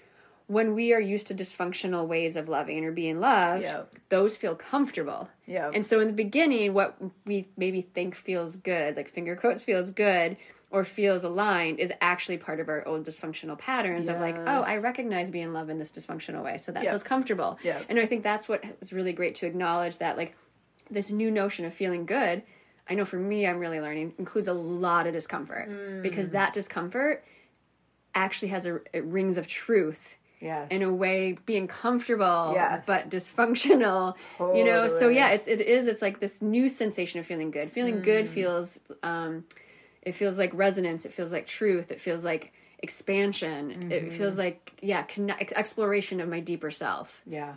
when 0.48 0.74
we 0.74 0.92
are 0.92 1.00
used 1.00 1.28
to 1.28 1.34
dysfunctional 1.34 2.06
ways 2.06 2.34
of 2.36 2.48
loving 2.48 2.84
or 2.84 2.92
being 2.92 3.20
loved 3.20 3.62
Yep. 3.62 3.92
those 4.08 4.36
feel 4.36 4.54
comfortable 4.56 5.28
Yeah. 5.46 5.70
and 5.72 5.86
so 5.86 6.00
in 6.00 6.08
the 6.08 6.12
beginning 6.12 6.74
what 6.74 6.96
we 7.24 7.48
maybe 7.56 7.82
think 7.94 8.16
feels 8.16 8.56
good 8.56 8.96
like 8.96 9.08
finger 9.10 9.36
quotes 9.36 9.62
feels 9.62 9.90
good 9.90 10.36
or 10.70 10.84
feels 10.84 11.22
aligned 11.22 11.78
is 11.80 11.90
actually 12.00 12.38
part 12.38 12.58
of 12.58 12.68
our 12.68 12.86
old 12.88 13.04
dysfunctional 13.06 13.58
patterns 13.58 14.08
of 14.08 14.18
like 14.18 14.36
oh 14.48 14.62
i 14.62 14.76
recognize 14.78 15.30
being 15.30 15.52
loved 15.52 15.70
in 15.70 15.78
this 15.78 15.90
dysfunctional 15.90 16.42
way 16.42 16.58
so 16.58 16.72
that 16.72 16.82
Yep. 16.82 16.92
feels 16.92 17.02
comfortable 17.02 17.58
Yep. 17.62 17.84
and 17.88 17.98
i 18.00 18.06
think 18.06 18.22
that's 18.24 18.48
what 18.48 18.64
is 18.80 18.92
really 18.92 19.12
great 19.12 19.34
to 19.36 19.46
acknowledge 19.46 19.98
that 19.98 20.16
like 20.16 20.34
this 20.90 21.10
new 21.10 21.30
notion 21.30 21.64
of 21.64 21.74
feeling 21.74 22.04
good 22.06 22.42
i 22.88 22.94
know 22.94 23.04
for 23.04 23.16
me 23.16 23.46
i'm 23.46 23.58
really 23.58 23.80
learning 23.80 24.12
includes 24.18 24.48
a 24.48 24.52
lot 24.52 25.06
of 25.06 25.12
discomfort 25.12 25.68
Mm. 25.68 26.02
because 26.02 26.30
that 26.30 26.52
discomfort 26.52 27.24
actually 28.14 28.48
has 28.48 28.66
a 28.66 28.80
it 28.92 29.04
rings 29.04 29.38
of 29.38 29.46
truth 29.46 30.16
yes. 30.40 30.68
in 30.70 30.82
a 30.82 30.92
way 30.92 31.38
being 31.46 31.66
comfortable 31.66 32.52
Yes. 32.54 32.82
but 32.86 33.08
dysfunctional 33.10 34.14
you 34.54 34.64
know 34.64 34.86
so 34.88 35.08
yeah 35.08 35.30
it's 35.30 35.46
it 35.46 35.60
is 35.60 35.86
it's 35.86 36.02
like 36.02 36.20
this 36.20 36.42
new 36.42 36.68
sensation 36.68 37.20
of 37.20 37.26
feeling 37.26 37.50
good 37.50 37.70
feeling 37.72 38.02
good 38.02 38.26
Mm. 38.26 38.34
feels 38.34 38.78
um 39.02 39.44
it 40.02 40.14
feels 40.14 40.36
like 40.36 40.50
resonance 40.52 41.04
it 41.06 41.14
feels 41.14 41.32
like 41.32 41.46
truth 41.46 41.90
it 41.90 42.00
feels 42.00 42.22
like 42.24 42.52
expansion 42.80 43.70
it 43.70 43.78
Mm-hmm. 43.78 44.16
feels 44.18 44.36
like 44.36 44.72
yeah 44.82 45.02
connect, 45.04 45.52
exploration 45.52 46.20
of 46.20 46.28
my 46.28 46.40
deeper 46.40 46.70
self 46.70 47.22
yeah. 47.26 47.54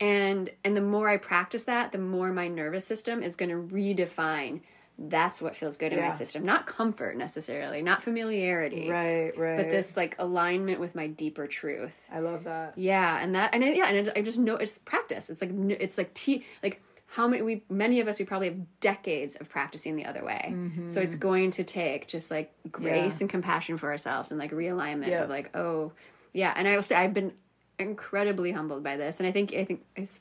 And 0.00 0.50
and 0.64 0.76
the 0.76 0.80
more 0.80 1.08
i 1.08 1.16
practice 1.16 1.64
that 1.64 1.92
the 1.92 1.98
more 1.98 2.32
my 2.32 2.48
nervous 2.48 2.86
system 2.86 3.22
is 3.22 3.34
going 3.36 3.48
to 3.48 3.74
redefine 3.74 4.60
that's 4.98 5.42
what 5.42 5.54
feels 5.54 5.76
good 5.76 5.92
in 5.92 6.00
my 6.00 6.14
system 6.16 6.44
not 6.44 6.66
comfort 6.66 7.16
necessarily 7.16 7.82
not 7.82 8.02
familiarity 8.02 8.88
Right, 8.90 9.36
right. 9.36 9.56
but 9.58 9.66
this 9.70 9.96
like 9.96 10.16
alignment 10.18 10.80
with 10.80 10.94
my 10.94 11.06
deeper 11.06 11.46
truth 11.46 11.92
I 12.10 12.20
love 12.20 12.44
that. 12.44 12.74
yeah 12.76 13.18
and 13.20 13.34
that 13.34 13.54
and 13.54 13.62
it, 13.62 13.76
yeah 13.76 13.86
and 13.88 14.12
i 14.16 14.22
just 14.22 14.38
know 14.38 14.56
it's 14.56 14.78
practice 14.78 15.28
it's 15.28 15.40
like 15.42 15.50
it's 15.52 15.98
like 15.98 16.14
t 16.14 16.44
like 16.62 16.80
how 17.08 17.28
many 17.28 17.42
we 17.42 17.62
many 17.70 18.00
of 18.00 18.08
us 18.08 18.18
we 18.18 18.24
probably 18.24 18.48
have 18.48 18.58
decades 18.80 19.36
of 19.36 19.48
practicing 19.48 19.96
the 19.96 20.04
other 20.06 20.24
way 20.24 20.54
so 20.88 21.00
it's 21.00 21.14
going 21.14 21.50
to 21.52 21.62
take 21.62 22.08
just 22.08 22.30
like 22.30 22.52
grace 22.72 22.94
Mm-hmm. 22.96 23.08
Yeah. 23.10 23.16
and 23.20 23.30
compassion 23.30 23.78
for 23.78 23.90
ourselves 23.90 24.30
and 24.30 24.38
like 24.40 24.50
realignment 24.52 25.08
Yeah. 25.08 25.24
of 25.24 25.30
like 25.30 25.54
oh 25.56 25.92
yeah 26.32 26.52
and 26.56 26.66
i 26.66 26.74
will 26.74 26.82
say 26.82 26.94
i've 26.96 27.12
been 27.14 27.32
incredibly 27.78 28.52
humbled 28.52 28.82
by 28.82 28.96
this 28.96 29.18
and 29.18 29.26
i 29.26 29.32
think 29.32 29.52
i 29.54 29.64
think 29.64 29.82
it's 29.96 30.20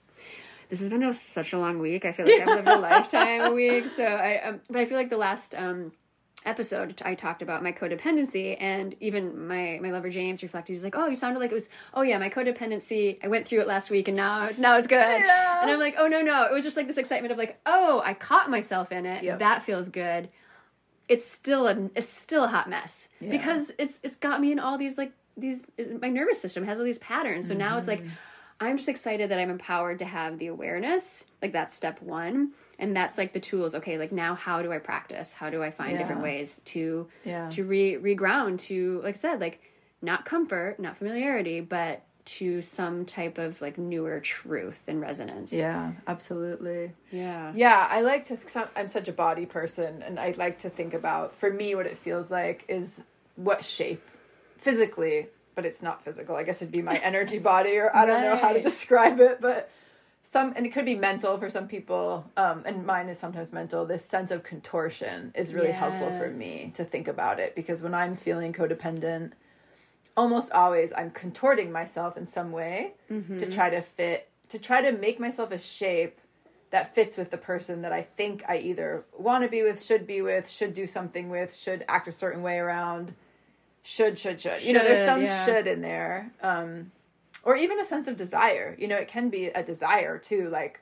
this 0.69 0.79
has 0.79 0.89
been 0.89 1.03
a, 1.03 1.13
such 1.13 1.53
a 1.53 1.59
long 1.59 1.77
week. 1.77 2.05
I 2.05 2.11
feel 2.11 2.25
like 2.25 2.41
I've 2.41 2.55
lived 2.55 2.67
a 2.67 2.75
lifetime 2.79 3.41
a 3.41 3.51
week. 3.53 3.85
So 3.95 4.03
I, 4.03 4.41
um, 4.41 4.61
but 4.67 4.79
I 4.79 4.87
feel 4.87 4.97
like 4.97 5.11
the 5.11 5.15
last 5.17 5.53
um, 5.53 5.91
episode 6.43 6.99
I 7.05 7.13
talked 7.13 7.43
about 7.43 7.61
my 7.61 7.71
codependency, 7.71 8.57
and 8.59 8.95
even 8.99 9.47
my 9.47 9.77
my 9.79 9.91
lover 9.91 10.09
James 10.09 10.41
reflected. 10.41 10.73
He's 10.73 10.83
like, 10.83 10.95
"Oh, 10.97 11.05
you 11.07 11.15
sounded 11.15 11.39
like 11.39 11.51
it 11.51 11.55
was. 11.55 11.69
Oh 11.93 12.01
yeah, 12.01 12.17
my 12.17 12.29
codependency. 12.31 13.19
I 13.23 13.27
went 13.27 13.47
through 13.47 13.61
it 13.61 13.67
last 13.67 13.91
week, 13.91 14.07
and 14.07 14.17
now 14.17 14.49
now 14.57 14.75
it's 14.77 14.87
good." 14.87 14.95
Yeah. 14.97 15.61
And 15.61 15.69
I'm 15.69 15.79
like, 15.79 15.95
"Oh 15.99 16.07
no, 16.07 16.21
no, 16.21 16.45
it 16.45 16.51
was 16.51 16.63
just 16.63 16.77
like 16.77 16.87
this 16.87 16.97
excitement 16.97 17.31
of 17.31 17.37
like, 17.37 17.59
oh, 17.67 18.01
I 18.03 18.15
caught 18.15 18.49
myself 18.49 18.91
in 18.91 19.05
it. 19.05 19.23
Yep. 19.23 19.39
That 19.39 19.63
feels 19.65 19.87
good." 19.87 20.29
It's 21.07 21.29
still 21.29 21.67
a 21.67 21.89
it's 21.93 22.11
still 22.11 22.43
a 22.45 22.47
hot 22.47 22.67
mess 22.71 23.07
Yeah. 23.19 23.29
because 23.29 23.71
it's 23.77 23.99
it's 24.01 24.15
got 24.15 24.41
me 24.41 24.51
in 24.51 24.57
all 24.57 24.79
these 24.79 24.97
like 24.97 25.13
these 25.37 25.61
my 26.01 26.09
nervous 26.09 26.39
system 26.39 26.65
has 26.65 26.77
all 26.77 26.85
these 26.85 26.97
patterns. 26.99 27.47
So 27.47 27.53
now 27.53 27.77
it's 27.77 27.87
like 27.87 28.01
Mm-hmm. 28.01 28.09
I'm 28.57 28.77
just 28.77 28.87
excited 28.87 29.31
that 29.31 29.37
I'm 29.39 29.49
empowered 29.49 29.99
to 29.99 30.05
have 30.05 30.39
the 30.39 30.47
awareness. 30.47 31.25
Like 31.41 31.51
that's 31.51 31.73
step 31.73 32.01
one. 32.01 32.51
And 32.79 32.95
that's 32.95 33.17
like 33.17 33.33
the 33.33 33.39
tools. 33.41 33.75
Okay, 33.75 33.97
like 33.97 34.13
now 34.13 34.33
how 34.33 34.61
do 34.61 34.71
I 34.71 34.77
practice? 34.77 35.33
How 35.33 35.49
do 35.49 35.61
I 35.61 35.71
find 35.71 35.97
different 35.97 36.21
ways 36.21 36.61
to 36.67 37.07
Yeah. 37.25 37.49
to 37.49 37.65
re 37.65 37.95
reground 37.95 38.61
to 38.61 39.01
like 39.03 39.15
I 39.15 39.17
said, 39.17 39.41
like 39.41 39.61
not 40.01 40.23
comfort, 40.23 40.79
not 40.79 40.95
familiarity, 40.97 41.59
but 41.59 42.03
to 42.25 42.61
some 42.61 43.05
type 43.05 43.37
of 43.37 43.59
like 43.61 43.77
newer 43.77 44.21
truth 44.21 44.79
and 44.87 45.01
resonance. 45.01 45.51
Yeah, 45.51 45.91
absolutely. 46.07 46.93
Yeah. 47.11 47.51
Yeah, 47.53 47.87
I 47.89 48.01
like 48.01 48.25
to. 48.27 48.37
I'm 48.75 48.89
such 48.89 49.09
a 49.09 49.13
body 49.13 49.45
person, 49.45 50.01
and 50.01 50.17
I 50.17 50.33
like 50.37 50.59
to 50.61 50.69
think 50.69 50.93
about. 50.93 51.35
For 51.35 51.51
me, 51.51 51.75
what 51.75 51.85
it 51.87 51.97
feels 51.97 52.31
like 52.31 52.63
is 52.69 52.89
what 53.35 53.65
shape, 53.65 54.03
physically, 54.57 55.27
but 55.55 55.65
it's 55.65 55.81
not 55.81 56.03
physical. 56.03 56.35
I 56.35 56.43
guess 56.43 56.57
it'd 56.57 56.71
be 56.71 56.81
my 56.81 56.97
energy 56.97 57.39
body, 57.39 57.77
or 57.77 57.95
I 57.95 58.05
don't 58.05 58.21
know 58.21 58.35
how 58.35 58.53
to 58.53 58.61
describe 58.61 59.19
it, 59.19 59.39
but 59.41 59.69
some, 60.31 60.53
and 60.55 60.65
it 60.65 60.73
could 60.73 60.85
be 60.85 60.95
mental 60.95 61.37
for 61.37 61.49
some 61.49 61.67
people, 61.67 62.29
um, 62.35 62.63
and 62.65 62.85
mine 62.85 63.07
is 63.07 63.17
sometimes 63.17 63.53
mental. 63.53 63.85
This 63.85 64.03
sense 64.03 64.31
of 64.31 64.43
contortion 64.43 65.31
is 65.35 65.53
really 65.53 65.71
helpful 65.71 66.09
for 66.17 66.29
me 66.29 66.73
to 66.75 66.83
think 66.83 67.07
about 67.07 67.39
it 67.39 67.55
because 67.55 67.81
when 67.81 67.93
I'm 67.93 68.17
feeling 68.17 68.51
codependent, 68.51 69.31
almost 70.17 70.51
always 70.51 70.91
I'm 70.97 71.11
contorting 71.11 71.71
myself 71.71 72.17
in 72.17 72.27
some 72.27 72.51
way 72.51 72.93
Mm-hmm. 73.11 73.37
to 73.37 73.45
try 73.49 73.69
to 73.69 73.81
fit, 73.81 74.27
to 74.49 74.59
try 74.59 74.81
to 74.81 74.91
make 74.91 75.19
myself 75.19 75.51
a 75.51 75.59
shape 75.59 76.19
that 76.71 76.93
fits 76.95 77.15
with 77.15 77.29
the 77.31 77.37
person 77.37 77.81
that 77.83 77.93
I 77.93 78.01
think 78.17 78.43
I 78.49 78.57
either 78.57 79.05
want 79.17 79.43
to 79.43 79.49
be 79.49 79.61
with, 79.61 79.81
should 79.81 80.05
be 80.07 80.21
with, 80.21 80.49
should 80.49 80.73
do 80.73 80.87
something 80.87 81.29
with, 81.29 81.55
should 81.55 81.85
act 81.87 82.07
a 82.07 82.11
certain 82.11 82.41
way 82.41 82.57
around, 82.57 83.13
should, 83.85 84.17
should, 84.17 84.41
should. 84.41 84.63
you 84.63 84.73
know, 84.73 84.83
there's 84.83 85.07
some 85.07 85.21
yeah. 85.21 85.45
should 85.45 85.67
in 85.67 85.79
there. 85.81 86.31
Um, 86.41 86.91
or 87.43 87.55
even 87.55 87.79
a 87.79 87.85
sense 87.85 88.07
of 88.07 88.17
desire. 88.17 88.75
You 88.79 88.87
know, 88.87 88.97
it 88.97 89.07
can 89.07 89.29
be 89.29 89.45
a 89.47 89.61
desire 89.63 90.17
too. 90.17 90.49
Like, 90.49 90.79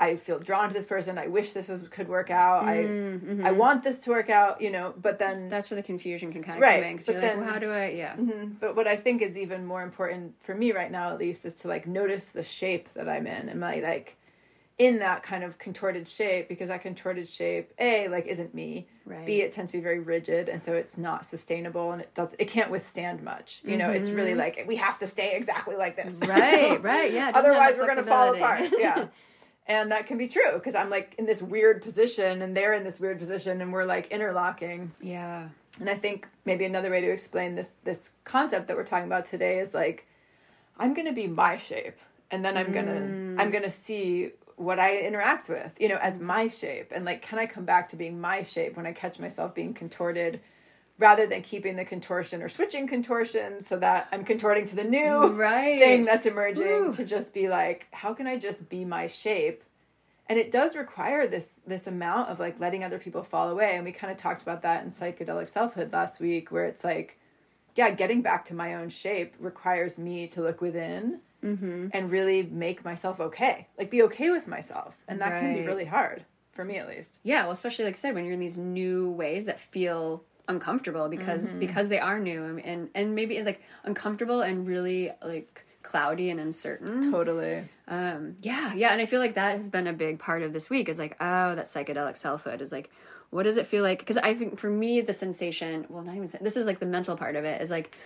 I 0.00 0.16
feel 0.16 0.40
drawn 0.40 0.66
to 0.66 0.74
this 0.74 0.86
person. 0.86 1.16
I 1.16 1.28
wish 1.28 1.52
this 1.52 1.68
was 1.68 1.82
could 1.88 2.08
work 2.08 2.30
out. 2.30 2.64
Mhm. 2.64 3.44
I 3.44 3.50
I 3.50 3.52
want 3.52 3.84
this 3.84 3.98
to 4.00 4.10
work 4.10 4.28
out. 4.28 4.60
You 4.60 4.70
know, 4.70 4.92
but 5.00 5.20
then 5.20 5.48
That's 5.48 5.70
where 5.70 5.76
the 5.76 5.86
confusion 5.86 6.32
can 6.32 6.42
kind 6.42 6.58
of 6.58 6.62
Right, 6.62 6.82
come 6.82 6.90
in 6.90 6.96
because 6.96 7.06
but 7.06 7.12
you're 7.12 7.22
like, 7.22 7.36
well, 7.36 7.48
how 7.48 7.58
do 7.60 7.70
I? 7.70 7.90
Yeah. 7.90 8.16
Mhm. 8.16 8.58
But 8.58 8.74
what 8.74 8.88
I 8.88 8.96
think 8.96 9.22
is 9.22 9.36
even 9.36 9.64
more 9.64 9.82
important 9.82 10.34
for 10.42 10.56
me 10.56 10.72
right 10.72 10.90
now, 10.90 11.10
at 11.10 11.18
least, 11.18 11.44
is 11.44 11.54
to 11.60 11.68
like 11.68 11.86
notice 11.86 12.30
the 12.30 12.42
shape 12.42 12.88
that 12.94 13.08
I'm 13.08 13.28
in. 13.28 13.48
Am 13.48 13.62
I 13.62 13.76
like 13.76 14.16
in 14.86 14.98
that 14.98 15.22
kind 15.22 15.44
of 15.44 15.58
contorted 15.58 16.06
shape? 16.08 16.48
Because 16.48 16.68
that 16.68 16.82
contorted 16.82 17.28
shape, 17.28 17.72
a 17.78 18.08
like 18.08 18.26
isn't 18.26 18.54
me. 18.54 18.86
Right. 19.04 19.26
B 19.26 19.40
it 19.42 19.52
tends 19.52 19.70
to 19.72 19.78
be 19.78 19.82
very 19.82 19.98
rigid, 20.00 20.48
and 20.48 20.62
so 20.62 20.72
it's 20.72 20.96
not 20.96 21.24
sustainable, 21.24 21.92
and 21.92 22.00
it 22.02 22.12
does 22.14 22.34
it 22.38 22.48
can't 22.48 22.70
withstand 22.70 23.22
much. 23.22 23.60
You 23.64 23.76
know, 23.76 23.90
it's 23.90 24.10
really 24.10 24.34
like 24.34 24.64
we 24.66 24.76
have 24.76 24.98
to 24.98 25.06
stay 25.06 25.34
exactly 25.36 25.76
like 25.76 25.96
this. 25.96 26.12
Mm-hmm. 26.14 26.30
Right. 26.30 26.82
Right. 26.82 27.12
Yeah. 27.12 27.28
it 27.28 27.32
doesn't 27.34 27.52
have 27.52 27.54
Otherwise, 27.62 27.74
we're 27.78 27.86
gonna 27.94 28.06
fall 28.06 28.34
apart. 28.34 28.72
Yeah. 28.78 29.06
And 29.68 29.92
that 29.92 30.08
can 30.08 30.18
be 30.18 30.26
true 30.26 30.52
because 30.54 30.74
I'm 30.74 30.90
like 30.90 31.14
in 31.18 31.24
this 31.24 31.40
weird 31.40 31.82
position 31.82 32.42
and 32.42 32.56
they're 32.56 32.74
in 32.74 32.82
this 32.82 32.98
weird 32.98 33.20
position 33.20 33.60
and 33.60 33.72
we're 33.72 33.84
like 33.84 34.08
interlocking. 34.10 34.90
yeah. 35.00 35.48
And 35.80 35.88
I 35.88 35.94
think 35.96 36.26
maybe 36.44 36.64
another 36.66 36.90
way 36.90 37.00
to 37.00 37.10
explain 37.10 37.54
this 37.54 37.68
this 37.84 37.98
concept 38.24 38.66
that 38.68 38.76
we're 38.76 38.84
talking 38.84 39.06
about 39.06 39.26
today 39.26 39.60
is 39.60 39.72
like 39.72 40.06
I'm 40.78 40.94
going 40.94 41.06
to 41.06 41.12
be 41.12 41.26
my 41.28 41.58
shape 41.58 41.96
and 42.32 42.44
then 42.44 42.56
I'm 42.56 42.72
going 42.72 42.86
Mm. 42.86 43.36
to 43.36 43.42
I'm 43.42 43.50
going 43.52 43.62
to 43.62 43.70
see 43.70 44.32
what 44.62 44.78
I 44.78 44.98
interact 44.98 45.48
with, 45.48 45.72
you 45.78 45.88
know, 45.88 45.98
as 46.00 46.18
my 46.18 46.48
shape 46.48 46.92
and 46.94 47.04
like 47.04 47.22
can 47.22 47.38
I 47.38 47.46
come 47.46 47.64
back 47.64 47.88
to 47.90 47.96
being 47.96 48.20
my 48.20 48.44
shape 48.44 48.76
when 48.76 48.86
I 48.86 48.92
catch 48.92 49.18
myself 49.18 49.54
being 49.54 49.74
contorted 49.74 50.40
rather 50.98 51.26
than 51.26 51.42
keeping 51.42 51.76
the 51.76 51.84
contortion 51.84 52.42
or 52.42 52.48
switching 52.48 52.86
contortion 52.86 53.62
so 53.62 53.78
that 53.78 54.08
I'm 54.12 54.24
contorting 54.24 54.66
to 54.66 54.76
the 54.76 54.84
new 54.84 55.28
Right. 55.28 55.78
thing 55.78 56.04
that's 56.04 56.26
emerging 56.26 56.62
Woo. 56.62 56.92
to 56.94 57.04
just 57.04 57.32
be 57.32 57.48
like 57.48 57.86
how 57.92 58.14
can 58.14 58.26
I 58.26 58.38
just 58.38 58.68
be 58.68 58.84
my 58.84 59.06
shape 59.08 59.64
and 60.28 60.38
it 60.38 60.52
does 60.52 60.76
require 60.76 61.26
this 61.26 61.46
this 61.66 61.86
amount 61.86 62.28
of 62.28 62.38
like 62.38 62.60
letting 62.60 62.84
other 62.84 62.98
people 62.98 63.22
fall 63.22 63.50
away 63.50 63.74
and 63.74 63.84
we 63.84 63.92
kind 63.92 64.12
of 64.12 64.16
talked 64.18 64.42
about 64.42 64.62
that 64.62 64.84
in 64.84 64.90
psychedelic 64.90 65.48
selfhood 65.48 65.92
last 65.92 66.20
week 66.20 66.52
where 66.52 66.66
it's 66.66 66.84
like 66.84 67.18
yeah 67.74 67.90
getting 67.90 68.22
back 68.22 68.44
to 68.46 68.54
my 68.54 68.74
own 68.74 68.88
shape 68.90 69.34
requires 69.38 69.98
me 69.98 70.26
to 70.28 70.42
look 70.42 70.60
within 70.60 71.20
Mm-hmm. 71.44 71.88
and 71.92 72.08
really 72.12 72.44
make 72.44 72.84
myself 72.84 73.18
okay 73.18 73.66
like 73.76 73.90
be 73.90 74.02
okay 74.02 74.30
with 74.30 74.46
myself 74.46 74.94
and 75.08 75.20
that 75.20 75.40
can 75.40 75.54
be 75.54 75.66
really 75.66 75.84
hard 75.84 76.24
for 76.52 76.64
me 76.64 76.76
at 76.76 76.86
least 76.86 77.10
Yeah, 77.24 77.42
well, 77.42 77.50
especially 77.50 77.84
like 77.86 77.94
I 77.94 77.98
said, 77.98 78.14
when 78.14 78.24
you're 78.24 78.34
in 78.34 78.38
these 78.38 78.56
new 78.58 79.10
ways 79.10 79.46
that 79.46 79.58
feel 79.58 80.22
uncomfortable 80.46 81.08
because 81.08 81.44
Mm-hmm. 81.46 81.58
because 81.58 81.88
they 81.88 81.98
are 81.98 82.20
new 82.20 82.60
and 82.64 82.90
and 82.94 83.14
maybe 83.16 83.42
like 83.42 83.60
uncomfortable 83.84 84.42
and 84.42 84.68
really 84.68 85.10
like 85.24 85.64
cloudy 85.82 86.30
and 86.30 86.38
uncertain. 86.38 87.10
totally 87.10 87.64
Um, 87.88 88.36
yeah, 88.40 88.72
yeah, 88.74 88.92
and 88.92 89.00
I 89.02 89.06
feel 89.06 89.18
like 89.18 89.34
that 89.34 89.56
has 89.56 89.68
been 89.68 89.88
a 89.88 89.92
big 89.92 90.20
part 90.20 90.42
of 90.42 90.52
this 90.52 90.70
week. 90.70 90.88
Is 90.88 90.98
like, 90.98 91.16
oh, 91.20 91.54
that 91.56 91.66
psychedelic 91.66 92.16
selfhood 92.16 92.60
is 92.62 92.70
like, 92.70 92.88
what 93.32 93.44
does 93.44 93.56
it 93.56 93.66
feel 93.66 93.82
like? 93.82 93.98
Because 93.98 94.18
I 94.18 94.34
think 94.34 94.58
for 94.58 94.68
me, 94.68 95.00
the 95.00 95.14
sensation, 95.14 95.86
well, 95.88 96.04
not 96.04 96.14
even 96.14 96.30
this 96.42 96.54
is 96.54 96.66
like 96.66 96.78
the 96.78 96.86
mental 96.86 97.16
part 97.16 97.34
of 97.34 97.44
it 97.44 97.62
is 97.62 97.70
like 97.70 97.96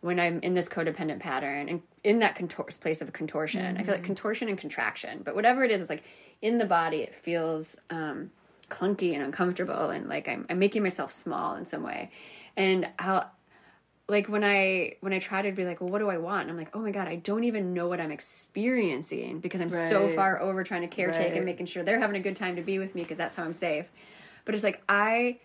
when 0.00 0.18
I'm 0.18 0.40
in 0.40 0.54
this 0.54 0.68
codependent 0.68 1.20
pattern 1.20 1.68
and 1.68 1.82
in 2.02 2.18
that 2.20 2.34
contor- 2.34 2.64
place 2.80 3.02
of 3.02 3.12
contortion. 3.12 3.76
I 3.76 3.82
feel 3.84 3.94
like 3.94 4.04
contortion 4.04 4.48
and 4.48 4.56
contraction, 4.58 5.20
but 5.22 5.34
whatever 5.34 5.64
it 5.64 5.70
is, 5.70 5.82
it's 5.82 5.90
like 5.90 6.02
in 6.40 6.56
the 6.56 6.64
body, 6.64 6.98
it 6.98 7.14
feels 7.14 7.76
um, 7.90 8.30
clunky 8.70 9.12
and 9.14 9.22
uncomfortable, 9.22 9.90
and 9.90 10.08
like 10.08 10.28
I'm, 10.28 10.46
I'm 10.48 10.58
making 10.58 10.82
myself 10.82 11.12
small 11.12 11.56
in 11.56 11.66
some 11.66 11.82
way, 11.82 12.10
and 12.56 12.88
how 12.98 13.28
like 14.08 14.28
when 14.28 14.44
I 14.44 14.94
when 15.00 15.12
I 15.12 15.18
try 15.18 15.42
to 15.42 15.52
be 15.52 15.64
like, 15.66 15.82
well, 15.82 15.90
what 15.90 15.98
do 15.98 16.08
I 16.08 16.16
want? 16.16 16.42
And 16.42 16.50
I'm 16.52 16.56
like, 16.56 16.74
oh 16.74 16.80
my 16.80 16.90
god, 16.90 17.06
I 17.06 17.16
don't 17.16 17.44
even 17.44 17.74
know 17.74 17.88
what 17.88 18.00
I'm 18.00 18.10
experiencing 18.10 19.40
because 19.40 19.60
I'm 19.60 19.70
so 19.70 20.08
far 20.16 20.40
over 20.40 20.64
trying 20.64 20.88
to 20.88 20.94
caretake 20.94 21.18
Right. 21.18 21.34
and 21.34 21.44
making 21.44 21.66
sure 21.66 21.82
they're 21.82 22.00
having 22.00 22.16
a 22.16 22.20
good 22.20 22.36
time 22.36 22.56
to 22.56 22.62
be 22.62 22.78
with 22.78 22.94
me 22.94 23.02
because 23.02 23.18
that's 23.18 23.36
how 23.36 23.44
I'm 23.44 23.54
safe. 23.54 23.86
But 24.44 24.54
it's 24.54 24.64
like 24.64 24.82
I, 24.88 25.38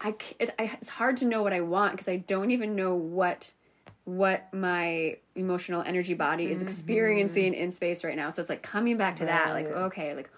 I 0.00 0.14
it's, 0.38 0.50
I, 0.58 0.76
it's 0.80 0.88
hard 0.88 1.16
to 1.18 1.24
know 1.24 1.42
what 1.42 1.52
I 1.52 1.60
want 1.60 1.92
because 1.92 2.08
I 2.08 2.16
don't 2.16 2.50
even 2.50 2.74
know 2.76 2.94
what 2.94 3.50
what 4.04 4.52
my 4.54 5.16
emotional 5.34 5.82
energy 5.82 6.14
body 6.14 6.46
is 6.46 6.58
mm-hmm. 6.58 6.68
experiencing 6.68 7.54
in 7.54 7.70
space 7.70 8.02
right 8.04 8.16
now. 8.16 8.30
So 8.30 8.40
it's 8.40 8.48
like 8.48 8.62
coming 8.62 8.96
back 8.96 9.16
to 9.16 9.26
that, 9.26 9.50
like 9.50 9.66
okay, 9.66 10.14
like 10.14 10.30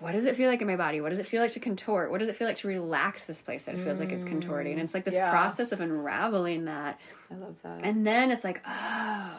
what 0.00 0.12
does 0.12 0.24
it 0.24 0.36
feel 0.36 0.50
like 0.50 0.60
in 0.60 0.66
my 0.66 0.76
body? 0.76 1.00
What 1.00 1.10
does 1.10 1.18
it 1.18 1.26
feel 1.26 1.40
like 1.40 1.52
to 1.52 1.60
contort? 1.60 2.10
What 2.10 2.18
does 2.18 2.28
it 2.28 2.36
feel 2.36 2.48
like 2.48 2.56
to 2.58 2.68
relax 2.68 3.24
this 3.24 3.40
place 3.40 3.64
that 3.64 3.76
it 3.76 3.84
feels 3.84 4.00
like 4.00 4.10
it's 4.10 4.24
contorting? 4.24 4.72
And 4.72 4.82
it's 4.82 4.92
like 4.92 5.04
this 5.04 5.14
mm, 5.14 5.18
Yeah. 5.18 5.30
process 5.30 5.70
of 5.72 5.80
unraveling 5.80 6.64
that. 6.64 6.98
i 7.30 7.34
love 7.34 7.54
that 7.62 7.80
And 7.84 8.06
then 8.06 8.30
it's 8.30 8.42
like, 8.42 8.60
oh, 8.66 9.30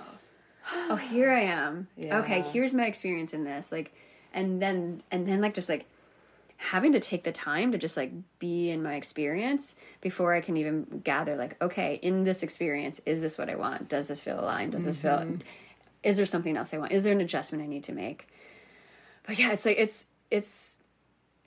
oh, 0.89 0.95
here 0.95 1.31
I 1.31 1.41
am. 1.41 1.87
Okay, 1.99 2.41
here's 2.41 2.73
my 2.73 2.85
experience 2.85 3.33
in 3.33 3.43
this. 3.43 3.71
Like, 3.71 3.93
and 4.33 4.61
then, 4.61 5.03
and 5.11 5.27
then 5.27 5.41
like 5.41 5.53
just 5.53 5.67
like 5.67 5.85
having 6.57 6.91
to 6.93 6.99
take 6.99 7.23
the 7.23 7.31
time 7.31 7.71
to 7.71 7.77
just 7.77 7.97
like 7.97 8.11
be 8.39 8.69
in 8.71 8.81
my 8.81 8.95
experience 8.95 9.75
before 10.01 10.33
I 10.33 10.41
can 10.41 10.57
even 10.57 11.01
gather 11.03 11.35
like, 11.35 11.61
okay, 11.61 11.99
in 12.01 12.23
this 12.23 12.43
experience, 12.43 13.01
is 13.05 13.21
this 13.21 13.37
what 13.37 13.49
I 13.49 13.55
want? 13.55 13.89
Does 13.89 14.07
this 14.07 14.19
feel 14.19 14.39
aligned? 14.39 14.71
Does 14.71 14.85
this 14.85 14.97
Mm-hmm. 14.97 14.97
feel, 14.97 15.25
is 16.03 16.17
there 16.17 16.25
something 16.25 16.55
else 16.57 16.73
I 16.73 16.77
want? 16.77 16.91
Is 16.91 17.03
there 17.03 17.11
an 17.13 17.21
adjustment 17.21 17.63
I 17.63 17.67
need 17.67 17.83
to 17.85 17.91
make? 17.93 18.27
But 19.27 19.37
yeah, 19.39 19.51
it's 19.51 19.65
like, 19.65 19.77
it's, 19.77 20.05
it's, 20.31 20.74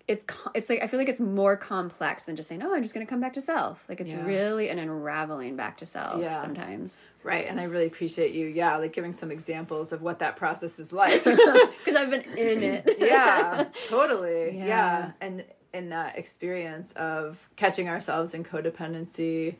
it's 0.08 0.24
it's 0.54 0.68
like 0.70 0.82
I 0.82 0.86
feel 0.88 0.98
like 0.98 1.08
it's 1.10 1.20
more 1.20 1.56
complex 1.56 2.24
than 2.24 2.34
just 2.34 2.48
saying, 2.48 2.62
"Oh, 2.62 2.74
I'm 2.74 2.82
just 2.82 2.94
going 2.94 3.06
to 3.06 3.10
come 3.10 3.20
back 3.20 3.34
to 3.34 3.40
self." 3.42 3.78
Like 3.88 4.00
it's 4.00 4.10
Yeah. 4.10 4.24
really 4.24 4.70
an 4.70 4.78
unraveling 4.78 5.54
back 5.54 5.76
to 5.78 5.86
self 5.86 6.20
Yeah. 6.20 6.40
sometimes. 6.42 6.96
right 7.24 7.46
and 7.48 7.58
i 7.58 7.64
really 7.64 7.86
appreciate 7.86 8.32
you 8.32 8.46
yeah 8.46 8.76
like 8.76 8.92
giving 8.92 9.12
some 9.18 9.32
examples 9.32 9.90
of 9.92 10.00
what 10.02 10.20
that 10.20 10.36
process 10.36 10.78
is 10.78 10.92
like 11.02 11.24
because 11.24 11.94
I've 11.96 12.10
been 12.10 12.22
in 12.38 12.62
it. 12.62 12.96
yeah, 13.00 13.64
totally. 13.88 14.56
Yeah. 14.56 14.66
Yeah. 14.66 15.10
And 15.20 15.44
in 15.74 15.90
that 15.90 16.16
experience 16.16 16.90
of 16.96 17.36
catching 17.56 17.88
ourselves 17.88 18.32
in 18.34 18.42
codependency 18.44 19.56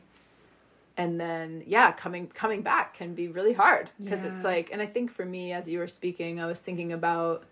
and 0.97 1.19
then 1.19 1.63
yeah, 1.67 1.91
coming 1.91 2.27
coming 2.27 2.61
back 2.61 2.93
can 2.95 3.13
be 3.13 3.27
really 3.27 3.53
hard 3.53 3.89
because 4.03 4.23
it's 4.25 4.43
like 4.43 4.69
and 4.71 4.81
I 4.81 4.85
think 4.87 5.11
for 5.11 5.25
me 5.25 5.53
as 5.53 5.67
you 5.67 5.79
were 5.79 5.87
speaking, 5.87 6.39
I 6.41 6.45
was 6.45 6.59
thinking 6.59 6.93
about 6.93 7.43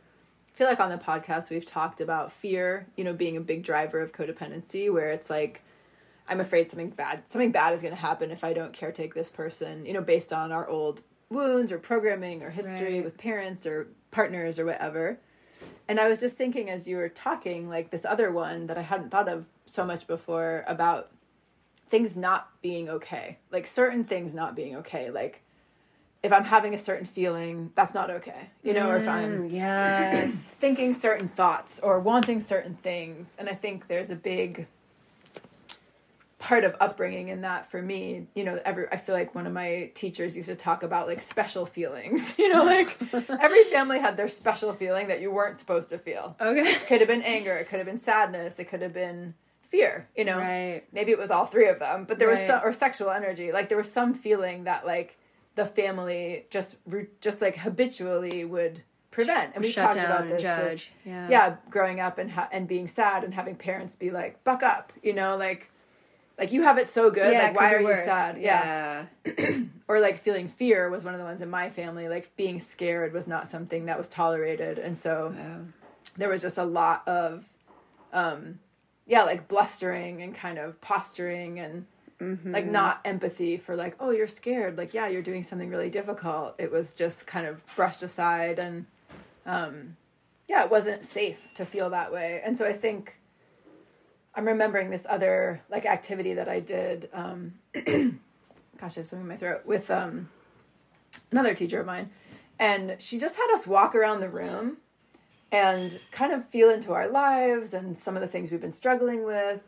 feel 0.58 0.68
like 0.68 0.80
on 0.80 0.90
the 0.90 0.98
podcast 0.98 1.52
we've 1.52 1.66
talked 1.66 2.02
about 2.02 2.32
fear, 2.32 2.88
you 2.96 3.04
know, 3.04 3.14
being 3.14 3.38
a 3.38 3.42
big 3.42 3.64
driver 3.64 4.00
of 4.02 4.12
codependency 4.12 4.92
where 4.92 5.12
it's 5.12 5.30
like 5.30 5.62
I'm 6.28 6.42
afraid 6.42 6.70
something's 6.70 6.96
bad. 6.96 7.22
Something 7.30 7.52
bad 7.52 7.74
is 7.74 7.82
going 7.82 7.94
to 7.94 8.00
happen 8.00 8.32
if 8.32 8.44
I 8.44 8.52
don't 8.54 8.74
caretake 8.74 9.14
this 9.14 9.30
person, 9.30 9.86
you 9.86 9.94
know, 9.94 10.02
based 10.02 10.34
on 10.34 10.52
our 10.52 10.68
old 10.68 11.02
wounds 11.30 11.72
or 11.72 11.78
programming 11.78 12.42
or 12.44 12.50
history 12.50 12.96
Right. 12.96 13.04
with 13.04 13.18
parents 13.18 13.66
or 13.66 13.88
partners 14.12 14.58
or 14.60 14.66
whatever. 14.66 15.20
and 15.88 16.00
I 16.00 16.08
was 16.10 16.20
just 16.20 16.36
thinking 16.36 16.70
as 16.70 16.86
you 16.88 16.98
were 16.98 17.10
talking, 17.10 17.70
like 17.70 17.92
this 17.92 18.04
other 18.04 18.32
one 18.32 18.68
that 18.68 18.78
I 18.78 18.82
hadn't 18.82 19.10
thought 19.10 19.30
of 19.30 19.46
so 19.68 19.86
much 19.86 20.06
before 20.08 20.64
about 20.68 21.12
things 21.90 22.16
not 22.18 22.50
being 22.62 22.90
okay, 22.90 23.38
like 23.52 23.66
certain 23.68 24.04
things 24.04 24.34
not 24.34 24.56
being 24.56 24.76
okay, 24.78 25.10
like 25.12 25.42
if 26.24 26.32
I'm 26.34 26.44
having 26.44 26.74
a 26.74 26.78
certain 26.80 27.06
feeling, 27.06 27.72
that's 27.76 27.94
not 27.94 28.10
okay, 28.10 28.50
you 28.64 28.74
know, 28.74 28.90
or 28.90 28.98
if 28.98 29.08
I'm 29.08 29.50
Mm, 29.50 29.52
yes. 29.54 30.32
thinking 30.60 30.94
certain 30.94 31.28
thoughts 31.30 31.80
or 31.82 32.00
wanting 32.00 32.42
certain 32.42 32.76
things. 32.82 33.28
And 33.38 33.48
I 33.48 33.54
think 33.54 33.88
there's 33.88 34.10
a 34.10 34.16
big 34.16 34.68
part 36.40 36.64
of 36.64 36.76
upbringing 36.80 37.30
in 37.30 37.42
that 37.42 37.70
for 37.72 37.82
me. 37.82 38.28
You 38.36 38.44
know, 38.44 38.60
every 38.66 38.88
I 38.92 38.98
feel 38.98 39.16
like 39.16 39.34
one 39.36 39.48
of 39.48 39.54
my 39.54 39.92
teachers 39.96 40.36
used 40.36 40.50
to 40.50 40.56
talk 40.56 40.84
about 40.84 41.08
like 41.08 41.22
special 41.22 41.66
feelings. 41.66 42.34
You 42.48 42.54
know, 42.54 42.64
like 42.64 42.98
every 43.42 43.66
family 43.66 44.00
had 44.00 44.16
their 44.16 44.30
special 44.30 44.74
feeling 44.74 45.08
that 45.10 45.20
you 45.22 45.32
weren't 45.32 45.58
supposed 45.58 45.90
to 45.90 45.98
feel. 45.98 46.36
okay. 46.40 46.72
It 46.74 46.88
could 46.88 47.02
have 47.02 47.08
been 47.08 47.24
anger, 47.24 47.54
it 47.58 47.68
could 47.68 47.78
have 47.80 47.86
been 47.88 48.00
sadness, 48.00 48.54
it 48.58 48.66
could 48.70 48.82
have 48.82 48.94
been 48.94 49.34
fear, 49.70 50.08
you 50.16 50.24
know. 50.24 50.38
Right. 50.38 50.84
Maybe 50.94 51.12
it 51.12 51.18
was 51.18 51.30
all 51.30 51.46
three 51.46 51.68
of 51.68 51.80
them, 51.80 52.06
but 52.08 52.20
there 52.20 52.30
was 52.30 52.40
some 52.48 52.62
or 52.64 52.72
sexual 52.72 53.10
energy. 53.10 53.52
Like 53.52 53.68
there 53.68 53.78
was 53.78 53.92
some 53.92 54.14
feeling 54.14 54.64
that 54.64 54.86
like 54.86 55.18
the 55.58 55.66
family 55.66 56.46
just 56.50 56.76
just 57.20 57.42
like 57.42 57.58
habitually 57.58 58.46
would 58.46 58.82
prevent. 59.12 59.56
And 59.56 59.64
we 59.64 59.72
Shut 59.72 59.84
talked 59.96 59.98
about 60.00 60.30
this 60.30 60.44
with- 60.44 60.82
yeah. 61.06 61.28
yeah, 61.30 61.56
growing 61.70 62.00
up 62.00 62.20
and 62.20 62.32
ha- 62.32 62.48
and 62.52 62.68
being 62.68 62.88
sad 62.88 63.24
and 63.26 63.34
having 63.34 63.56
parents 63.56 63.96
be 63.96 64.12
like, 64.12 64.42
"Buck 64.46 64.64
up," 64.64 64.94
you 65.04 65.14
know, 65.14 65.36
like 65.36 65.70
like 66.38 66.52
you 66.52 66.62
have 66.62 66.78
it 66.78 66.88
so 66.90 67.10
good. 67.10 67.34
Yeah, 67.34 67.44
like 67.48 67.56
why 67.56 67.74
are 67.74 67.82
you 67.82 67.96
sad? 67.96 68.38
Yeah. 68.40 69.06
Yeah. 69.26 69.58
or 69.88 70.00
like 70.00 70.24
feeling 70.24 70.48
fear 70.48 70.90
was 70.92 71.04
one 71.04 71.16
of 71.16 71.20
the 71.20 71.26
ones 71.26 71.42
in 71.42 71.50
my 71.50 71.70
family. 71.72 72.08
Like 72.08 72.30
being 72.38 72.60
scared 72.60 73.12
was 73.12 73.26
not 73.28 73.50
something 73.50 73.86
that 73.88 73.98
was 73.98 74.08
tolerated, 74.08 74.78
and 74.78 74.96
so 74.96 75.34
Wow. 75.36 75.62
there 76.16 76.30
was 76.30 76.44
just 76.44 76.60
a 76.60 76.64
lot 76.64 77.02
of, 77.08 77.44
um, 78.14 78.60
yeah, 79.08 79.24
like 79.24 79.48
blustering 79.48 80.22
and 80.22 80.36
kind 80.36 80.60
of 80.60 80.80
posturing 80.82 81.60
and 81.60 81.88
Mhm. 82.20 82.52
like 82.52 82.66
not 82.66 83.00
empathy 83.06 83.58
for 83.58 83.76
like 83.76 83.96
oh 84.00 84.10
you're 84.12 84.28
scared. 84.28 84.78
Like 84.78 84.94
yeah 84.94 85.08
you're 85.08 85.22
doing 85.22 85.44
something 85.44 85.70
really 85.70 85.90
difficult. 85.90 86.56
It 86.58 86.72
was 86.72 86.94
just 86.94 87.28
kind 87.28 87.46
of 87.46 87.62
brushed 87.76 88.02
aside 88.04 88.58
and 88.60 88.86
um 89.46 89.96
yeah 90.48 90.64
it 90.64 90.72
wasn't 90.72 91.06
safe 91.06 91.38
to 91.56 91.66
feel 91.66 91.90
that 91.92 92.12
way. 92.12 92.42
And 92.44 92.58
so 92.58 92.66
i 92.66 92.74
think 92.74 93.14
i'm 94.36 94.46
remembering 94.46 94.90
this 94.90 95.02
other 95.10 95.62
like 95.70 95.86
activity 95.86 96.34
that 96.36 96.48
i 96.48 96.60
did 96.60 97.10
um 97.14 97.54
gosh 97.74 98.98
i 98.98 99.00
have 99.02 99.08
something 99.08 99.22
in 99.22 99.28
my 99.28 99.38
throat 99.38 99.66
with 99.66 99.90
um 99.90 100.30
another 101.32 101.54
teacher 101.54 101.80
of 101.80 101.86
mine. 101.86 102.10
And 102.60 102.96
she 103.00 103.20
just 103.20 103.36
had 103.36 103.52
us 103.54 103.68
walk 103.68 103.96
around 103.96 104.20
the 104.20 104.30
room 104.30 104.78
and 105.52 106.00
kind 106.12 106.34
of 106.34 106.48
feel 106.50 106.70
into 106.72 106.92
our 106.94 107.08
lives 107.08 107.74
and 107.74 107.98
some 107.98 108.16
of 108.18 108.22
the 108.22 108.28
things 108.28 108.50
we've 108.52 108.62
been 108.62 108.72
struggling 108.74 109.24
with 109.24 109.62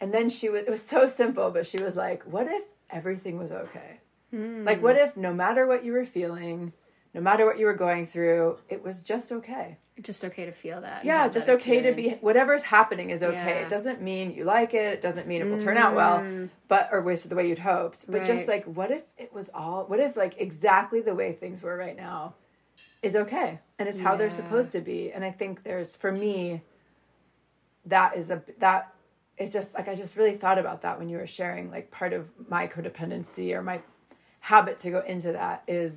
and 0.00 0.12
then 0.12 0.28
she 0.28 0.48
was, 0.48 0.62
it 0.66 0.70
was 0.70 0.82
so 0.82 1.08
simple, 1.08 1.50
but 1.50 1.66
she 1.66 1.78
was 1.78 1.96
like, 1.96 2.22
what 2.24 2.46
if 2.46 2.62
everything 2.90 3.38
was 3.38 3.52
okay? 3.52 4.00
Mm. 4.34 4.64
Like, 4.64 4.82
what 4.82 4.96
if 4.96 5.16
no 5.16 5.32
matter 5.32 5.66
what 5.66 5.84
you 5.84 5.92
were 5.92 6.06
feeling, 6.06 6.72
no 7.14 7.20
matter 7.20 7.46
what 7.46 7.58
you 7.58 7.66
were 7.66 7.74
going 7.74 8.06
through, 8.06 8.58
it 8.68 8.82
was 8.82 8.98
just 8.98 9.32
okay? 9.32 9.78
just 10.02 10.24
okay 10.24 10.44
to 10.44 10.52
feel 10.52 10.80
that. 10.82 11.04
Yeah, 11.04 11.26
just 11.28 11.46
that 11.46 11.54
okay 11.56 11.80
to 11.80 11.92
be, 11.92 12.10
whatever's 12.20 12.62
happening 12.62 13.10
is 13.10 13.22
okay. 13.22 13.34
Yeah. 13.34 13.60
It 13.60 13.70
doesn't 13.70 14.02
mean 14.02 14.34
you 14.34 14.44
like 14.44 14.74
it, 14.74 14.92
it 14.92 15.00
doesn't 15.02 15.26
mean 15.26 15.40
it 15.40 15.48
will 15.48 15.58
turn 15.58 15.78
out 15.78 15.94
well, 15.94 16.18
Mm. 16.18 16.50
but, 16.68 16.90
or 16.92 17.00
which 17.00 17.22
the 17.22 17.34
way 17.34 17.48
you'd 17.48 17.58
hoped. 17.58 18.04
But 18.06 18.26
just 18.26 18.46
like, 18.46 18.64
what 18.66 18.90
if 18.90 19.02
it 19.16 19.32
was 19.32 19.48
all, 19.54 19.84
what 19.86 19.98
if 19.98 20.14
like 20.16 20.34
exactly 20.38 21.00
the 21.00 21.14
way 21.14 21.32
things 21.32 21.62
were 21.62 21.76
right 21.76 21.96
now 21.96 22.34
is 23.02 23.16
okay 23.16 23.58
and 23.78 23.88
it's 23.88 23.98
how 23.98 24.16
they're 24.16 24.30
supposed 24.30 24.72
to 24.72 24.80
be? 24.80 25.12
And 25.12 25.24
I 25.24 25.30
think 25.30 25.62
there's, 25.62 25.96
for 25.96 26.12
me, 26.12 26.60
that 27.86 28.18
is 28.18 28.28
a, 28.28 28.42
that 28.58 28.92
it's 29.38 29.52
just 29.52 29.74
like 29.74 29.88
I 29.88 29.94
just 29.94 30.16
really 30.16 30.36
thought 30.36 30.58
about 30.58 30.82
that 30.82 30.98
when 30.98 31.08
you 31.08 31.18
were 31.18 31.26
sharing 31.26 31.70
like 31.70 31.90
part 31.90 32.12
of 32.12 32.26
my 32.48 32.66
codependency 32.66 33.52
or 33.54 33.62
my 33.62 33.80
habit 34.40 34.78
to 34.80 34.90
go 34.90 35.00
into 35.00 35.32
that 35.32 35.62
is 35.66 35.92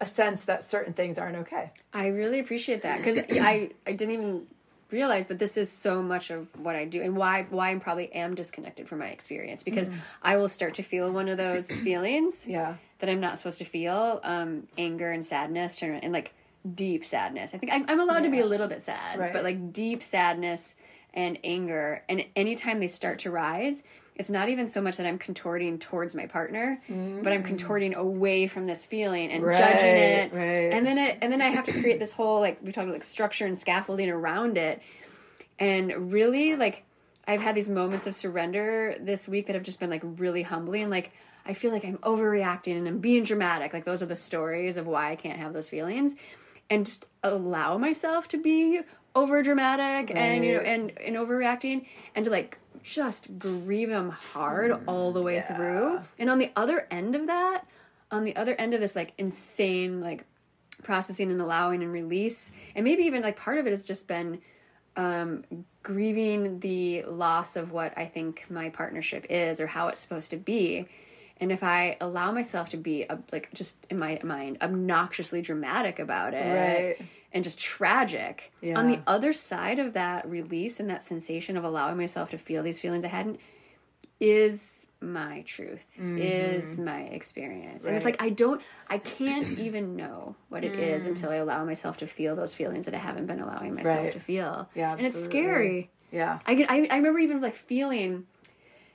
a 0.00 0.06
sense 0.06 0.42
that 0.42 0.62
certain 0.62 0.92
things 0.92 1.18
aren't 1.18 1.36
okay. 1.36 1.72
I 1.92 2.08
really 2.08 2.38
appreciate 2.40 2.82
that 2.82 2.98
because 2.98 3.18
I 3.40 3.70
I 3.86 3.92
didn't 3.92 4.12
even 4.14 4.46
realize, 4.90 5.26
but 5.28 5.38
this 5.38 5.56
is 5.56 5.70
so 5.70 6.00
much 6.02 6.30
of 6.30 6.46
what 6.56 6.74
I 6.76 6.84
do 6.84 7.02
and 7.02 7.16
why 7.16 7.46
why 7.50 7.70
I'm 7.70 7.80
probably 7.80 8.12
am 8.12 8.34
disconnected 8.34 8.88
from 8.88 8.98
my 9.00 9.08
experience 9.08 9.62
because 9.62 9.86
Mm-hmm. 9.88 9.98
I 10.22 10.36
will 10.36 10.48
start 10.48 10.74
to 10.76 10.82
feel 10.82 11.10
one 11.10 11.28
of 11.28 11.36
those 11.38 11.66
feelings 11.84 12.34
Yeah. 12.46 12.74
that 13.00 13.08
I'm 13.10 13.20
not 13.20 13.38
supposed 13.38 13.58
to 13.58 13.64
feel, 13.64 14.20
um, 14.24 14.66
anger 14.76 15.10
and 15.10 15.24
sadness, 15.24 15.76
and 15.82 16.12
like 16.12 16.32
deep 16.74 17.04
sadness. 17.06 17.52
I 17.54 17.58
think 17.58 17.72
I'm, 17.72 17.84
I'm 17.88 18.00
allowed 18.00 18.20
to 18.24 18.30
be 18.30 18.40
a 18.40 18.46
little 18.46 18.66
bit 18.68 18.82
sad, 18.82 19.18
Right. 19.18 19.32
but 19.32 19.44
like 19.44 19.72
deep 19.72 20.02
sadness 20.02 20.74
and 21.14 21.38
anger, 21.44 22.02
and 22.08 22.24
anytime 22.36 22.80
they 22.80 22.88
start 22.88 23.20
to 23.20 23.30
rise. 23.30 23.76
It's 24.16 24.30
not 24.30 24.48
even 24.48 24.66
so 24.68 24.80
much 24.80 24.96
that 24.96 25.06
I'm 25.06 25.16
contorting 25.16 25.78
towards 25.78 26.12
my 26.12 26.26
partner, 26.26 26.82
but 26.88 27.32
I'm 27.32 27.44
mm. 27.44 27.46
contorting 27.46 27.94
away 27.94 28.48
from 28.48 28.66
this 28.66 28.84
feeling 28.84 29.30
and 29.30 29.44
judging 29.44 29.94
it, 29.94 30.32
Right. 30.32 30.72
and 30.72 30.84
then 30.84 30.98
it 30.98 31.18
and 31.22 31.32
then 31.32 31.40
I 31.40 31.50
have 31.50 31.64
to 31.66 31.80
create 31.80 32.00
this 32.00 32.10
whole 32.10 32.40
like 32.40 32.58
we 32.60 32.72
talked 32.72 32.88
about 32.88 32.94
like 32.94 33.04
structure 33.04 33.46
and 33.46 33.56
scaffolding 33.56 34.10
around 34.10 34.58
it, 34.58 34.82
and 35.60 36.12
really 36.12 36.56
like 36.56 36.82
I've 37.28 37.40
had 37.40 37.54
these 37.54 37.68
moments 37.68 38.08
of 38.08 38.14
surrender 38.16 38.96
this 39.00 39.28
week 39.28 39.46
that 39.46 39.54
have 39.54 39.62
just 39.62 39.78
been 39.78 39.90
like 39.90 40.02
really 40.02 40.42
humbling. 40.42 40.90
Like 40.90 41.12
I 41.46 41.54
feel 41.54 41.70
like 41.70 41.84
I'm 41.84 41.98
overreacting 41.98 42.76
and 42.76 42.88
I'm 42.88 42.98
being 42.98 43.22
dramatic. 43.22 43.72
Like 43.72 43.84
those 43.84 44.02
are 44.02 44.06
the 44.06 44.16
stories 44.16 44.76
of 44.76 44.88
why 44.88 45.12
I 45.12 45.16
can't 45.16 45.38
have 45.38 45.52
those 45.52 45.68
feelings, 45.68 46.12
and 46.70 46.84
just 46.84 47.06
allow 47.22 47.78
myself 47.78 48.26
to 48.28 48.36
be 48.36 48.80
over 49.14 49.42
dramatic 49.42 50.12
and 50.14 50.44
you 50.44 50.54
know 50.54 50.60
and 50.60 50.96
and 50.98 51.16
overreacting 51.16 51.86
and 52.14 52.24
to 52.24 52.30
like 52.30 52.58
just 52.82 53.38
grieve 53.38 53.88
them 53.88 54.10
hard 54.10 54.80
all 54.86 55.12
the 55.12 55.22
way 55.22 55.36
yeah. 55.36 55.56
through. 55.56 56.00
And 56.18 56.30
on 56.30 56.38
the 56.38 56.50
other 56.56 56.86
end 56.90 57.14
of 57.16 57.26
that, 57.26 57.66
on 58.10 58.24
the 58.24 58.36
other 58.36 58.54
end 58.54 58.74
of 58.74 58.80
this 58.80 58.96
like 58.96 59.12
insane 59.18 60.00
like 60.00 60.24
processing 60.82 61.30
and 61.30 61.40
allowing 61.40 61.82
and 61.82 61.92
release 61.92 62.50
and 62.76 62.84
maybe 62.84 63.02
even 63.02 63.22
like 63.22 63.36
part 63.36 63.58
of 63.58 63.66
it 63.66 63.70
has 63.70 63.82
just 63.82 64.06
been 64.06 64.40
um, 64.96 65.44
grieving 65.82 66.60
the 66.60 67.02
loss 67.04 67.56
of 67.56 67.72
what 67.72 67.96
I 67.96 68.06
think 68.06 68.44
my 68.50 68.68
partnership 68.68 69.26
is 69.30 69.60
or 69.60 69.66
how 69.66 69.88
it's 69.88 70.00
supposed 70.00 70.30
to 70.30 70.36
be. 70.36 70.86
And 71.40 71.52
if 71.52 71.62
I 71.62 71.96
allow 72.00 72.32
myself 72.32 72.68
to 72.70 72.76
be 72.76 73.08
uh, 73.08 73.16
like 73.32 73.52
just 73.54 73.76
in 73.90 73.98
my 73.98 74.18
mind 74.24 74.58
obnoxiously 74.60 75.40
dramatic 75.40 75.98
about 75.98 76.34
it 76.34 76.96
Right. 76.98 77.08
And 77.32 77.44
just 77.44 77.58
tragic, 77.58 78.52
Yeah. 78.62 78.78
on 78.78 78.86
the 78.88 79.00
other 79.06 79.32
side 79.32 79.78
of 79.78 79.92
that 79.94 80.28
release 80.28 80.80
and 80.80 80.88
that 80.90 81.02
sensation 81.02 81.56
of 81.56 81.64
allowing 81.64 81.96
myself 81.96 82.30
to 82.30 82.38
feel 82.38 82.62
these 82.62 82.80
feelings 82.80 83.04
I 83.04 83.08
hadn't 83.08 83.38
is 84.20 84.86
my 85.00 85.42
truth, 85.46 85.84
is 86.16 86.76
my 86.78 87.02
experience. 87.02 87.84
And 87.84 87.94
it's 87.94 88.04
Mm-hmm. 88.04 88.08
Like 88.20 88.22
I 88.22 88.30
don't, 88.30 88.60
I 88.88 88.98
can't 88.98 89.46
even 89.58 89.94
know 89.94 90.34
what 90.48 90.64
it 90.64 90.78
is 90.78 91.04
Mm. 91.04 91.08
until 91.08 91.30
I 91.30 91.36
allow 91.36 91.64
myself 91.64 91.98
to 91.98 92.06
feel 92.06 92.34
those 92.34 92.54
feelings 92.54 92.84
that 92.86 92.94
I 92.94 92.98
haven't 92.98 93.26
been 93.26 93.40
allowing 93.40 93.74
myself 93.74 94.04
Right. 94.04 94.12
to 94.12 94.20
feel. 94.20 94.68
Yeah, 94.74 94.96
and 94.96 95.06
it's 95.06 95.22
scary. 95.22 95.90
Yeah. 96.10 96.40
I, 96.46 96.66
I 96.68 96.88
I 96.90 96.96
remember 96.96 97.18
even 97.20 97.40
like 97.40 97.54
feeling 97.56 98.24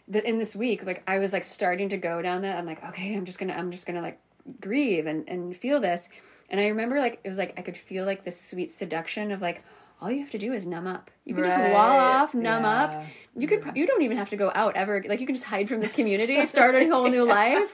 that 0.09 0.25
in 0.25 0.37
this 0.39 0.53
week, 0.55 0.83
like 0.85 1.03
I 1.07 1.19
was 1.19 1.31
like 1.31 1.45
starting 1.45 1.87
to 1.89 1.97
go 1.97 2.21
down 2.21 2.41
that. 2.41 2.57
I'm 2.57 2.65
like, 2.65 2.83
okay, 2.89 3.15
I'm 3.15 3.23
just 3.25 3.37
gonna, 3.39 3.53
I'm 3.53 3.71
just 3.71 3.85
gonna 3.85 4.01
like 4.01 4.19
grieve 4.59 5.05
and 5.05 5.29
and 5.29 5.55
feel 5.55 5.79
this. 5.79 6.09
And 6.53 6.61
I 6.61 6.67
remember 6.67 6.99
like 6.99 7.19
it 7.25 7.29
was 7.29 7.37
like 7.37 7.53
I 7.57 7.61
could 7.63 7.75
feel 7.77 8.05
like 8.05 8.23
this 8.23 8.39
sweet 8.49 8.71
seduction 8.71 9.31
of 9.31 9.41
like 9.41 9.63
all 10.01 10.11
you 10.11 10.19
have 10.21 10.31
to 10.31 10.37
do 10.37 10.53
is 10.53 10.65
numb 10.67 10.85
up. 10.87 11.09
You 11.25 11.33
can 11.33 11.43
just 11.45 11.57
wall 11.73 11.97
off, 11.99 12.33
numb 12.33 12.63
up. 12.65 13.05
You 13.37 13.47
could, 13.47 13.63
you 13.73 13.87
don't 13.87 14.01
even 14.01 14.17
have 14.17 14.29
to 14.29 14.35
go 14.37 14.51
out 14.53 14.75
ever. 14.75 15.03
Like 15.07 15.19
you 15.21 15.25
can 15.25 15.33
just 15.35 15.45
hide 15.45 15.67
from 15.69 15.79
this 15.79 15.93
community, 15.93 16.45
start 16.45 16.75
a 16.75 16.87
whole 16.91 17.09
new 17.09 17.23
life. 17.25 17.69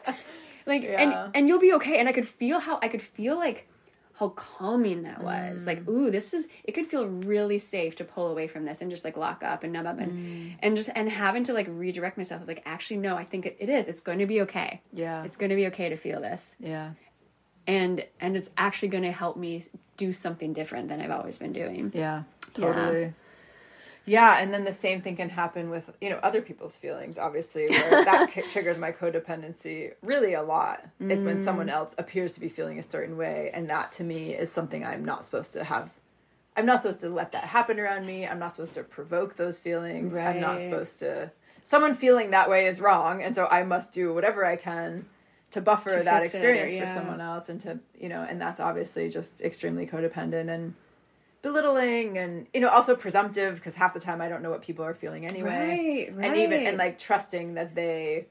Like 0.65 0.83
Yeah. 0.83 1.01
and 1.25 1.35
and 1.35 1.47
you'll 1.47 1.59
be 1.59 1.73
okay. 1.73 1.99
And 1.99 2.07
I 2.07 2.13
could 2.13 2.27
feel 2.27 2.59
how 2.59 2.79
I 2.81 2.87
could 2.87 3.01
feel 3.01 3.35
like 3.37 3.67
how 4.13 4.29
calming 4.29 5.03
that 5.03 5.23
was. 5.23 5.61
Mm. 5.61 5.65
Like, 5.65 5.87
ooh, 5.89 6.11
this 6.11 6.33
is 6.33 6.45
it 6.63 6.73
could 6.73 6.87
feel 6.87 7.07
really 7.07 7.57
safe 7.57 7.95
to 7.97 8.03
pull 8.03 8.27
away 8.27 8.47
from 8.47 8.63
this 8.65 8.79
and 8.81 8.91
just 8.91 9.03
like 9.05 9.17
lock 9.17 9.43
up 9.43 9.63
and 9.63 9.73
numb 9.73 9.87
up 9.87 9.99
and 9.99 10.11
Mm. 10.11 10.55
and 10.59 10.75
just 10.77 10.89
and 10.95 11.09
having 11.09 11.43
to 11.45 11.53
like 11.53 11.67
redirect 11.69 12.17
myself 12.17 12.43
like 12.47 12.61
actually 12.65 12.97
no, 12.97 13.15
I 13.15 13.25
think 13.25 13.45
it, 13.45 13.57
it 13.59 13.69
is. 13.69 13.87
It's 13.87 14.01
going 14.01 14.19
to 14.19 14.25
be 14.27 14.41
okay. 14.41 14.81
Yeah. 14.93 15.23
It's 15.23 15.35
going 15.37 15.49
to 15.49 15.55
be 15.55 15.67
okay 15.67 15.89
to 15.89 15.97
feel 15.97 16.21
this. 16.21 16.43
yeah. 16.59 16.91
And 17.67 18.05
and 18.19 18.35
it's 18.35 18.49
actually 18.57 18.89
going 18.89 19.03
to 19.03 19.11
help 19.11 19.37
me 19.37 19.65
do 19.97 20.13
something 20.13 20.53
different 20.53 20.89
than 20.89 21.01
I've 21.01 21.11
always 21.11 21.37
been 21.37 21.53
doing. 21.53 21.91
Yeah. 21.93 22.23
Yeah. 22.57 22.73
Totally. 22.73 23.13
Yeah, 24.09 24.39
and 24.39 24.51
then 24.51 24.63
the 24.63 24.73
same 24.73 25.03
thing 25.03 25.17
can 25.17 25.29
happen 25.29 25.69
with 25.69 25.83
you 26.01 26.09
know 26.09 26.17
other 26.23 26.41
people's 26.41 26.75
feelings. 26.75 27.19
Obviously, 27.19 27.69
where 27.69 27.89
that 28.05 28.31
triggers 28.51 28.77
my 28.77 28.91
codependency 28.91 29.93
really 30.01 30.33
a 30.33 30.41
lot. 30.41 30.83
It's 30.99 31.21
when 31.21 31.43
someone 31.43 31.67
mm. 31.67 31.73
else 31.73 31.93
appears 31.99 32.33
to 32.33 32.39
be 32.39 32.49
feeling 32.49 32.79
a 32.79 32.83
certain 32.83 33.17
way, 33.17 33.51
and 33.53 33.69
that 33.69 33.91
to 33.93 34.03
me 34.03 34.33
is 34.33 34.51
something 34.51 34.83
I'm 34.83 35.05
not 35.05 35.25
supposed 35.25 35.53
to 35.53 35.63
have. 35.63 35.91
I'm 36.57 36.65
not 36.65 36.81
supposed 36.81 37.01
to 37.01 37.09
let 37.09 37.31
that 37.33 37.43
happen 37.43 37.79
around 37.79 38.07
me. 38.07 38.25
I'm 38.25 38.39
not 38.39 38.55
supposed 38.55 38.73
to 38.73 38.83
provoke 38.83 39.37
those 39.37 39.59
feelings. 39.59 40.15
I'm 40.15 40.41
not 40.41 40.59
supposed 40.59 40.97
to. 40.99 41.31
Someone 41.63 41.95
feeling 41.95 42.31
that 42.31 42.49
way 42.49 42.65
is 42.65 42.81
wrong, 42.81 43.21
and 43.21 43.35
so 43.35 43.45
I 43.45 43.61
must 43.61 43.91
do 43.91 44.11
whatever 44.11 44.43
I 44.43 44.55
can 44.55 45.05
to 45.51 45.61
buffer 45.61 45.97
To 45.97 46.03
that 46.03 46.23
fix 46.23 46.35
it, 46.35 46.37
experience 46.37 46.73
yeah. 46.73 46.87
for 46.87 46.99
someone 46.99 47.21
else, 47.21 47.49
and 47.49 47.59
to 47.61 47.79
you 47.99 48.09
know, 48.09 48.25
and 48.27 48.39
that's 48.39 48.59
obviously 48.59 49.09
just 49.09 49.41
extremely 49.41 49.85
codependent 49.87 50.49
and 50.49 50.73
belittling 51.41 52.17
and 52.17 52.45
you 52.53 52.59
know 52.59 52.67
also 52.67 52.95
presumptive 52.95 53.55
because 53.55 53.73
half 53.73 53.93
the 53.93 53.99
time 53.99 54.19
I 54.21 54.27
don't 54.27 54.43
know 54.43 54.49
what 54.49 54.61
people 54.61 54.83
are 54.85 54.93
feeling 54.93 55.25
anyway. 55.25 56.09
Right, 56.09 56.17
right. 56.17 56.27
And 56.27 56.37
even 56.37 56.65
and 56.65 56.77
like 56.77 56.99
trusting 56.99 57.53
that 57.53 57.75
they 57.75 58.27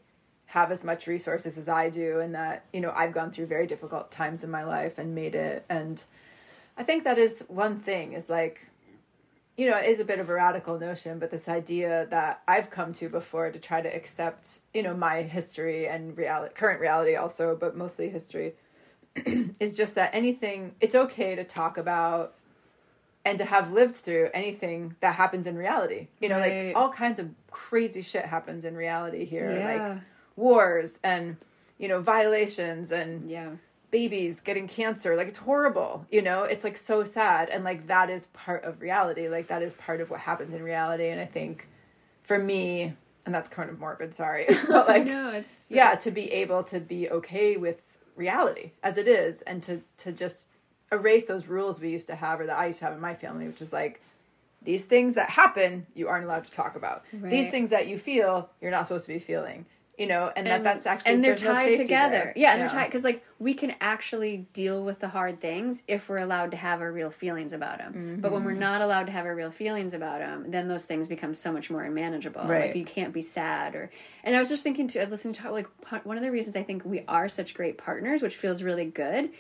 have 0.47 0.71
as 0.73 0.85
much 0.85 1.07
resources 1.07 1.59
as 1.59 1.69
I 1.69 1.91
do 1.91 2.21
and 2.21 2.35
that 2.35 2.65
you 2.73 2.81
know 2.81 2.93
I've 2.95 3.13
gone 3.13 3.31
through 3.31 3.47
very 3.47 3.67
difficult 3.67 4.11
times 4.11 4.45
in 4.45 4.51
my 4.51 4.65
life 4.65 4.99
and 4.99 5.15
made 5.15 5.35
it 5.35 5.65
and 5.69 6.03
I 6.77 6.85
think 6.85 7.05
that 7.05 7.19
is 7.19 7.43
one 7.49 7.81
thing 7.81 8.13
is 8.13 8.29
like 8.29 8.67
you 9.59 9.67
know, 9.67 9.77
it 9.77 9.91
is 9.91 9.99
a 9.99 10.05
bit 10.05 10.21
of 10.21 10.31
a 10.31 10.33
radical 10.35 10.79
notion, 10.79 11.19
but 11.19 11.33
this 11.33 11.49
idea 11.49 12.07
that 12.11 12.43
I've 12.47 12.71
come 12.71 12.93
to 12.95 13.09
before 13.09 13.51
to 13.51 13.59
try 13.59 13.81
to 13.83 13.89
accept, 13.89 14.47
you 14.73 14.85
know, 14.85 14.95
my 14.95 15.23
history 15.23 15.89
and 15.89 16.17
reality, 16.17 16.55
current 16.55 16.81
reality 16.81 17.17
also, 17.17 17.57
but 17.59 17.77
mostly 17.77 18.09
history, 18.09 18.55
is 19.59 19.75
just 19.75 19.97
that 19.97 20.15
anything, 20.15 20.77
it's 20.81 20.95
okay 20.95 21.35
to 21.35 21.43
talk 21.43 21.77
about 21.77 22.35
and 23.25 23.37
to 23.39 23.45
have 23.45 23.73
lived 23.73 23.97
through 23.97 24.31
anything 24.33 24.95
that 25.01 25.17
happens 25.17 25.49
in 25.49 25.57
reality. 25.57 26.07
You 26.21 26.29
know, 26.29 26.39
Right. 26.39 26.69
like 26.69 26.77
all 26.77 26.91
kinds 26.93 27.19
of 27.19 27.29
crazy 27.51 28.03
shit 28.03 28.25
happens 28.25 28.65
in 28.65 28.77
reality 28.77 29.25
here, 29.25 29.59
Yeah. 29.59 29.67
like 29.67 30.03
wars 30.37 31.01
and, 31.03 31.37
you 31.79 31.89
know, 31.89 32.01
violations 32.01 32.93
and 32.93 33.29
Yeah. 33.29 33.51
Babies 33.91 34.41
getting 34.41 34.69
cancer 34.69 35.17
like 35.17 35.29
it's 35.29 35.39
horrible 35.39 36.05
you 36.11 36.23
know? 36.23 36.45
It's 36.45 36.65
like 36.65 36.77
so 36.77 37.05
sad 37.05 37.49
and 37.49 37.65
like 37.65 37.87
that 37.87 38.11
is 38.11 38.27
part 38.33 38.65
of 38.65 38.81
reality 38.81 39.29
like 39.29 39.49
that 39.49 39.63
is 39.63 39.73
part 39.75 40.01
of 40.01 40.11
what 40.11 40.21
happens 40.21 40.55
in 40.55 40.63
reality 40.63 41.09
and 41.09 41.21
i 41.21 41.27
think 41.27 41.69
for 42.23 42.39
me 42.39 42.93
and 43.27 43.35
that's 43.35 43.49
kind 43.49 43.71
of 43.71 43.79
morbid 43.79 44.15
sorry 44.15 44.47
but 44.69 44.89
like 44.89 45.05
no, 45.05 45.31
it's 45.31 45.49
yeah 45.69 45.95
to 45.95 46.11
be 46.11 46.31
able 46.33 46.63
to 46.65 46.81
be 46.81 47.09
okay 47.11 47.57
with 47.57 47.81
reality 48.17 48.73
as 48.83 48.99
it 48.99 49.09
is 49.09 49.43
and 49.43 49.63
to 49.63 49.81
to 49.97 50.13
just 50.13 50.47
erase 50.91 51.27
those 51.27 51.47
rules 51.47 51.81
we 51.81 51.91
used 51.91 52.07
to 52.07 52.15
have 52.15 52.41
or 52.41 52.47
that 52.47 52.59
i 52.59 52.67
used 52.67 52.79
to 52.79 52.85
have 52.85 52.95
in 52.95 53.01
my 53.01 53.15
family 53.15 53.47
which 53.47 53.61
is 53.61 53.73
like 53.73 54.01
these 54.63 54.83
things 54.83 55.15
that 55.15 55.31
happen 55.31 55.87
you 55.95 56.09
aren't 56.09 56.25
allowed 56.25 56.45
to 56.45 56.51
talk 56.51 56.77
about. 56.77 57.05
These 57.13 57.51
things 57.51 57.71
that 57.71 57.87
you 57.87 57.99
feel 57.99 58.51
you're 58.61 58.71
not 58.71 58.87
supposed 58.87 59.07
to 59.07 59.13
be 59.13 59.19
feeling 59.19 59.65
you 59.99 60.07
know 60.07 60.33
and, 60.37 60.47
that 60.47 60.63
that's 60.65 60.87
actually 60.87 61.13
and 61.15 61.25
they're 61.25 61.33
there's 61.33 61.43
no 61.43 61.55
tied 61.55 61.77
together. 61.77 62.11
there. 62.11 62.33
Yeah, 62.37 62.53
and 62.53 62.63
they're 62.63 62.69
tied 62.69 62.87
because 62.87 63.05
like 63.05 63.25
we 63.39 63.55
can 63.55 63.75
actually 63.81 64.47
deal 64.53 64.85
with 64.85 65.01
the 65.01 65.09
hard 65.09 65.41
things 65.41 65.79
if 65.89 66.09
we're 66.09 66.19
allowed 66.19 66.51
to 66.53 66.57
have 66.57 66.81
our 66.81 66.93
real 66.93 67.11
feelings 67.11 67.53
about 67.53 67.79
them. 67.79 68.19
But 68.21 68.33
when 68.33 68.45
we're 68.45 68.51
Mm-hmm. 68.53 68.61
not 68.61 68.81
allowed 68.83 69.05
to 69.07 69.13
have 69.13 69.27
our 69.27 69.35
real 69.35 69.51
feelings 69.51 69.95
about 69.95 70.21
them, 70.21 70.51
then 70.51 70.69
those 70.69 70.85
things 70.85 71.09
become 71.09 71.35
so 71.35 71.53
much 71.53 71.69
more 71.71 71.83
unmanageable. 71.83 72.43
Right. 72.47 72.67
Like 72.69 72.77
you 72.77 72.85
can't 72.85 73.13
be 73.13 73.23
sad 73.23 73.75
or. 73.75 73.91
And 74.25 74.37
I 74.37 74.41
was 74.41 74.49
just 74.49 74.63
thinking 74.63 74.89
too. 74.89 75.01
I 75.01 75.05
listened 75.05 75.35
to 75.37 75.51
like 75.51 75.67
one 76.05 76.17
of 76.17 76.23
the 76.23 76.31
reasons 76.31 76.57
I 76.57 76.63
think 76.63 76.85
we 76.85 77.05
are 77.09 77.29
such 77.29 77.55
great 77.55 77.79
partners, 77.79 78.23
which 78.23 78.37
feels 78.37 78.63
really 78.63 78.85
good. 78.87 79.31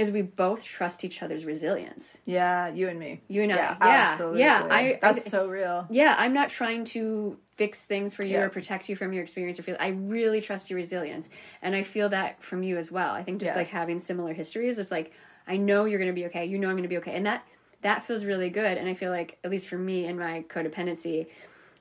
Is 0.00 0.10
we 0.10 0.22
both 0.22 0.64
trust 0.64 1.04
each 1.04 1.22
other's 1.22 1.44
resilience. 1.44 2.04
Yeah, 2.24 2.68
you 2.72 2.88
and 2.88 2.98
me. 2.98 3.20
You 3.28 3.42
and 3.42 3.52
I. 3.52 3.56
Yeah, 3.56 3.76
Yeah, 3.82 4.10
absolutely. 4.12 4.40
yeah. 4.40 4.66
I, 4.70 4.98
That's 5.02 5.26
I, 5.26 5.30
so 5.30 5.46
real. 5.46 5.86
yeah, 5.90 6.14
I'm 6.16 6.32
not 6.32 6.48
trying 6.48 6.86
to 6.86 7.36
fix 7.56 7.82
things 7.82 8.14
for 8.14 8.24
you 8.24 8.36
Yeah. 8.36 8.44
or 8.44 8.48
protect 8.48 8.88
you 8.88 8.96
from 8.96 9.12
your 9.12 9.22
experience 9.22 9.58
or 9.58 9.62
feel. 9.62 9.76
I 9.78 9.88
really 9.88 10.40
trust 10.40 10.70
your 10.70 10.78
resilience, 10.78 11.28
and 11.60 11.74
I 11.74 11.82
feel 11.82 12.08
that 12.08 12.42
from 12.42 12.62
you 12.62 12.78
as 12.78 12.90
well. 12.90 13.12
I 13.14 13.22
think 13.22 13.42
just 13.42 13.54
like 13.54 13.68
having 13.68 14.00
similar 14.00 14.32
histories, 14.32 14.78
it's 14.78 14.90
like 14.90 15.12
I 15.46 15.58
know 15.58 15.84
you're 15.84 15.98
going 15.98 16.08
to 16.10 16.18
be 16.18 16.24
okay. 16.28 16.46
You 16.46 16.58
know 16.58 16.68
I'm 16.68 16.76
going 16.76 16.84
to 16.84 16.88
be 16.88 16.96
okay, 16.96 17.14
and 17.14 17.26
that 17.26 17.44
that 17.82 18.06
feels 18.06 18.24
really 18.24 18.48
good. 18.48 18.78
And 18.78 18.88
I 18.88 18.94
feel 18.94 19.10
like 19.10 19.36
at 19.44 19.50
least 19.50 19.68
for 19.68 19.76
me 19.76 20.06
and 20.06 20.18
my 20.18 20.46
codependency, 20.48 21.26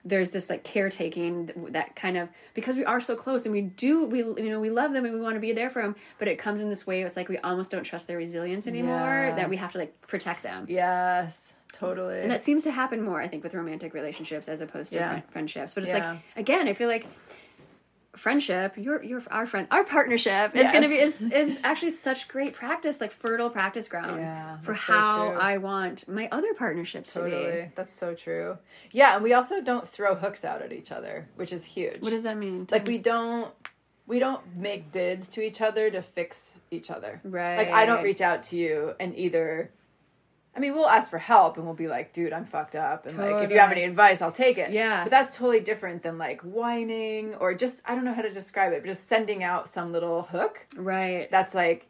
there's 0.10 0.32
this 0.32 0.50
like 0.50 0.64
caretaking 0.64 1.52
that 1.70 1.96
kind 1.96 2.18
of 2.18 2.28
because 2.54 2.76
we 2.76 2.84
are 2.86 3.00
so 3.00 3.16
close 3.16 3.46
and 3.46 3.54
we 3.54 3.62
do 3.62 4.06
we 4.06 4.20
you 4.20 4.50
know 4.50 4.60
we 4.60 4.70
love 4.70 4.92
them 4.92 5.06
and 5.06 5.14
we 5.14 5.22
want 5.22 5.36
to 5.36 5.40
be 5.40 5.54
there 5.54 5.70
for 5.70 5.82
them, 5.82 5.96
but 6.18 6.28
it 6.28 6.38
comes 6.38 6.60
in 6.60 6.70
this 6.70 6.86
way. 6.86 7.04
It's 7.04 7.16
like 7.16 7.30
we 7.30 7.38
almost 7.40 7.72
don't 7.72 7.84
trust 7.84 8.08
their 8.08 8.18
resilience 8.18 8.68
anymore. 8.68 9.28
Yeah. 9.30 9.36
That 9.36 9.50
we 9.50 9.58
have 9.58 9.72
to 9.74 9.78
like 9.78 10.00
protect 10.02 10.44
them. 10.44 10.66
Yes, 10.68 11.54
totally. 11.72 12.22
And 12.22 12.32
that 12.32 12.44
seems 12.44 12.64
to 12.64 12.72
happen 12.72 13.02
more, 13.02 13.22
I 13.22 13.28
think, 13.28 13.44
with 13.44 13.54
romantic 13.54 13.94
relationships 13.94 14.48
as 14.50 14.62
opposed 14.62 14.90
to 14.90 14.96
Yeah. 14.96 15.22
friendships. 15.32 15.74
But 15.74 15.84
it's 15.84 15.94
Yeah. 15.94 16.12
like 16.12 16.20
again, 16.36 16.68
I 16.68 16.74
feel 16.74 16.88
like 16.90 17.06
friendship, 18.20 18.74
your 18.78 19.02
your 19.04 19.24
our 19.32 19.48
friend, 19.48 19.68
our 19.72 19.84
partnership 19.84 20.56
is 20.56 20.64
Yes. 20.64 20.72
going 20.72 20.84
to 20.84 20.90
be 20.90 20.96
is 21.00 21.22
is 21.22 21.58
actually 21.64 21.92
such 21.92 22.28
great 22.28 22.54
practice, 22.54 23.00
like 23.02 23.14
fertile 23.14 23.50
practice 23.50 23.88
ground 23.88 24.20
Yeah, 24.20 24.58
for 24.60 24.74
that's 24.74 24.86
so 24.86 24.94
how. 24.94 25.32
I 25.34 25.58
want 25.58 26.08
my 26.08 26.28
other 26.32 26.54
partnerships 26.54 27.14
to 27.14 27.24
be. 27.24 27.72
That's 27.76 27.94
so 27.94 28.14
true. 28.14 28.58
Yeah, 28.92 29.16
and 29.16 29.24
we 29.24 29.34
also 29.34 29.62
don't 29.62 29.88
throw 29.90 30.16
hooks 30.16 30.44
out 30.46 30.62
at 30.62 30.72
each 30.72 30.92
other, 30.92 31.28
which 31.36 31.52
is 31.54 31.64
huge. 31.66 32.00
What 32.02 32.12
does 32.12 32.24
that 32.24 32.38
mean? 32.38 32.68
like 32.72 32.86
we 32.86 32.98
don't 32.98 33.52
we 34.06 34.20
don't 34.20 34.42
make 34.56 34.92
bids 34.92 35.28
to 35.30 35.42
each 35.42 35.62
other 35.62 35.90
to 35.92 36.02
fix 36.02 36.52
each 36.72 36.90
other. 36.92 37.22
right? 37.24 37.58
Like 37.58 37.70
I 37.70 37.86
don't 37.86 38.04
reach 38.04 38.22
out 38.22 38.44
to 38.44 38.56
you 38.56 38.94
and 39.00 39.16
either 39.18 39.72
I 40.60 40.62
mean, 40.62 40.74
we'll 40.74 40.90
ask 40.90 41.10
for 41.10 41.18
help 41.18 41.56
and 41.56 41.66
we'll 41.66 41.74
be 41.74 41.88
like, 41.88 42.12
dude, 42.12 42.34
I'm 42.34 42.44
fucked 42.46 42.76
up. 42.76 43.06
And 43.06 43.18
like, 43.18 43.46
if 43.46 43.50
you 43.50 43.58
have 43.60 43.72
any 43.72 43.84
advice, 43.86 44.22
I'll 44.22 44.34
take 44.34 44.58
it. 44.58 44.72
Yeah. 44.72 45.06
But 45.06 45.10
that's 45.10 45.38
totally 45.38 45.62
different 45.62 46.04
than 46.04 46.18
like 46.18 46.42
whining 46.42 47.34
or 47.36 47.54
just, 47.54 47.76
I 47.86 47.96
don't 47.96 48.04
know 48.04 48.14
how 48.14 48.24
to 48.24 48.30
describe 48.30 48.74
it, 48.74 48.82
but 48.82 48.88
just 48.90 49.08
sending 49.08 49.42
out 49.42 49.70
some 49.72 49.94
little 49.94 50.24
hook 50.24 50.60
Right. 50.76 51.32
that's 51.32 51.56
like 51.56 51.86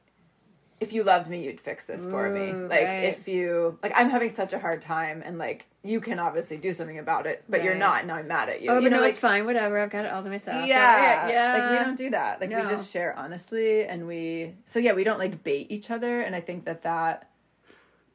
if 0.80 0.94
you 0.94 1.04
loved 1.04 1.28
me 1.30 1.44
you'd 1.44 1.60
fix 1.60 1.84
this 1.86 2.06
for 2.06 2.30
me 2.30 2.54
like 2.54 2.84
right. 2.86 3.04
if 3.04 3.28
you 3.28 3.78
like 3.84 3.92
i'm 3.96 4.10
having 4.10 4.30
such 4.34 4.54
a 4.54 4.60
hard 4.60 4.82
time 4.82 5.22
and 5.26 5.38
like 5.38 5.66
you 5.84 6.00
can 6.00 6.20
obviously 6.20 6.56
do 6.56 6.72
something 6.72 7.00
about 7.00 7.26
it 7.28 7.44
but 7.50 7.64
you're 7.66 7.76
not 7.76 8.02
and 8.02 8.10
i'm 8.12 8.28
mad 8.30 8.48
at 8.48 8.62
you 8.62 8.70
Oh, 8.70 8.76
you 8.76 8.84
but 8.84 8.90
know 8.92 8.96
no, 8.98 9.02
like 9.02 9.10
it's 9.10 9.20
fine. 9.20 9.46
Whatever. 9.46 9.78
I've 9.78 9.90
got 9.90 10.06
it 10.06 10.12
all 10.14 10.24
to 10.24 10.30
myself. 10.30 10.66
yeah, 10.68 11.28
yeah. 11.30 11.54
like 11.54 11.72
we 11.72 11.86
don't 11.86 11.98
do 11.98 12.10
that 12.12 12.40
like 12.40 12.50
No. 12.50 12.62
we 12.64 12.70
just 12.70 12.90
share 12.94 13.14
honestly 13.18 13.84
and 13.86 14.08
we 14.08 14.54
so 14.68 14.80
yeah 14.80 14.94
we 14.94 15.04
don't 15.04 15.20
like 15.20 15.44
bait 15.44 15.68
each 15.70 15.90
other 15.92 16.22
and 16.22 16.34
i 16.34 16.40
think 16.40 16.64
that 16.64 16.84
that 16.84 17.29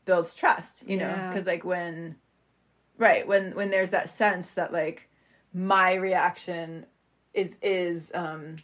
builds 0.05 0.35
trust 0.35 0.83
you 0.87 0.97
know? 0.97 1.07
Yeah. 1.07 1.31
because 1.31 1.47
like 1.47 1.65
when 1.65 2.17
right 2.99 3.27
when 3.27 3.55
when 3.55 3.71
there's 3.71 3.91
that 3.91 4.11
sense 4.11 4.49
that 4.51 4.73
like 4.73 5.09
my 5.53 5.95
reaction 5.95 6.87
is 7.33 7.51
is 7.63 8.11
um 8.15 8.57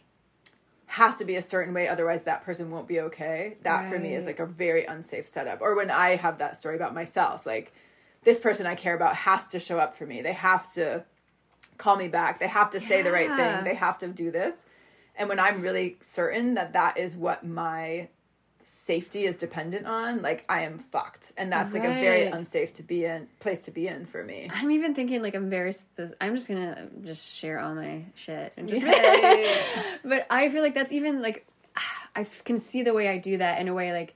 has 0.85 1.15
to 1.15 1.23
be 1.25 1.35
a 1.35 1.41
certain 1.41 1.73
way 1.73 1.87
otherwise 1.87 2.23
that 2.23 2.43
person 2.43 2.69
won't 2.69 2.87
be 2.87 2.99
okay 2.99 3.55
that 3.63 3.89
for 3.89 3.97
me 3.97 4.13
is 4.13 4.25
like 4.25 4.39
a 4.39 4.45
very 4.45 4.83
unsafe 4.85 5.27
setup. 5.27 5.61
Or 5.61 5.75
when 5.75 5.89
i 5.89 6.15
have 6.17 6.37
that 6.39 6.57
story 6.57 6.75
about 6.75 6.93
myself 6.93 7.45
like 7.45 7.73
this 8.23 8.39
person 8.39 8.65
i 8.65 8.75
care 8.75 8.95
about 8.95 9.15
has 9.15 9.47
to 9.47 9.59
show 9.59 9.79
up 9.79 9.97
for 9.97 10.05
me. 10.05 10.21
They 10.21 10.33
have 10.33 10.71
to 10.73 11.03
call 11.77 11.95
me 11.95 12.07
back. 12.07 12.39
They 12.39 12.47
have 12.47 12.69
to 12.71 12.79
say 12.79 13.01
the 13.01 13.11
right 13.11 13.29
thing. 13.35 13.63
They 13.63 13.73
have 13.75 13.97
to 13.99 14.07
do 14.07 14.31
this. 14.31 14.53
And 15.15 15.29
when 15.29 15.39
i'm 15.39 15.61
really 15.61 15.97
certain 16.01 16.53
that 16.55 16.73
that 16.73 16.97
is 16.97 17.15
what 17.15 17.45
my 17.45 18.07
safety 18.91 19.25
is 19.25 19.35
dependent 19.37 19.85
on 19.85 20.21
like 20.21 20.43
i 20.49 20.63
am 20.63 20.79
fucked 20.91 21.31
and 21.37 21.51
that's 21.51 21.73
like 21.73 21.83
a 21.83 21.87
very 21.87 22.25
unsafe 22.25 22.73
to 22.73 22.83
be 22.83 23.05
in 23.05 23.27
place 23.39 23.59
to 23.59 23.71
be 23.71 23.87
in 23.87 24.05
for 24.05 24.23
me 24.23 24.49
I'm 24.61 24.71
even 24.71 24.93
thinking 24.93 25.21
like 25.21 25.35
I'm 25.35 25.49
very. 25.49 25.75
I'm 26.19 26.35
just 26.35 26.47
gonna 26.47 26.87
just 27.03 27.35
share 27.35 27.59
all 27.59 27.73
my 27.73 28.03
shit 28.15 28.53
and 28.57 28.69
just. 28.69 28.83
But 30.03 30.27
I 30.29 30.49
feel 30.49 30.61
like 30.61 30.73
that's 30.73 30.91
even 30.91 31.21
like 31.21 31.45
I 32.15 32.25
can 32.45 32.59
see 32.59 32.83
the 32.83 32.93
way 32.93 33.07
I 33.07 33.17
do 33.17 33.37
that 33.37 33.59
in 33.59 33.67
a 33.67 33.73
way 33.73 33.91
like 33.91 34.15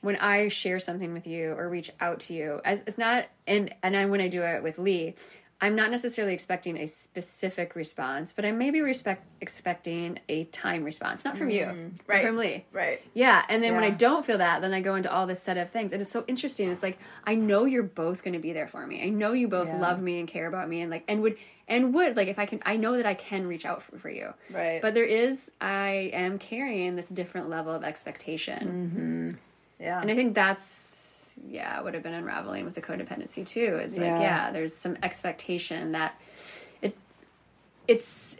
when 0.00 0.16
I 0.16 0.48
share 0.48 0.80
something 0.80 1.12
with 1.12 1.26
you 1.26 1.52
or 1.52 1.68
reach 1.68 1.90
out 2.00 2.20
to 2.20 2.34
you 2.34 2.60
as 2.64 2.82
it's 2.86 2.98
not 2.98 3.26
and 3.46 3.74
and 3.82 3.94
then 3.94 4.10
when 4.10 4.20
I 4.20 4.28
do 4.28 4.42
it 4.42 4.62
with 4.62 4.78
Lee. 4.78 5.14
I'm 5.62 5.76
not 5.76 5.92
necessarily 5.92 6.34
expecting 6.34 6.76
a 6.78 6.88
specific 6.88 7.76
response, 7.76 8.32
but 8.34 8.44
I 8.44 8.50
may 8.50 8.70
be 8.72 8.80
respect, 8.80 9.24
expecting 9.40 10.18
a 10.28 10.42
time 10.46 10.82
response, 10.82 11.24
not 11.24 11.38
from 11.38 11.50
you, 11.50 11.64
but 11.66 11.74
Mm, 11.74 11.90
right. 12.08 12.26
from 12.26 12.36
Lee. 12.36 12.64
right 12.72 13.00
Yeah, 13.14 13.44
and 13.48 13.62
then 13.62 13.74
when 13.76 13.84
I 13.84 13.90
don't 13.90 14.26
feel 14.26 14.38
that, 14.38 14.60
then 14.60 14.74
I 14.74 14.80
go 14.80 14.96
into 14.96 15.10
all 15.12 15.26
this 15.26 15.40
set 15.40 15.56
of 15.56 15.70
things, 15.70 15.92
and 15.92 16.02
it's 16.02 16.10
so 16.10 16.24
interesting. 16.26 16.68
It's 16.70 16.82
like 16.82 16.98
I 17.24 17.36
know 17.36 17.64
you're 17.64 17.84
both 17.84 18.24
going 18.24 18.32
to 18.34 18.40
be 18.40 18.52
there 18.52 18.66
for 18.66 18.84
me. 18.86 19.04
I 19.04 19.08
know 19.10 19.32
you 19.32 19.46
both 19.48 19.68
Yeah. 19.68 19.78
love 19.78 20.00
me 20.00 20.18
and 20.18 20.26
care 20.28 20.48
about 20.48 20.68
me, 20.68 20.80
and 20.80 20.90
like 20.90 21.04
and 21.06 21.22
would 21.22 21.36
and 21.68 21.94
would 21.94 22.16
like 22.16 22.26
if 22.28 22.40
I 22.40 22.46
can. 22.46 22.60
I 22.66 22.76
know 22.76 22.96
that 22.96 23.06
I 23.06 23.14
can 23.14 23.46
reach 23.46 23.64
out 23.64 23.84
for, 23.84 23.98
for 23.98 24.10
you, 24.10 24.34
right 24.50 24.82
but 24.82 24.94
there 24.94 25.04
is 25.04 25.48
I 25.60 26.10
am 26.12 26.38
carrying 26.40 26.96
this 26.96 27.08
different 27.08 27.48
level 27.48 27.72
of 27.72 27.84
expectation, 27.84 29.38
yeah 29.78 30.00
and 30.00 30.10
I 30.10 30.14
think 30.16 30.34
that's 30.34 30.81
yeah 31.46 31.80
would 31.80 31.94
have 31.94 32.02
been 32.02 32.14
unraveling 32.14 32.64
with 32.64 32.74
the 32.74 32.82
codependency 32.82 33.46
too. 33.46 33.80
Is 33.82 33.92
like 33.92 34.00
Yeah. 34.02 34.20
yeah, 34.20 34.50
there's 34.50 34.74
some 34.74 34.96
expectation 35.02 35.92
that 35.92 36.14
it 36.82 36.96
it's. 37.88 38.36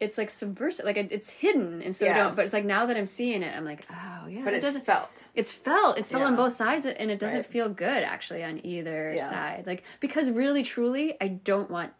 It's 0.00 0.16
like 0.16 0.30
subversive, 0.30 0.84
like 0.84 0.96
it, 0.96 1.08
it's 1.10 1.28
hidden, 1.28 1.82
and 1.82 1.96
so 1.96 2.06
I 2.08 2.12
don't. 2.14 2.36
But 2.36 2.44
it's 2.44 2.52
like 2.54 2.64
now 2.64 2.86
that 2.86 2.96
I'm 2.96 3.04
seeing 3.06 3.42
it, 3.42 3.52
I'm 3.56 3.64
like, 3.64 3.84
oh 3.90 4.28
yeah, 4.28 4.44
but 4.44 4.54
it 4.54 4.60
doesn't 4.60 4.86
felt 4.86 5.10
it's 5.34 5.50
felt 5.50 5.98
it's 5.98 6.10
felt 6.10 6.22
on 6.22 6.36
both 6.36 6.54
sides 6.54 6.86
and 6.86 7.10
it 7.10 7.18
doesn't 7.18 7.38
Right. 7.38 7.46
feel 7.46 7.68
good 7.68 8.04
actually 8.04 8.44
on 8.44 8.64
either 8.64 9.14
Yeah. 9.16 9.28
side 9.28 9.64
like 9.66 9.82
because 9.98 10.30
really 10.30 10.62
truly 10.62 11.16
i 11.20 11.26
don't 11.28 11.68
want 11.68 11.92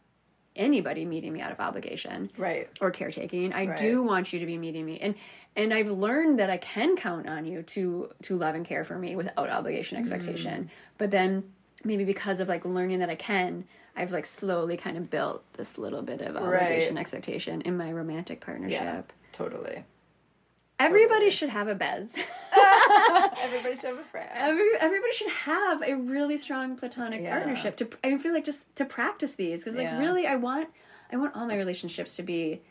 anybody 0.58 1.06
meeting 1.06 1.32
me 1.32 1.40
out 1.40 1.52
of 1.52 1.60
obligation 1.60 2.30
right. 2.36 2.68
or 2.80 2.90
caretaking. 2.90 3.52
I 3.52 3.66
Right. 3.66 3.78
do 3.78 4.02
want 4.02 4.32
you 4.32 4.40
to 4.40 4.46
be 4.46 4.58
meeting 4.58 4.84
me. 4.84 4.98
And 5.00 5.14
and 5.56 5.74
i've 5.74 5.88
learned 5.88 6.38
that 6.38 6.50
i 6.50 6.56
can 6.56 6.96
count 6.96 7.28
on 7.28 7.44
you 7.44 7.62
to 7.62 8.10
to 8.22 8.36
love 8.36 8.54
and 8.54 8.64
care 8.64 8.84
for 8.84 8.98
me 8.98 9.16
without 9.16 9.48
obligation 9.50 9.98
expectation. 9.98 10.64
Mm. 10.64 10.68
but 10.98 11.10
then 11.10 11.42
maybe 11.84 12.04
because 12.04 12.40
of 12.40 12.48
like 12.48 12.64
learning 12.64 12.98
that 13.00 13.10
i 13.10 13.14
can 13.14 13.64
i've 13.96 14.12
like 14.12 14.26
slowly 14.26 14.76
kind 14.76 14.96
of 14.96 15.10
built 15.10 15.42
this 15.54 15.76
little 15.78 16.02
bit 16.02 16.20
of 16.20 16.36
obligation 16.36 16.96
expectation 16.96 17.60
in 17.62 17.76
my 17.76 17.92
romantic 17.92 18.40
partnership. 18.40 18.80
Yeah, 18.80 19.02
totally 19.32 19.84
Everybody 20.80 21.30
should 21.30 21.48
have 21.48 21.68
a 21.68 21.74
Bez. 21.74 22.14
everybody 23.42 23.74
should 23.74 23.84
have 23.84 23.98
a 23.98 24.04
friend. 24.04 24.28
Every, 24.32 24.68
everybody 24.80 25.12
should 25.12 25.30
have 25.30 25.82
a 25.82 25.94
really 25.94 26.38
strong 26.38 26.76
platonic 26.76 27.22
Yeah. 27.22 27.36
partnership 27.36 27.76
to 27.78 27.88
I 28.04 28.16
feel 28.18 28.32
like 28.32 28.44
just 28.44 28.74
to 28.76 28.84
practice 28.84 29.34
these 29.34 29.60
because 29.64 29.76
like 29.76 29.84
Yeah. 29.84 29.98
really 29.98 30.26
I 30.26 30.36
want 30.36 30.68
I 31.12 31.16
want 31.16 31.34
all 31.34 31.46
my 31.46 31.56
relationships 31.56 32.16
to 32.16 32.22
be 32.22 32.62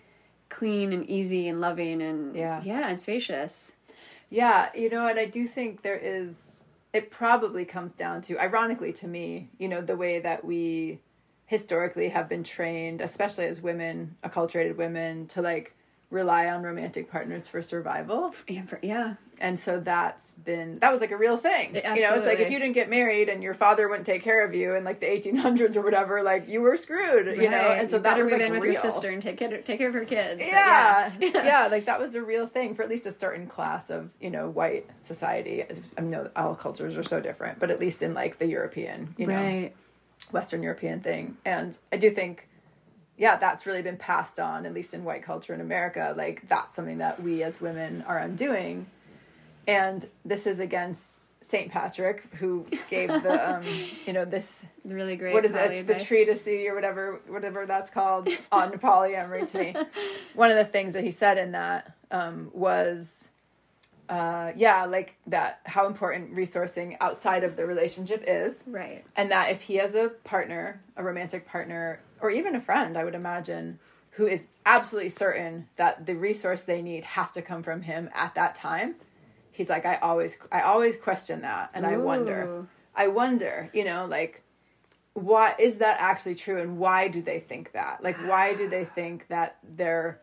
clean 0.49 0.93
and 0.93 1.05
easy 1.09 1.47
and 1.49 1.59
loving 1.59 2.01
and 2.01 2.35
Yeah. 2.35 2.61
yeah 2.63 2.87
and 2.89 2.99
spacious. 2.99 3.71
Yeah, 4.29 4.69
you 4.75 4.89
know, 4.89 5.07
and 5.07 5.17
I 5.17 5.25
do 5.25 5.47
think 5.47 5.81
there 5.81 5.95
is, 5.97 6.35
it 6.91 7.09
probably 7.11 7.63
comes 7.63 7.93
down 7.93 8.21
to, 8.23 8.37
ironically 8.37 8.91
to 8.93 9.07
me, 9.07 9.49
you 9.57 9.69
know, 9.69 9.79
the 9.81 9.95
way 9.95 10.19
that 10.19 10.43
we 10.43 10.99
historically 11.45 12.09
have 12.09 12.27
been 12.27 12.43
trained, 12.43 12.99
especially 12.99 13.45
as 13.45 13.61
women, 13.61 14.17
acculturated 14.23 14.75
women, 14.75 15.27
to 15.27 15.41
like 15.41 15.73
rely 16.09 16.47
on 16.47 16.63
romantic 16.63 17.11
partners 17.11 17.47
for 17.47 17.61
survival. 17.61 18.33
Yeah, 18.47 18.63
for, 18.65 18.79
yeah. 18.81 19.15
And 19.39 19.59
so 19.59 19.79
that's 19.79 20.33
been, 20.35 20.79
that 20.79 20.91
was 20.91 21.01
like 21.01 21.11
a 21.11 21.17
real 21.17 21.37
thing. 21.37 21.75
Yeah, 21.75 21.93
You 21.93 22.01
know, 22.01 22.13
it's 22.15 22.25
like 22.25 22.39
if 22.39 22.49
you 22.49 22.57
didn't 22.57 22.73
get 22.73 22.89
married 22.89 23.29
and 23.29 23.43
your 23.43 23.53
father 23.53 23.87
wouldn't 23.87 24.05
take 24.05 24.23
care 24.23 24.43
of 24.43 24.55
you 24.55 24.73
in 24.73 24.83
like 24.83 24.99
the 24.99 25.05
1800s 25.05 25.75
or 25.75 25.81
whatever, 25.81 26.23
like 26.23 26.47
you 26.47 26.61
were 26.61 26.77
screwed, 26.77 27.35
you 27.35 27.49
know? 27.49 27.57
And 27.57 27.89
so 27.89 27.97
You 27.97 28.03
that 28.03 28.09
better 28.09 28.23
was 28.23 28.31
move 28.31 28.39
like 28.39 28.47
in 28.47 28.53
with 28.53 28.63
real. 28.63 28.73
your 28.73 28.81
sister 28.81 29.09
and 29.09 29.21
take 29.21 29.37
care, 29.37 29.61
take 29.61 29.77
care 29.77 29.89
of 29.89 29.93
her 29.93 30.05
kids. 30.05 30.41
Yeah, 30.41 31.11
yeah. 31.19 31.29
yeah, 31.43 31.67
like 31.71 31.85
that 31.85 31.99
was 31.99 32.15
a 32.15 32.21
real 32.21 32.47
thing 32.47 32.73
for 32.73 32.83
at 32.83 32.89
least 32.89 33.05
a 33.05 33.19
certain 33.19 33.45
class 33.45 33.89
of 33.89 34.09
you 34.21 34.29
know 34.29 34.49
white 34.49 34.89
society. 35.03 35.65
I 35.97 36.01
know 36.01 36.29
all 36.35 36.55
cultures 36.55 36.95
are 36.95 37.03
so 37.03 37.19
different, 37.19 37.59
but 37.59 37.69
at 37.69 37.79
least 37.79 38.01
in 38.01 38.13
like 38.13 38.39
the 38.39 38.47
European, 38.47 39.13
you 39.17 39.27
know. 39.27 39.69
Western 40.31 40.63
European 40.63 40.99
thing. 40.99 41.37
And 41.45 41.77
I 41.93 41.97
do 41.97 42.11
think, 42.11 42.47
yeah, 43.17 43.35
that's 43.37 43.65
really 43.65 43.81
been 43.81 43.97
passed 43.97 44.39
on, 44.39 44.65
at 44.65 44.73
least 44.73 44.93
in 44.93 45.03
white 45.03 45.23
culture 45.23 45.53
in 45.53 45.61
America. 45.61 46.13
Like 46.17 46.47
that's 46.47 46.75
something 46.75 46.99
that 46.99 47.21
we 47.21 47.43
as 47.43 47.59
women 47.59 48.03
are 48.07 48.19
undoing. 48.19 48.85
And 49.67 50.07
this 50.23 50.45
is 50.47 50.59
against 50.59 51.03
Saint 51.41 51.71
Patrick, 51.71 52.23
who 52.35 52.65
gave 52.89 53.09
the 53.09 53.55
um, 53.55 53.63
you 54.05 54.13
know 54.13 54.25
this 54.25 54.65
Really 54.83 55.15
great. 55.17 55.33
what 55.33 55.45
is 55.45 55.51
it? 55.53 55.87
The 55.87 55.99
treatise 55.99 56.47
or 56.47 56.73
whatever, 56.73 57.19
whatever 57.27 57.65
that's 57.65 57.89
called 57.89 58.29
on 58.51 58.71
polyamory 58.79 59.49
to 59.51 59.57
me. 59.57 59.75
One 60.33 60.49
of 60.49 60.57
the 60.57 60.65
things 60.65 60.93
that 60.93 61.03
he 61.03 61.11
said 61.11 61.37
in 61.37 61.51
that 61.51 61.93
um, 62.09 62.49
was, 62.53 63.27
uh, 64.09 64.51
yeah, 64.55 64.85
like 64.85 65.15
that 65.27 65.59
how 65.65 65.87
important 65.87 66.33
resourcing 66.35 66.97
outside 67.01 67.43
of 67.43 67.55
the 67.55 67.65
relationship 67.65 68.23
is, 68.27 68.55
Right. 68.65 69.03
and 69.15 69.29
that 69.31 69.51
if 69.51 69.61
he 69.61 69.75
has 69.75 69.95
a 69.95 70.09
partner, 70.23 70.81
a 70.95 71.03
romantic 71.03 71.45
partner, 71.47 71.99
or 72.21 72.31
even 72.31 72.55
a 72.55 72.61
friend, 72.61 72.97
I 72.97 73.03
would 73.03 73.15
imagine, 73.15 73.79
who 74.11 74.27
is 74.27 74.47
absolutely 74.65 75.09
certain 75.09 75.67
that 75.75 76.05
the 76.05 76.15
resource 76.15 76.63
they 76.63 76.81
need 76.81 77.03
has 77.03 77.31
to 77.31 77.41
come 77.41 77.61
from 77.63 77.81
him 77.81 78.09
at 78.15 78.33
that 78.35 78.55
time. 78.55 78.95
He's 79.51 79.69
like, 79.69 79.85
I 79.85 79.95
always, 79.97 80.37
I 80.51 80.61
always 80.61 80.97
question 80.97 81.41
that, 81.41 81.71
and 81.73 81.85
I 81.85 81.97
wonder. 81.97 82.65
I 82.95 83.07
wonder, 83.07 83.69
you 83.73 83.83
know, 83.83 84.07
like 84.07 84.41
why 85.13 85.55
is 85.57 85.77
that 85.77 85.97
actually 85.99 86.35
true 86.35 86.61
and 86.61 86.77
why 86.77 87.07
do 87.07 87.21
they 87.21 87.39
think 87.39 87.71
that? 87.73 88.03
Like 88.03 88.17
why 88.27 88.53
do 88.53 88.69
they 88.69 88.85
think 88.85 89.27
that 89.29 89.57
they're 89.75 90.19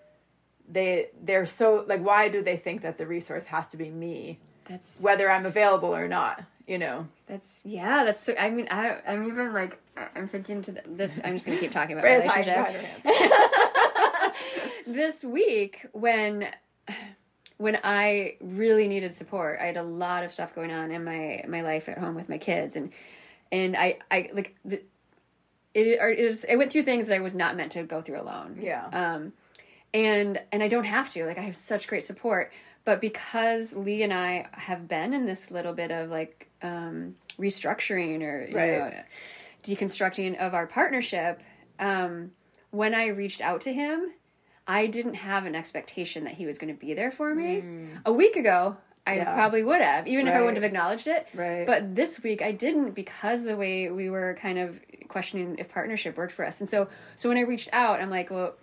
they 0.71 1.09
they're 1.23 1.47
so 1.47 1.85
like 1.87 2.01
why 2.01 2.29
do 2.29 2.43
they 2.43 2.57
think 2.57 2.83
that 2.83 2.99
the 2.99 3.07
resource 3.07 3.45
has 3.45 3.67
to 3.69 3.77
be 3.77 3.91
me 3.91 4.39
That's 4.69 5.01
whether 5.01 5.31
I'm 5.31 5.47
available 5.47 5.95
or 5.95 6.09
not, 6.09 6.43
you 6.67 6.79
know? 6.79 7.07
That's 7.27 7.61
yeah. 7.65 8.05
That's 8.05 8.21
so. 8.21 8.35
I 8.39 8.51
mean, 8.51 8.69
I 8.71 8.99
I'm 9.07 9.25
even 9.25 9.53
like 9.53 9.79
I- 9.97 10.09
I'm 10.15 10.29
thinking 10.29 10.63
to 10.63 10.75
this. 10.87 11.13
I'm 11.25 11.35
just 11.35 11.47
gonna 11.47 11.59
keep 11.59 11.73
talking 11.73 11.97
about 11.99 12.05
relationship. 12.05 13.03
this 14.87 15.23
week 15.25 15.87
when 15.93 16.49
when 17.59 17.79
I 17.85 18.37
really 18.41 18.89
needed 18.89 19.15
support, 19.15 19.59
I 19.61 19.67
had 19.67 19.77
a 19.77 19.83
lot 19.83 20.25
of 20.25 20.33
stuff 20.33 20.55
going 20.55 20.71
on 20.71 20.91
in 20.91 21.05
my 21.05 21.45
my 21.49 21.63
life 21.63 21.89
at 21.89 21.99
home 21.99 22.15
with 22.15 22.29
my 22.29 22.39
kids, 22.39 22.77
and 22.77 22.91
and 23.53 23.77
I 23.77 23.99
I 24.11 24.31
like 24.35 24.55
the, 24.65 24.83
it 25.73 25.87
it, 25.87 26.19
is, 26.19 26.45
it 26.45 26.57
went 26.57 26.73
through 26.73 26.85
things 26.85 27.07
that 27.07 27.15
I 27.15 27.21
was 27.21 27.35
not 27.35 27.57
meant 27.57 27.73
to 27.73 27.83
go 27.85 28.03
through 28.03 28.21
alone. 28.21 28.59
Yeah. 28.61 28.87
Um, 28.93 29.33
and 29.95 30.41
and 30.53 30.63
I 30.63 30.69
don't 30.69 30.85
have 30.85 31.09
to. 31.11 31.25
Like 31.25 31.39
I 31.39 31.43
have 31.43 31.57
such 31.57 31.87
great 31.89 32.05
support, 32.05 32.53
but 32.85 33.01
because 33.01 33.73
Lee 33.73 34.03
and 34.03 34.13
I 34.13 34.47
have 34.53 34.87
been 34.89 35.15
in 35.15 35.25
this 35.25 35.51
little 35.51 35.73
bit 35.73 35.91
of 35.91 36.11
like 36.11 36.49
um, 36.63 37.15
restructuring 37.39 38.21
or 38.23 38.47
you 38.47 38.57
Right. 38.57 38.93
know, 38.93 39.03
deconstructing 39.63 40.37
of 40.39 40.53
our 40.53 40.67
partnership, 40.67 41.41
um, 41.79 42.31
when 42.71 42.95
I 42.95 43.07
reached 43.07 43.41
out 43.41 43.63
to 43.63 43.73
him, 43.73 44.11
I 44.67 44.87
didn't 44.87 45.15
have 45.15 45.47
an 45.47 45.55
expectation 45.55 46.25
that 46.25 46.35
he 46.35 46.45
was 46.47 46.59
going 46.59 46.75
to 46.75 46.79
be 46.79 46.93
there 46.95 47.13
for 47.13 47.35
me. 47.35 47.63
A 48.05 48.13
week 48.13 48.37
ago, 48.37 48.77
I 49.07 49.13
Mm. 49.13 49.17
Yeah. 49.19 49.35
probably 49.35 49.63
would 49.63 49.81
have, 49.83 50.07
even 50.07 50.27
if 50.27 50.35
I 50.35 50.41
wouldn't 50.41 50.57
have 50.57 50.65
acknowledged 50.65 51.07
it. 51.07 51.27
Right. 51.35 51.67
But 51.67 51.95
this 51.95 52.23
week 52.23 52.43
I 52.43 52.53
didn't 52.53 52.93
because 52.93 53.43
the 53.45 53.57
way 53.57 53.91
we 53.91 54.11
were 54.11 54.37
kind 54.41 54.59
of 54.59 54.81
questioning 55.09 55.57
if 55.59 55.69
partnership 55.69 56.17
worked 56.17 56.33
for 56.33 56.45
us. 56.45 56.61
And 56.61 56.69
so 56.69 56.89
so 57.17 57.29
when 57.29 57.39
I 57.39 57.43
reached 57.43 57.69
out, 57.73 58.01
I'm 58.01 58.11
like, 58.11 58.31
well, 58.31 58.55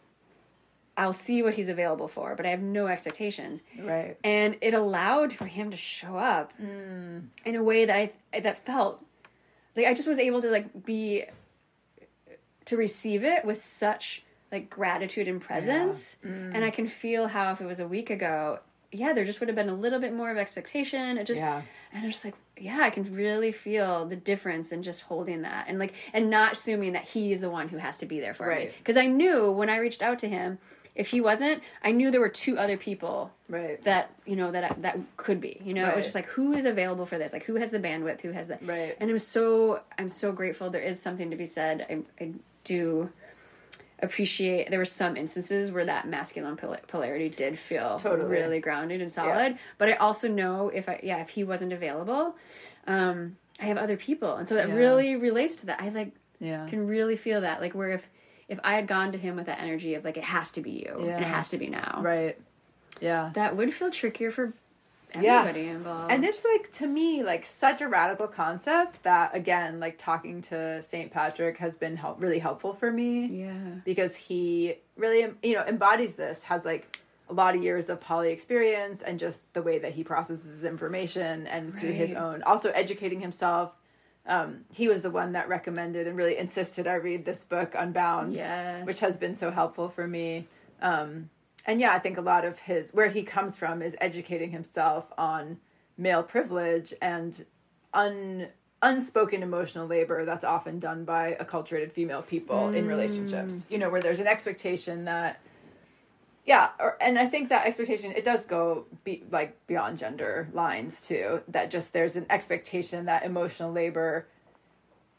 I'll 1.01 1.13
see 1.13 1.41
what 1.41 1.55
he's 1.55 1.67
available 1.67 2.07
for, 2.07 2.35
but 2.35 2.45
I 2.45 2.49
have 2.49 2.61
no 2.61 2.85
expectations. 2.85 3.59
right. 3.79 4.15
And 4.23 4.55
it 4.61 4.73
allowed 4.75 5.33
for 5.33 5.45
him 5.47 5.71
to 5.71 5.77
show 5.77 6.15
up 6.15 6.53
Mm. 6.61 7.23
in 7.43 7.55
a 7.55 7.63
way 7.63 7.85
that 7.85 7.95
I 7.95 8.39
that 8.39 8.63
felt 8.65 9.03
like 9.75 9.87
I 9.87 9.93
just 9.95 10.07
was 10.07 10.19
able 10.19 10.41
to 10.43 10.49
like 10.51 10.85
be 10.85 11.25
to 12.65 12.77
receive 12.77 13.23
it 13.23 13.43
with 13.43 13.63
such 13.65 14.23
like 14.51 14.69
gratitude 14.69 15.27
and 15.27 15.41
presence. 15.41 16.15
Mm. 16.23 16.55
And 16.55 16.63
I 16.63 16.69
can 16.69 16.87
feel 16.87 17.27
how 17.27 17.51
if 17.53 17.61
it 17.61 17.65
was 17.65 17.79
a 17.79 17.87
week 17.87 18.09
ago, 18.11 18.59
yeah, 18.91 19.13
there 19.13 19.25
just 19.25 19.39
would 19.39 19.47
have 19.49 19.55
been 19.55 19.69
a 19.69 19.73
little 19.73 19.99
bit 19.99 20.13
more 20.13 20.29
of 20.29 20.37
expectation. 20.37 21.17
It 21.17 21.25
just 21.25 21.39
Yeah. 21.39 21.61
and 21.93 22.03
I'm 22.05 22.11
just 22.11 22.23
like, 22.25 22.35
yeah, 22.57 22.79
I 22.81 22.89
can 22.91 23.11
really 23.15 23.51
feel 23.51 24.05
the 24.05 24.15
difference 24.17 24.71
in 24.71 24.83
just 24.83 25.01
holding 25.01 25.41
that 25.43 25.65
and 25.67 25.79
like 25.79 25.93
and 26.13 26.29
not 26.29 26.53
assuming 26.53 26.91
that 26.93 27.05
he 27.05 27.31
is 27.31 27.41
the 27.41 27.49
one 27.49 27.69
who 27.69 27.77
has 27.77 27.97
to 27.99 28.05
be 28.05 28.19
there 28.19 28.35
for 28.35 28.53
me. 28.53 28.69
Because 28.77 28.97
I 28.97 29.07
knew 29.07 29.49
when 29.51 29.69
I 29.69 29.77
reached 29.77 30.03
out 30.03 30.19
to 30.19 30.29
him, 30.29 30.59
if 30.95 31.07
he 31.07 31.21
wasn't, 31.21 31.63
I 31.83 31.91
knew 31.91 32.11
there 32.11 32.19
were 32.19 32.27
two 32.29 32.57
other 32.57 32.75
people 32.77 33.31
Right. 33.47 33.81
that 33.85 34.11
you 34.25 34.35
know 34.35 34.51
that 34.51 34.81
that 34.81 34.97
could 35.17 35.39
be. 35.39 35.61
You 35.63 35.73
know, 35.73 35.87
it 35.87 35.95
was 35.95 36.03
just 36.05 36.15
like 36.15 36.25
who 36.27 36.53
is 36.53 36.65
available 36.65 37.05
for 37.05 37.17
this? 37.17 37.31
Like 37.33 37.43
who 37.45 37.55
has 37.55 37.71
the 37.71 37.79
bandwidth? 37.79 38.21
Who 38.21 38.31
has 38.31 38.47
the 38.47 38.57
Right. 38.61 38.95
and 38.99 39.09
I'm 39.09 39.19
so 39.19 39.81
I'm 39.97 40.09
so 40.09 40.31
grateful. 40.31 40.69
There 40.69 40.81
is 40.81 41.01
something 41.01 41.29
to 41.29 41.35
be 41.37 41.45
said. 41.45 41.85
I, 42.19 42.23
I 42.23 42.31
do 42.65 43.09
appreciate. 44.01 44.69
There 44.69 44.79
were 44.79 44.85
some 44.85 45.15
instances 45.15 45.71
where 45.71 45.85
that 45.85 46.07
masculine 46.07 46.57
pol- 46.57 46.77
polarity 46.87 47.29
did 47.29 47.57
feel 47.59 47.99
Totally. 47.99 48.29
really 48.29 48.59
grounded 48.59 49.01
and 49.01 49.11
solid. 49.11 49.57
But 49.77 49.89
I 49.89 49.93
also 49.93 50.27
know 50.27 50.69
if 50.69 50.89
I 50.89 50.99
yeah 51.03 51.21
if 51.21 51.29
he 51.29 51.43
wasn't 51.43 51.73
available, 51.73 52.35
um, 52.87 53.37
I 53.59 53.65
have 53.65 53.77
other 53.77 53.97
people, 53.97 54.35
and 54.37 54.47
so 54.49 54.55
that 54.55 54.69
Yeah. 54.69 54.75
really 54.75 55.15
relates 55.15 55.55
to 55.57 55.65
that. 55.67 55.81
I 55.81 55.89
like 55.89 56.11
Yeah. 56.39 56.67
can 56.67 56.87
really 56.87 57.15
feel 57.15 57.41
that 57.41 57.61
like 57.61 57.73
where 57.73 57.91
if 57.91 58.01
if 58.51 58.59
I 58.65 58.73
had 58.75 58.85
gone 58.85 59.13
to 59.13 59.17
him 59.17 59.37
with 59.37 59.45
that 59.47 59.59
energy 59.61 59.95
of 59.95 60.03
like 60.03 60.17
it 60.17 60.25
has 60.25 60.51
to 60.51 60.61
be 60.61 60.71
you 60.71 60.93
and 60.99 61.23
it 61.23 61.27
has 61.27 61.49
to 61.49 61.57
be 61.57 61.67
now, 61.67 61.99
Right. 62.03 62.37
Yeah. 62.99 63.31
that 63.33 63.55
would 63.55 63.73
feel 63.73 63.89
trickier 63.89 64.29
for 64.31 64.53
Yeah. 65.19 65.39
everybody 65.39 65.67
involved. 65.69 66.11
And 66.11 66.25
it's 66.25 66.43
like 66.43 66.71
to 66.73 66.85
me 66.87 67.23
like 67.23 67.45
such 67.45 67.79
a 67.81 67.87
radical 67.87 68.27
concept 68.27 69.01
that 69.03 69.33
again 69.33 69.79
like 69.79 69.97
talking 69.97 70.41
to 70.43 70.83
St. 70.83 71.09
Patrick 71.11 71.57
has 71.57 71.75
been 71.77 71.95
help 71.95 72.21
really 72.21 72.39
helpful 72.39 72.73
for 72.73 72.91
me 72.91 73.25
yeah, 73.27 73.75
because 73.85 74.15
he 74.15 74.75
really 74.97 75.33
you 75.41 75.55
know 75.55 75.63
embodies 75.65 76.13
this 76.15 76.41
has 76.43 76.65
like 76.65 76.99
a 77.29 77.33
lot 77.33 77.55
of 77.55 77.63
years 77.63 77.87
of 77.87 78.01
poly 78.01 78.29
experience 78.33 79.01
and 79.01 79.17
just 79.17 79.39
the 79.53 79.61
way 79.61 79.79
that 79.79 79.93
he 79.93 80.03
processes 80.03 80.65
information 80.65 81.47
and 81.47 81.73
through 81.79 81.93
his 81.93 82.11
own 82.11 82.43
also 82.43 82.69
educating 82.71 83.21
himself 83.21 83.71
um, 84.27 84.65
he 84.71 84.87
was 84.87 85.01
the 85.01 85.09
one 85.09 85.31
that 85.33 85.49
recommended 85.49 86.07
and 86.07 86.15
really 86.15 86.37
insisted 86.37 86.87
I 86.87 86.95
read 86.95 87.25
this 87.25 87.43
book 87.43 87.73
Unbound 87.77 88.33
yeah, 88.33 88.83
which 88.83 88.99
has 88.99 89.17
been 89.17 89.35
so 89.35 89.51
helpful 89.51 89.89
for 89.89 90.07
me. 90.07 90.47
Um, 90.81 91.29
and 91.65 91.79
yeah, 91.79 91.93
I 91.93 91.99
think 91.99 92.17
a 92.17 92.21
lot 92.21 92.45
of 92.45 92.57
his 92.59 92.93
where 92.93 93.09
he 93.09 93.23
comes 93.23 93.55
from 93.55 93.81
is 93.81 93.95
educating 94.01 94.51
himself 94.51 95.05
on 95.17 95.57
male 95.97 96.23
privilege 96.23 96.93
and 97.01 97.45
un 97.93 98.47
unspoken 98.83 99.43
emotional 99.43 99.85
labor 99.85 100.25
that's 100.25 100.43
often 100.43 100.79
done 100.79 101.05
by 101.05 101.37
acculturated 101.39 101.91
female 101.91 102.23
people 102.23 102.69
in 102.69 102.87
relationships. 102.87 103.65
You 103.69 103.77
know, 103.77 103.89
where 103.89 104.01
there's 104.01 104.19
an 104.19 104.27
expectation 104.27 105.05
that 105.05 105.39
yeah, 106.45 106.69
or, 106.79 106.97
and 107.01 107.19
I 107.19 107.27
think 107.27 107.49
that 107.49 107.65
expectation 107.67 108.11
it 108.11 108.23
does 108.23 108.45
go 108.45 108.85
be 109.03 109.23
like 109.31 109.55
beyond 109.67 109.99
gender 109.99 110.49
lines 110.53 110.99
too. 110.99 111.41
That 111.47 111.69
just 111.69 111.93
there's 111.93 112.15
an 112.15 112.25
expectation 112.29 113.05
that 113.05 113.23
emotional 113.25 113.71
labor, 113.71 114.25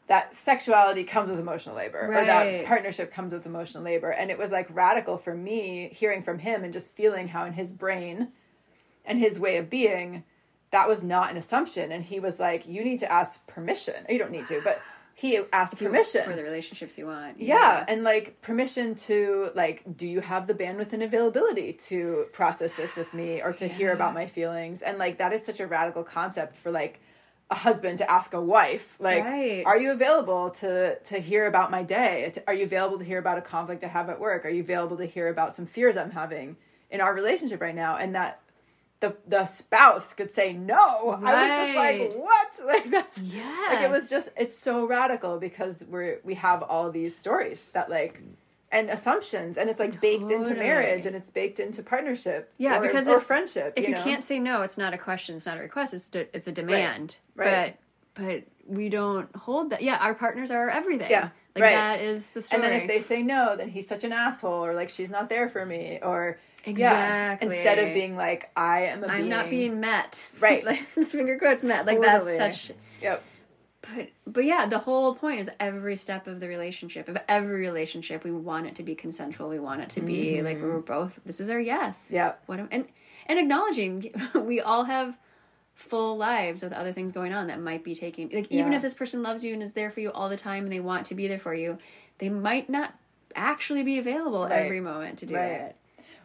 that 0.07 0.35
sexuality 0.37 1.05
comes 1.05 1.29
with 1.29 1.39
emotional 1.39 1.75
labor, 1.75 2.07
or 2.13 2.25
that 2.25 2.65
partnership 2.65 3.13
comes 3.13 3.31
with 3.31 3.45
emotional 3.45 3.83
labor, 3.83 4.09
and 4.11 4.29
it 4.29 4.37
was 4.37 4.51
like 4.51 4.67
radical 4.75 5.17
for 5.17 5.33
me 5.33 5.89
hearing 5.93 6.23
from 6.23 6.39
him 6.39 6.65
and 6.65 6.73
just 6.73 6.91
feeling 6.93 7.27
how 7.27 7.45
in 7.45 7.53
his 7.53 7.69
brain, 7.69 8.27
and 9.05 9.17
his 9.17 9.39
way 9.39 9.57
of 9.57 9.69
being, 9.69 10.23
that 10.71 10.87
was 10.87 11.01
not 11.01 11.31
an 11.31 11.37
assumption, 11.37 11.93
and 11.93 12.03
he 12.03 12.19
was 12.19 12.37
like, 12.37 12.67
"You 12.67 12.83
need 12.83 12.99
to 12.99 13.11
ask 13.11 13.45
permission. 13.47 14.05
You 14.09 14.19
don't 14.19 14.31
need 14.31 14.47
to, 14.47 14.61
but." 14.63 14.81
He 15.15 15.39
asked 15.53 15.77
permission. 15.77 16.23
for 16.23 16.35
the 16.35 16.43
relationships 16.43 16.97
you 16.97 17.05
want. 17.07 17.39
yeah, 17.39 17.85
and 17.87 18.03
like 18.03 18.41
permission 18.41 18.95
to 18.95 19.49
like 19.55 19.81
do 19.97 20.07
you 20.07 20.19
have 20.21 20.47
the 20.47 20.53
bandwidth 20.53 20.93
and 20.93 21.03
availability 21.03 21.73
to 21.73 22.25
process 22.33 22.71
this 22.73 22.95
with 22.95 23.13
me 23.13 23.41
or 23.41 23.53
to 23.53 23.67
hear 23.67 23.93
about 23.93 24.13
my 24.13 24.25
feelings? 24.27 24.81
And 24.81 24.97
like 24.97 25.17
that 25.19 25.31
is 25.33 25.43
such 25.45 25.59
a 25.59 25.67
radical 25.67 26.03
concept 26.03 26.57
for 26.57 26.71
like 26.71 26.99
a 27.51 27.55
husband 27.55 27.97
to 27.99 28.09
ask 28.09 28.33
a 28.33 28.41
wife 28.41 28.95
like 28.99 29.23
Right. 29.23 29.63
are 29.65 29.77
you 29.77 29.91
available 29.91 30.49
to 30.51 30.97
to 30.97 31.19
hear 31.19 31.47
about 31.47 31.69
my 31.71 31.83
day? 31.83 32.33
Are 32.47 32.53
you 32.53 32.63
available 32.63 32.97
to 32.97 33.05
hear 33.05 33.19
about 33.19 33.37
a 33.37 33.41
conflict 33.41 33.83
i 33.83 33.87
have 33.87 34.09
at 34.09 34.19
work? 34.19 34.45
Are 34.45 34.49
you 34.49 34.61
available 34.63 34.97
to 34.97 35.05
hear 35.05 35.27
about 35.27 35.53
some 35.55 35.65
fears 35.67 35.95
i'm 35.97 36.11
having 36.11 36.55
in 36.89 37.01
our 37.01 37.13
relationship 37.13 37.61
right 37.61 37.75
now? 37.75 37.97
And 37.97 38.15
that 38.15 38.39
the 39.03 39.13
the 39.27 39.45
spouse 39.47 40.13
could 40.13 40.33
say 40.33 40.53
no 40.53 41.09
i 41.23 41.33
was 41.33 41.49
just 41.49 41.75
like 41.75 42.13
what 42.15 42.47
like 42.65 42.89
that's 42.89 43.17
yeah. 43.17 43.67
like 43.69 43.81
it 43.83 43.91
was 43.91 44.09
just 44.09 44.29
it's 44.37 44.57
so 44.57 44.85
radical 44.87 45.37
because 45.37 45.83
we're 45.89 46.21
we 46.23 46.33
have 46.33 46.63
all 46.63 46.89
these 46.89 47.13
stories 47.13 47.61
that 47.73 47.89
like 47.89 48.21
and 48.71 48.89
assumptions 48.89 49.57
and 49.57 49.69
it's 49.69 49.79
like 49.79 49.99
baked 49.99 50.31
into 50.31 50.55
marriage 50.55 51.05
and 51.05 51.15
it's 51.17 51.29
baked 51.29 51.59
into 51.59 51.83
partnership 51.83 52.51
Yeah, 52.57 52.79
or, 52.79 52.81
because 52.81 53.05
or 53.07 53.17
if- 53.17 53.25
friendship 53.25 53.73
if 53.75 53.85
you, 53.87 53.93
know? 53.93 54.03
can't 54.03 54.23
say 54.23 54.39
no, 54.39 54.61
it's 54.63 54.77
not 54.77 54.93
a 54.93 54.97
question, 54.97 55.35
it's 55.35 55.45
not 55.45 55.57
a 55.57 55.61
request, 55.61 55.93
it's 55.93 56.09
de- 56.09 56.33
it's 56.35 56.47
a 56.47 56.51
demand. 56.51 57.17
right. 57.35 57.77
But 58.15 58.23
but 58.23 58.43
we 58.67 58.89
don't 58.89 59.35
hold 59.35 59.71
that. 59.71 59.81
Yeah, 59.81 59.97
our 59.97 60.13
partners 60.15 60.49
are 60.49 60.69
everything. 60.69 61.11
Yeah, 61.11 61.29
like 61.55 61.63
right. 61.63 61.75
that 61.75 61.99
is 62.01 62.23
the 62.33 62.41
story. 62.41 62.61
and 62.61 62.71
then 62.71 62.81
if 62.81 62.87
they 62.87 62.99
say 63.01 63.21
no 63.21 63.55
then 63.57 63.69
he's 63.69 63.87
such 63.87 64.03
an 64.03 64.11
asshole 64.13 64.65
or 64.65 64.73
like 64.73 64.89
she's 64.89 65.09
not 65.09 65.29
there 65.29 65.49
for 65.49 65.65
me 65.65 65.99
or 66.01 66.39
exactly 66.65 66.77
yeah 66.79 67.37
instead 67.41 67.79
of 67.79 67.93
being 67.93 68.15
like 68.15 68.49
i 68.55 68.83
am 68.83 69.03
a 69.03 69.07
I'm 69.07 69.17
being 69.21 69.29
not 69.29 69.49
being 69.49 69.79
met. 69.79 70.19
Right. 70.39 70.63
like 70.63 70.85
finger 71.09 71.37
quotes 71.37 71.63
met. 71.63 71.85
Like 71.85 72.01
Totally. 72.01 72.37
that's 72.37 72.61
such. 72.61 72.75
yep 73.01 73.23
But 73.81 74.09
but 74.25 74.45
yeah, 74.45 74.65
the 74.67 74.79
whole 74.79 75.13
point 75.15 75.39
is 75.41 75.49
every 75.59 75.97
step 75.97 76.27
of 76.27 76.39
the 76.39 76.47
relationship, 76.47 77.07
of 77.09 77.17
every 77.27 77.59
relationship, 77.61 78.23
we 78.23 78.31
want 78.31 78.65
it 78.67 78.75
to 78.77 78.83
be 78.83 78.95
consensual. 78.95 79.49
We 79.49 79.59
want 79.59 79.81
it 79.81 79.89
to 79.91 80.01
be 80.01 80.41
like 80.41 80.57
Mm-hmm. 80.57 80.65
we're 80.67 80.79
both. 80.79 81.11
This 81.25 81.39
is 81.41 81.49
our 81.49 81.59
yes. 81.59 81.97
yep 82.09 82.41
What 82.45 82.59
am, 82.59 82.69
and 82.71 82.85
and 83.27 83.39
acknowledging 83.39 84.13
we 84.35 84.61
all 84.61 84.83
have 84.85 85.15
full 85.75 86.15
lives 86.17 86.61
with 86.61 86.71
other 86.71 86.93
things 86.93 87.11
going 87.11 87.33
on 87.33 87.47
that 87.47 87.59
might 87.59 87.83
be 87.83 87.93
taking 87.95 88.29
like 88.29 88.47
even 88.51 88.71
Yeah. 88.71 88.77
if 88.77 88.81
this 88.81 88.93
person 88.93 89.21
loves 89.23 89.43
you 89.43 89.53
and 89.53 89.61
is 89.63 89.73
there 89.73 89.91
for 89.91 89.99
you 89.99 90.11
all 90.11 90.29
the 90.29 90.37
time 90.37 90.63
and 90.63 90.71
they 90.71 90.79
want 90.79 91.07
to 91.07 91.15
be 91.15 91.27
there 91.27 91.39
for 91.39 91.53
you, 91.53 91.77
they 92.19 92.29
might 92.29 92.69
not 92.69 92.93
actually 93.35 93.83
be 93.83 93.97
available 93.99 94.43
Right. 94.43 94.51
every 94.53 94.79
moment 94.79 95.19
to 95.19 95.25
do 95.25 95.35
Right. 95.35 95.51
it. 95.51 95.75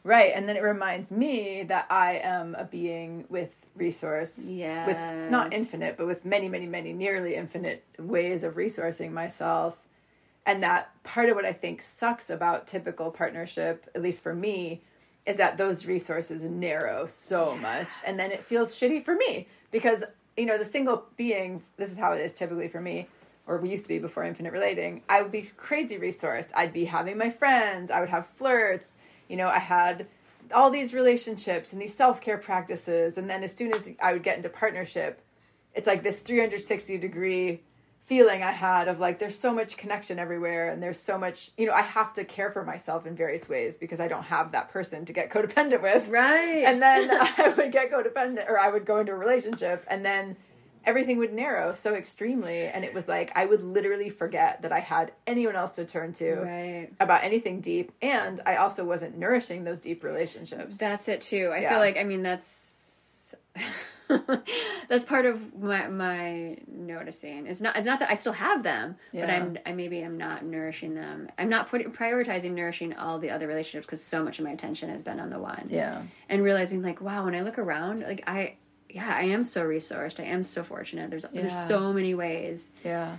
Right 0.04 0.32
and 0.34 0.48
then 0.48 0.56
it 0.56 0.62
reminds 0.62 1.10
me 1.10 1.62
that 1.64 1.86
i 1.90 2.20
am 2.22 2.54
a 2.54 2.64
being 2.64 3.24
with 3.28 3.50
resource 3.78 4.38
Yeah. 4.38 4.86
with 4.86 5.30
not 5.30 5.52
infinite, 5.52 5.96
but 5.96 6.06
with 6.06 6.24
many, 6.24 6.48
many, 6.48 6.66
many 6.66 6.92
nearly 6.92 7.34
infinite 7.34 7.84
ways 7.98 8.42
of 8.42 8.54
resourcing 8.54 9.12
myself. 9.12 9.76
And 10.46 10.62
that 10.62 10.90
part 11.04 11.28
of 11.28 11.36
what 11.36 11.44
I 11.44 11.52
think 11.52 11.82
sucks 11.82 12.30
about 12.30 12.66
typical 12.66 13.10
partnership, 13.10 13.88
at 13.94 14.02
least 14.02 14.20
for 14.22 14.34
me, 14.34 14.82
is 15.26 15.36
that 15.36 15.58
those 15.58 15.84
resources 15.84 16.42
narrow 16.42 17.06
so 17.06 17.56
much. 17.60 17.88
And 18.06 18.18
then 18.18 18.32
it 18.32 18.44
feels 18.44 18.74
shitty 18.74 19.04
for 19.04 19.14
me 19.14 19.46
because, 19.70 20.02
you 20.36 20.46
know, 20.46 20.54
as 20.54 20.66
a 20.66 20.70
single 20.70 21.04
being, 21.16 21.62
this 21.76 21.90
is 21.92 21.98
how 21.98 22.12
it 22.12 22.20
is 22.20 22.32
typically 22.32 22.68
for 22.68 22.80
me, 22.80 23.06
or 23.46 23.58
we 23.58 23.68
used 23.68 23.82
to 23.84 23.88
be 23.88 23.98
before 23.98 24.24
infinite 24.24 24.52
relating, 24.52 25.02
I 25.08 25.20
would 25.20 25.32
be 25.32 25.42
crazy 25.56 25.98
resourced. 25.98 26.48
I'd 26.54 26.72
be 26.72 26.84
having 26.86 27.18
my 27.18 27.30
friends, 27.30 27.90
I 27.90 28.00
would 28.00 28.08
have 28.08 28.26
flirts, 28.38 28.92
you 29.28 29.36
know, 29.36 29.48
I 29.48 29.58
had 29.58 30.06
all 30.54 30.70
these 30.70 30.94
relationships 30.94 31.72
and 31.72 31.80
these 31.80 31.94
self-care 31.94 32.38
practices 32.38 33.18
and 33.18 33.28
then 33.28 33.42
as 33.42 33.52
soon 33.52 33.74
as 33.74 33.88
i 34.00 34.12
would 34.12 34.22
get 34.22 34.36
into 34.36 34.48
partnership 34.48 35.20
it's 35.74 35.86
like 35.86 36.02
this 36.02 36.18
360 36.18 36.96
degree 36.98 37.60
feeling 38.06 38.42
i 38.42 38.50
had 38.50 38.88
of 38.88 38.98
like 38.98 39.18
there's 39.18 39.38
so 39.38 39.52
much 39.52 39.76
connection 39.76 40.18
everywhere 40.18 40.70
and 40.70 40.82
there's 40.82 40.98
so 40.98 41.18
much 41.18 41.50
you 41.58 41.66
know 41.66 41.72
i 41.72 41.82
have 41.82 42.14
to 42.14 42.24
care 42.24 42.50
for 42.50 42.64
myself 42.64 43.04
in 43.06 43.14
various 43.14 43.48
ways 43.48 43.76
because 43.76 44.00
i 44.00 44.08
don't 44.08 44.22
have 44.22 44.50
that 44.52 44.70
person 44.70 45.04
to 45.04 45.12
get 45.12 45.30
codependent 45.30 45.82
with 45.82 46.08
Right. 46.08 46.64
and 46.64 46.80
then 46.80 47.10
i 47.12 47.52
would 47.56 47.72
get 47.72 47.90
codependent 47.90 48.48
or 48.48 48.58
i 48.58 48.70
would 48.70 48.86
go 48.86 48.98
into 49.00 49.12
a 49.12 49.16
relationship 49.16 49.84
and 49.88 50.02
then 50.04 50.34
everything 50.88 51.18
would 51.18 51.32
narrow 51.34 51.74
so 51.74 51.94
extremely 51.94 52.60
and 52.74 52.84
it 52.84 52.92
was 52.94 53.06
like 53.06 53.30
i 53.34 53.44
would 53.44 53.62
literally 53.62 54.10
forget 54.10 54.62
that 54.62 54.72
i 54.72 54.80
had 54.80 55.12
anyone 55.26 55.54
else 55.54 55.72
to 55.72 55.84
turn 55.84 56.12
to 56.14 56.34
right. 56.36 56.88
about 56.98 57.22
anything 57.22 57.60
deep 57.60 57.92
and 58.02 58.40
i 58.46 58.56
also 58.56 58.82
wasn't 58.84 59.16
nourishing 59.16 59.64
those 59.64 59.78
deep 59.78 60.02
relationships 60.02 60.78
That's 60.78 61.06
it 61.08 61.20
too. 61.20 61.50
I 61.54 61.58
Yeah. 61.60 61.70
feel 61.70 61.78
like 61.86 61.96
I 61.98 62.04
mean 62.04 62.22
that's 62.22 62.48
that's 64.88 65.04
part 65.04 65.26
of 65.26 65.36
my 65.60 65.86
my 65.88 66.56
noticing. 66.66 67.46
It's 67.46 67.60
not 67.60 67.76
it's 67.76 67.84
not 67.84 67.98
that 67.98 68.10
I 68.10 68.14
still 68.14 68.32
have 68.32 68.62
them, 68.62 68.96
but 69.12 69.28
I'm 69.28 69.58
I 69.66 69.72
maybe 69.72 70.02
I'm 70.02 70.16
not 70.16 70.44
nourishing 70.44 70.94
them. 70.94 71.28
I'm 71.38 71.50
not 71.50 71.68
putting 71.70 71.90
prioritizing 71.92 72.52
nourishing 72.52 72.94
all 72.94 73.18
the 73.18 73.30
other 73.30 73.46
relationships 73.46 73.86
because 73.86 74.02
so 74.02 74.24
much 74.24 74.38
of 74.38 74.44
my 74.46 74.52
attention 74.52 74.88
has 74.90 75.02
been 75.02 75.20
on 75.20 75.28
the 75.30 75.38
one. 75.38 75.66
yeah 75.68 76.02
And 76.30 76.42
realizing 76.42 76.82
like 76.82 77.00
wow, 77.00 77.24
when 77.26 77.34
I 77.34 77.42
look 77.42 77.58
around, 77.58 78.00
like 78.02 78.24
I 78.26 78.56
yeah, 78.90 79.14
I 79.14 79.22
am 79.24 79.44
so 79.44 79.62
resourced. 79.62 80.18
I 80.20 80.24
am 80.24 80.44
so 80.44 80.62
fortunate. 80.64 81.10
There's 81.10 81.24
Yeah. 81.32 81.42
there's 81.42 81.68
so 81.68 81.92
many 81.92 82.14
ways. 82.14 82.64
Yeah. 82.84 83.16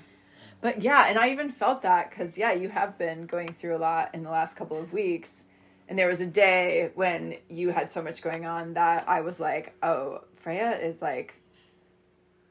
But 0.62 0.82
yeah, 0.82 1.06
and 1.08 1.18
I 1.18 1.30
even 1.30 1.52
felt 1.52 1.84
that 1.84 2.10
because, 2.10 2.38
yeah, 2.38 2.52
you 2.52 2.70
have 2.70 2.98
been 2.98 3.26
going 3.26 3.56
through 3.60 3.78
a 3.78 3.80
lot 3.80 4.14
in 4.14 4.24
the 4.24 4.30
last 4.30 4.56
couple 4.58 4.78
of 4.78 4.92
weeks. 4.92 5.44
And 5.88 5.98
there 5.98 6.08
was 6.08 6.22
a 6.22 6.26
day 6.26 6.92
when 6.96 7.36
you 7.50 7.70
had 7.70 7.92
so 7.92 8.02
much 8.02 8.22
going 8.22 8.46
on 8.46 8.74
that 8.74 9.08
I 9.08 9.22
was 9.22 9.40
like, 9.40 9.74
oh, 9.82 10.22
Freya 10.36 10.78
is 10.78 11.02
like, 11.02 11.34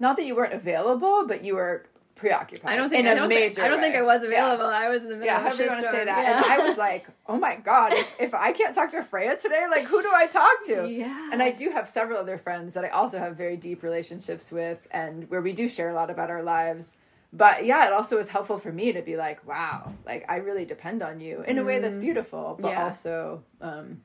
not 0.01 0.17
that 0.17 0.25
you 0.27 0.35
weren't 0.35 0.55
available, 0.55 1.27
but 1.27 1.45
you 1.45 1.55
were 1.55 1.87
preoccupied. 2.19 2.71
I 2.73 2.77
don't 2.77 2.91
think 2.91 3.01
in 3.01 3.07
I 3.09 3.13
a 3.13 3.17
don't, 3.17 3.29
major 3.29 3.55
think, 3.55 3.59
I 3.65 3.69
don't 3.69 3.81
think. 3.81 3.95
I 3.97 4.03
was 4.03 4.21
Yeah. 4.23 4.29
available. 4.29 4.67
I 4.67 4.89
was 4.89 5.03
in 5.03 5.09
the 5.09 5.15
middle 5.15 5.27
Yeah, 5.27 5.41
however 5.41 5.63
you 5.63 5.69
want 5.71 5.81
to 5.83 5.91
say 5.91 6.05
that. 6.05 6.23
Yeah. 6.25 6.37
And 6.37 6.45
I 6.45 6.59
was 6.69 6.77
like, 6.77 7.07
oh 7.27 7.39
my 7.39 7.57
God, 7.57 7.93
if, 7.95 8.07
if 8.19 8.35
I 8.35 8.53
can't 8.53 8.75
talk 8.75 8.91
to 8.91 9.03
Freya 9.05 9.37
today, 9.37 9.65
like, 9.71 9.85
who 9.87 10.03
do 10.03 10.11
I 10.15 10.27
talk 10.27 10.65
to? 10.67 10.89
yeah. 10.89 11.31
And 11.33 11.43
I 11.43 11.51
do 11.51 11.71
have 11.71 11.89
several 11.89 12.19
other 12.19 12.37
friends 12.39 12.75
that 12.75 12.85
I 12.85 12.89
also 12.89 13.19
have 13.19 13.37
very 13.37 13.57
deep 13.57 13.83
relationships 13.83 14.51
with 14.51 14.79
and 14.91 15.29
where 15.31 15.41
we 15.41 15.53
do 15.53 15.69
share 15.69 15.91
a 15.91 15.95
lot 15.95 16.11
about 16.11 16.29
our 16.31 16.43
lives. 16.43 16.95
But 17.33 17.67
yeah, 17.67 17.87
it 17.87 17.93
also 17.93 18.17
was 18.17 18.29
helpful 18.29 18.59
for 18.59 18.73
me 18.73 18.93
to 18.93 19.03
be 19.03 19.17
like, 19.17 19.47
wow, 19.47 19.93
like 20.07 20.25
I 20.29 20.37
really 20.37 20.65
depend 20.65 21.03
on 21.03 21.21
you 21.21 21.43
in 21.43 21.59
a 21.59 21.65
way 21.65 21.79
that's 21.79 21.97
Mm. 21.97 22.01
beautiful, 22.01 22.59
but 22.61 22.71
Yeah. 22.73 22.85
also, 22.85 23.43
um, 23.61 24.01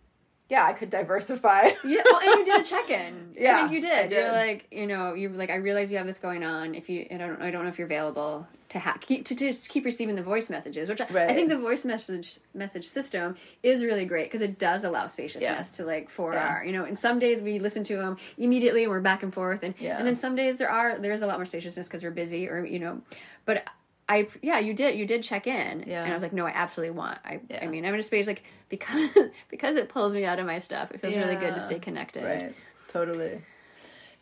yeah, 0.50 0.66
I 0.66 0.74
could 0.74 0.90
diversify. 0.90 1.72
Yeah, 1.84 2.02
well, 2.06 2.20
and 2.20 2.40
you 2.40 2.46
did 2.46 2.62
a 2.62 2.64
check 2.74 2.90
in. 2.90 3.34
Yeah, 3.38 3.56
I 3.58 3.62
think 3.62 3.72
you 3.74 3.82
did. 3.82 4.14
I 4.14 4.16
You're 4.16 4.32
like, 4.32 4.68
you 4.72 4.88
know, 4.88 5.14
you're 5.14 5.32
like, 5.32 5.50
I 5.50 5.56
realize 5.56 5.92
you 5.92 5.98
have 5.98 6.06
this 6.08 6.18
going 6.18 6.44
on. 6.44 6.76
If 6.76 6.90
you, 6.90 7.08
I 7.12 7.18
don't, 7.18 7.42
I 7.42 7.50
don't 7.52 7.64
know 7.64 7.70
if 7.70 7.78
you're 7.78 7.88
available 7.88 8.46
to 8.70 8.80
ha- 8.80 8.98
keep 9.02 9.26
to 9.28 9.36
just 9.36 9.70
keep 9.70 9.86
receiving 9.86 10.16
the 10.16 10.24
voice 10.24 10.50
messages, 10.50 10.90
which 10.90 11.00
I, 11.02 11.06
I 11.06 11.34
think 11.34 11.50
the 11.50 11.58
voice 11.58 11.86
message 11.86 12.40
message 12.56 12.88
system 12.88 13.36
is 13.62 13.84
really 13.84 14.06
great 14.06 14.26
because 14.32 14.42
it 14.42 14.58
does 14.60 14.84
allow 14.84 15.08
spaciousness 15.08 15.70
Yeah. 15.72 15.78
to 15.78 15.86
like 15.86 16.10
for 16.10 16.34
Yeah. 16.34 16.48
our, 16.48 16.66
you 16.66 16.72
know, 16.72 16.86
and 16.86 16.98
some 16.98 17.20
days 17.20 17.42
we 17.42 17.60
listen 17.60 17.84
to 17.86 17.98
them 17.98 18.18
immediately 18.38 18.84
and 18.84 18.92
we're 18.92 19.00
back 19.02 19.24
and 19.24 19.34
forth, 19.34 19.62
and 19.64 19.74
Yeah. 19.80 19.98
and 19.98 20.08
then 20.08 20.16
some 20.16 20.36
days 20.36 20.58
there 20.58 20.70
are 20.72 20.98
there 21.00 21.14
is 21.14 21.22
a 21.22 21.28
lot 21.28 21.38
more 21.38 21.46
spaciousness 21.46 21.88
because 21.88 22.04
we're 22.04 22.12
busy 22.12 22.48
or 22.50 22.66
you 22.66 22.80
know, 22.80 23.02
but. 23.46 23.68
I 24.10 24.28
yeah 24.42 24.60
you 24.60 24.74
did 24.74 24.98
you 24.98 25.06
did 25.06 25.24
check 25.24 25.48
in 25.48 25.86
Yeah. 25.88 26.04
and 26.04 26.12
I 26.12 26.14
was 26.14 26.22
like 26.24 26.34
no 26.34 26.46
I 26.46 26.52
absolutely 26.54 26.96
want 26.96 27.20
I 27.24 27.40
Yeah. 27.50 27.60
I 27.64 27.68
mean 27.68 27.86
I'm 27.86 27.94
in 27.94 28.00
a 28.00 28.04
space 28.04 28.28
like 28.28 28.44
because 28.70 29.10
because 29.50 29.76
it 29.76 29.90
pulls 29.90 30.14
me 30.14 30.26
out 30.26 30.40
of 30.40 30.46
my 30.46 30.60
stuff 30.60 30.92
it 30.92 31.00
feels 31.02 31.16
really 31.16 31.36
good 31.36 31.56
to 31.56 31.62
stay 31.62 31.80
connected 31.80 32.24
Right. 32.26 32.56
Totally. 32.90 33.42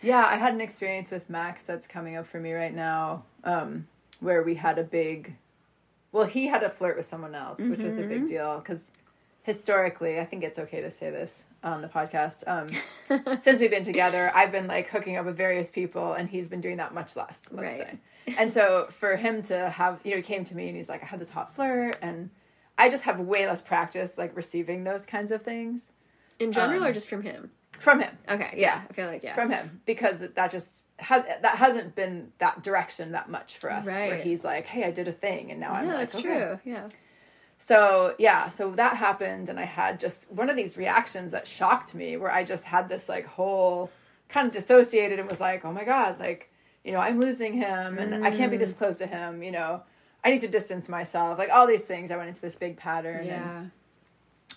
Yeah, 0.02 0.26
I 0.26 0.36
had 0.38 0.54
an 0.54 0.62
experience 0.62 1.12
with 1.12 1.30
Max 1.30 1.64
that's 1.64 1.86
coming 1.86 2.16
up 2.16 2.26
for 2.26 2.40
me 2.40 2.54
right 2.54 2.74
now, 2.74 3.24
um, 3.44 3.86
where 4.20 4.42
we 4.42 4.56
had 4.56 4.80
a 4.80 4.84
big. 4.84 5.36
Well, 6.12 6.26
he 6.26 6.48
had 6.48 6.64
a 6.64 6.70
flirt 6.72 6.98
with 6.98 7.08
someone 7.10 7.36
else, 7.36 7.60
which 7.60 7.84
was 7.84 7.98
a 8.00 8.04
big 8.04 8.28
deal 8.28 8.60
because 8.60 8.82
historically, 9.44 10.20
I 10.20 10.26
think 10.26 10.44
it's 10.44 10.58
okay 10.58 10.82
to 10.82 10.90
say 10.92 11.10
this 11.12 11.44
on 11.64 11.82
the 11.82 11.88
podcast. 11.88 12.44
Um, 12.48 12.72
since 13.42 13.60
we've 13.60 13.70
been 13.70 13.84
together, 13.84 14.32
I've 14.34 14.52
been 14.52 14.68
like 14.68 14.90
hooking 14.90 15.18
up 15.18 15.26
with 15.26 15.38
various 15.38 15.70
people, 15.70 16.14
and 16.14 16.28
he's 16.30 16.48
been 16.48 16.62
doing 16.62 16.78
that 16.78 16.94
much 16.94 17.16
less. 17.16 17.40
Let's 17.52 17.78
Right. 17.78 17.88
say. 17.92 18.00
And 18.38 18.52
so 18.52 18.88
for 19.00 19.16
him 19.16 19.42
to 19.44 19.70
have, 19.70 20.00
you 20.04 20.12
know, 20.12 20.18
he 20.18 20.24
came 20.24 20.44
to 20.46 20.56
me 20.56 20.68
and 20.68 20.78
he's 20.78 20.90
like, 20.90 21.02
I 21.04 21.06
had 21.06 21.20
this 21.20 21.30
hot 21.30 21.56
flirt, 21.56 21.98
and 22.02 22.30
I 22.78 22.90
just 22.90 23.04
have 23.04 23.20
way 23.20 23.48
less 23.48 23.62
practice 23.62 24.12
like 24.18 24.36
receiving 24.36 24.84
those 24.84 25.06
kinds 25.06 25.32
of 25.32 25.42
things 25.44 25.88
In 26.40 26.52
general, 26.52 26.82
Um, 26.84 26.88
or 26.90 26.94
just 26.94 27.08
from 27.08 27.22
him? 27.24 27.52
from 27.80 28.00
him. 28.00 28.16
Okay, 28.30 28.54
yeah. 28.58 28.82
I 28.90 28.94
feel 28.94 29.08
like 29.08 29.24
yeah. 29.24 29.34
from 29.36 29.50
him 29.50 29.82
because 29.86 30.20
that 30.20 30.52
just 30.52 30.68
has 30.98 31.24
that 31.42 31.56
hasn't 31.58 31.96
been 31.96 32.32
that 32.38 32.62
direction 32.62 33.12
that 33.14 33.28
much 33.30 33.58
for 33.58 33.72
us 33.72 33.86
where 33.86 34.12
Right. 34.12 34.24
he's 34.24 34.44
like 34.44 34.68
hey 34.68 34.84
i 34.84 34.92
did 34.92 35.08
a 35.08 35.12
thing 35.12 35.50
and 35.50 35.60
now 35.60 35.72
i'm 35.74 35.88
like 35.88 35.98
that's 35.98 36.14
okay. 36.14 36.22
true. 36.28 36.60
Yeah. 36.64 36.90
so 37.58 38.14
yeah 38.20 38.50
so 38.50 38.70
that 38.76 38.98
happened 38.98 39.50
and 39.50 39.60
i 39.60 39.66
had 39.66 40.00
just 40.00 40.30
one 40.32 40.48
of 40.48 40.56
these 40.56 40.78
reactions 40.78 41.32
that 41.32 41.48
shocked 41.48 41.96
me 41.96 42.18
where 42.18 42.32
i 42.32 42.44
just 42.44 42.64
had 42.64 42.88
this 42.88 43.10
like 43.10 43.26
whole 43.26 43.90
kind 44.30 44.46
of 44.46 44.54
dissociated 44.54 45.18
and 45.20 45.28
was 45.28 45.40
like 45.40 45.66
oh 45.66 45.72
my 45.72 45.84
god 45.84 46.20
like 46.20 46.51
you 46.84 46.92
know 46.92 47.00
i'm 47.00 47.20
losing 47.20 47.54
him 47.54 47.98
and 47.98 48.26
i 48.26 48.32
can't 48.32 48.52
be 48.52 48.58
Mm. 48.58 48.62
this 48.62 48.74
close 48.74 48.98
to 48.98 49.08
him 49.08 49.44
you 49.44 49.52
know 49.52 49.82
i 50.24 50.30
need 50.30 50.42
to 50.42 50.48
distance 50.48 50.90
myself 50.90 51.38
like 51.38 51.50
all 51.50 51.68
these 51.68 51.82
things 51.82 52.12
i 52.12 52.18
went 52.18 52.30
into 52.30 52.42
this 52.42 52.56
big 52.56 52.78
pattern 52.78 53.18
and 53.18 53.28
Yeah. 53.28 53.64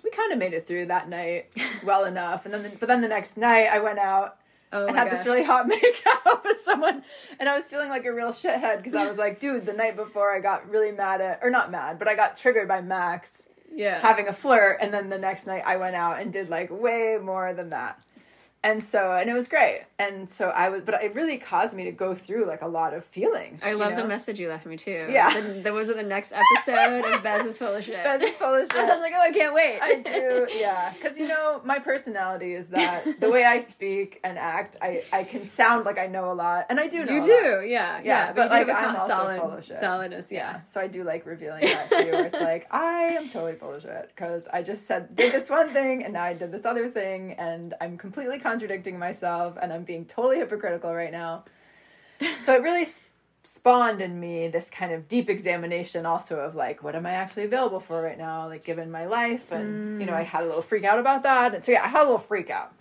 we 0.03 0.11
kind 0.11 0.33
of 0.33 0.39
made 0.39 0.55
it 0.55 0.67
through 0.67 0.87
that 0.87 1.09
night 1.09 1.47
well 1.85 2.05
enough 2.05 2.45
and 2.45 2.55
then 2.55 2.77
but 2.81 2.87
then 2.89 3.01
the 3.01 3.09
next 3.09 3.37
night 3.37 3.67
i 3.67 3.79
went 3.79 3.99
out 3.99 4.39
Oh 4.73 4.87
and 4.89 4.97
had 4.97 5.09
this 5.13 5.25
really 5.25 5.45
hot 5.45 5.69
makeout 5.71 6.43
with 6.43 6.59
someone, 6.65 7.05
and 7.39 7.49
I 7.49 7.57
was 7.57 7.65
feeling 7.69 7.91
like 7.91 8.07
a 8.07 8.13
real 8.13 8.33
shithead 8.33 8.79
because 8.79 8.95
I 8.97 9.07
was 9.07 9.17
like, 9.17 9.39
dude, 9.39 9.65
the 9.67 9.73
night 9.73 9.95
before 9.95 10.35
I 10.35 10.41
got 10.41 10.69
really 10.69 10.91
mad 10.91 11.21
at, 11.21 11.39
or 11.45 11.51
not 11.51 11.71
mad, 11.71 11.97
but 11.97 12.09
I 12.09 12.17
got 12.17 12.37
triggered 12.37 12.67
by 12.67 12.81
Max 12.81 13.31
yeah. 13.73 14.01
having 14.01 14.27
a 14.27 14.33
flirt, 14.33 14.79
and 14.81 14.93
then 14.93 15.09
the 15.11 15.19
next 15.19 15.47
night 15.47 15.63
I 15.65 15.77
went 15.77 15.95
out 15.95 16.19
and 16.21 16.33
did 16.33 16.49
like 16.49 16.71
way 16.73 17.19
more 17.23 17.55
than 17.55 17.71
that. 17.71 18.03
And 18.65 18.83
so, 18.83 19.13
and 19.13 19.29
it 19.29 19.35
was 19.35 19.47
great. 19.47 19.83
And 19.99 20.27
so 20.31 20.49
I 20.49 20.71
was, 20.71 20.81
but 20.81 21.05
it 21.05 21.15
really 21.15 21.37
caused 21.37 21.77
me 21.77 21.85
to 21.85 21.93
go 21.93 22.15
through 22.15 22.47
like 22.47 22.63
a 22.63 22.67
lot 22.67 22.95
of 22.95 23.05
feelings. 23.05 23.61
I 23.63 23.75
love 23.75 23.93
know? 23.93 24.03
the 24.03 24.09
message 24.09 24.41
you 24.41 24.49
left 24.49 24.65
me 24.65 24.79
too. 24.79 25.07
Yeah. 25.11 25.39
The, 25.39 25.61
that 25.61 25.73
was 25.75 25.91
in 25.91 25.99
the 25.99 26.03
next 26.03 26.33
episode 26.33 27.05
of 27.05 27.23
Bez 27.23 27.45
is 27.45 27.59
full 27.59 27.75
of 27.75 27.85
shit. 27.85 28.03
That's 28.03 28.31
full 28.37 28.55
of 28.55 28.63
shit. 28.63 28.75
I 28.77 28.87
was 28.87 29.01
like, 29.01 29.13
oh, 29.15 29.21
I 29.21 29.33
can't 29.33 29.53
wait. 29.53 29.81
I 29.83 29.97
do, 29.97 30.47
yeah. 30.57 30.95
Because 30.95 31.19
you 31.19 31.29
know, 31.29 31.61
my 31.67 31.79
personality 31.79 32.55
is 32.55 32.67
that 32.69 33.05
the 33.21 33.29
way 33.29 33.45
I 33.45 33.61
speak 33.65 34.19
and 34.25 34.39
act, 34.39 34.77
I 34.81 35.05
I 35.13 35.25
can 35.25 35.51
sound 35.51 35.85
like 35.85 35.99
I 35.99 36.07
know 36.07 36.33
a 36.33 36.35
lot, 36.35 36.65
and 36.71 36.81
I 36.81 36.87
do 36.87 37.05
know. 37.05 37.13
You 37.13 37.19
a 37.19 37.21
lot. 37.21 37.27
do, 37.27 37.67
yeah, 37.67 37.67
yeah. 37.67 38.01
Yeah, 38.03 38.33
but, 38.33 38.49
but, 38.49 38.61
you 38.61 38.73
like, 38.73 38.83
I'm 38.83 38.97
also 38.97 39.09
solid, 39.09 39.41
full 39.41 39.51
of 39.51 39.65
shit. 39.65 39.81
solidness, 39.81 40.27
yeah. 40.31 40.39
Yeah, 40.39 40.61
so 40.73 40.81
I 40.81 40.87
do 40.87 41.05
like 41.05 41.27
revealing 41.27 41.67
that 41.67 41.91
too. 41.91 41.97
Where 41.97 42.25
it's 42.27 42.35
like 42.41 42.67
I 42.73 43.09
am 43.09 43.29
totally 43.29 43.57
full 43.57 43.75
of 43.75 43.83
shit 43.83 44.11
because 44.15 44.45
I 44.51 44.63
just 44.63 44.87
said 44.87 45.15
did 45.15 45.35
this 45.35 45.51
one 45.51 45.73
thing 45.75 46.05
and 46.05 46.15
now 46.15 46.25
I 46.25 46.33
did 46.33 46.51
this 46.51 46.65
other 46.65 46.89
thing, 46.89 47.33
and 47.33 47.75
I'm 47.83 47.99
completely 47.99 48.39
contradicting 48.55 48.97
myself, 48.97 49.59
and 49.61 49.73
I'm 49.73 49.83
being 49.83 50.05
totally 50.05 50.39
hypocritical 50.39 50.95
right 50.95 51.11
now. 51.11 51.45
So 52.45 52.55
it 52.55 52.63
really 52.63 52.89
spawned 53.43 54.01
in 54.01 54.19
me 54.19 54.47
this 54.47 54.71
kind 54.71 54.93
of 54.93 55.09
deep 55.09 55.29
examination 55.29 56.07
also 56.07 56.39
of 56.39 56.55
like 56.55 56.83
what 56.85 56.95
am 56.95 57.05
I 57.05 57.11
actually 57.11 57.45
available 57.45 57.81
for 57.81 58.01
right 58.01 58.17
now, 58.17 58.47
like 58.47 58.65
given 58.65 58.93
my 58.93 59.07
life, 59.07 59.51
and 59.51 60.01
you 60.01 60.07
know 60.07 60.15
I 60.15 60.23
had 60.23 60.45
a 60.45 60.47
little 60.47 60.63
freak 60.63 60.85
out 60.85 61.01
about 61.01 61.25
that, 61.25 61.53
and 61.53 61.65
so 61.65 61.73
yeah, 61.73 61.83
I 61.83 61.89
had 61.89 62.03
a 62.03 62.05
little 62.05 62.19
freak 62.19 62.49
out. 62.49 62.73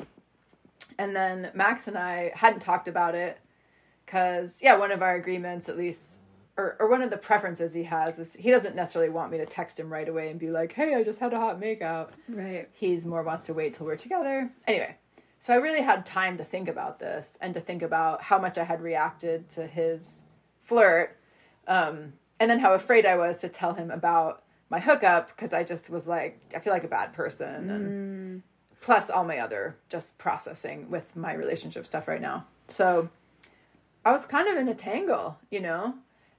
And 0.99 1.15
then 1.15 1.49
Max 1.55 1.87
and 1.87 1.97
I 1.97 2.31
hadn't 2.35 2.59
talked 2.59 2.87
about 2.87 3.15
it 3.15 3.39
because 4.05 4.53
yeah, 4.61 4.77
one 4.77 4.91
of 4.91 5.01
our 5.01 5.15
agreements 5.15 5.69
at 5.69 5.77
least 5.77 6.01
or, 6.55 6.77
or 6.79 6.87
one 6.87 7.01
of 7.01 7.09
the 7.09 7.17
preferences 7.17 7.73
he 7.73 7.83
has 7.83 8.19
is 8.19 8.33
he 8.33 8.51
doesn't 8.51 8.75
necessarily 8.75 9.09
want 9.09 9.31
me 9.31 9.39
to 9.39 9.45
text 9.47 9.79
him 9.79 9.91
right 9.91 10.07
away 10.07 10.29
and 10.29 10.39
be 10.39 10.51
like, 10.51 10.71
"Hey, 10.71 10.93
I 10.93 11.03
just 11.03 11.19
had 11.19 11.33
a 11.33 11.39
hot 11.39 11.59
makeout." 11.59 12.09
Right. 12.29 12.69
He's 12.73 13.05
more 13.05 13.23
wants 13.23 13.47
to 13.47 13.55
wait 13.55 13.73
till 13.73 13.87
we're 13.87 13.97
together. 13.97 14.51
Anyway, 14.67 14.95
so 15.43 15.51
I 15.51 15.57
really 15.57 15.81
had 15.81 16.05
time 16.05 16.37
to 16.37 16.45
think 16.45 16.69
about 16.69 16.99
this 16.99 17.27
and 17.41 17.53
to 17.53 17.59
think 17.59 17.81
about 17.81 18.21
how 18.21 18.39
much 18.39 18.57
I 18.57 18.63
had 18.63 18.81
reacted 18.81 19.49
to 19.49 19.67
his 19.67 20.21
flirt, 20.63 21.17
um, 21.67 22.13
and 22.39 22.49
then 22.49 22.59
how 22.59 22.75
afraid 22.75 23.05
I 23.05 23.17
was 23.17 23.35
to 23.37 23.49
tell 23.49 23.73
him 23.73 23.91
about 23.91 24.43
my 24.69 24.79
hookup 24.79 25.27
because 25.35 25.51
I 25.51 25.65
just 25.65 25.89
was 25.89 26.07
like, 26.07 26.39
I 26.55 26.59
feel 26.59 26.71
like 26.71 26.85
a 26.85 26.87
bad 26.87 27.11
person, 27.11 27.69
and 27.69 27.93
Mm, 27.93 28.41
plus 28.79 29.09
all 29.09 29.25
my 29.25 29.39
other 29.39 29.75
just 29.89 30.17
processing 30.17 30.89
with 30.89 31.13
my 31.13 31.33
relationship 31.33 31.85
stuff 31.85 32.07
right 32.07 32.21
now. 32.21 32.45
So 32.69 33.09
I 34.05 34.13
was 34.13 34.23
kind 34.23 34.47
of 34.47 34.55
in 34.55 34.69
a 34.69 34.73
tangle, 34.73 35.37
you 35.51 35.59
know? 35.59 35.95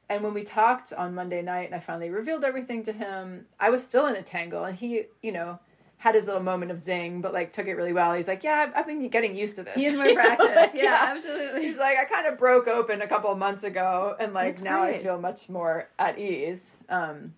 And 0.09 0.25
when 0.25 0.33
we 0.33 0.45
talked 0.45 0.95
on 0.95 1.15
Monday 1.15 1.43
night 1.43 1.67
and 1.67 1.75
I 1.75 1.81
finally 1.81 2.09
revealed 2.09 2.43
everything 2.43 2.83
to 2.85 2.93
him, 2.93 3.45
I 3.61 3.69
was 3.69 3.83
still 3.83 4.07
in 4.07 4.17
a 4.17 4.23
tangle. 4.23 4.65
And 4.65 4.77
he, 4.77 5.05
you 5.23 5.33
know, 5.33 5.59
had 5.99 6.15
his 6.15 6.27
little 6.27 6.43
moment 6.43 6.71
of 6.71 6.79
zing, 6.79 7.21
but 7.23 7.33
like 7.33 7.53
took 7.53 7.67
it 7.67 7.75
really 7.75 7.93
well. 7.95 8.13
He's 8.15 8.29
like, 8.29 8.45
Yeah, 8.45 8.67
I've, 8.69 8.77
I've 8.77 8.87
been 8.87 9.09
getting 9.09 9.35
used 9.35 9.57
to 9.57 9.63
this. 9.63 9.75
He's 9.75 9.95
my 9.95 10.07
know, 10.09 10.15
practice. 10.15 10.53
like, 10.55 10.73
yeah, 10.75 11.13
absolutely. 11.15 11.67
He's 11.67 11.77
like, 11.77 11.97
I 11.99 12.05
kind 12.05 12.27
of 12.27 12.39
broke 12.39 12.69
open 12.69 13.01
a 13.03 13.07
couple 13.09 13.31
of 13.33 13.39
months 13.39 13.63
ago, 13.65 14.15
and 14.21 14.33
like 14.35 14.57
That's 14.57 14.65
now 14.65 14.83
I 14.83 15.03
feel 15.03 15.19
much 15.19 15.49
more 15.49 15.89
at 15.99 16.19
ease. 16.19 16.71
Um, 16.89 17.35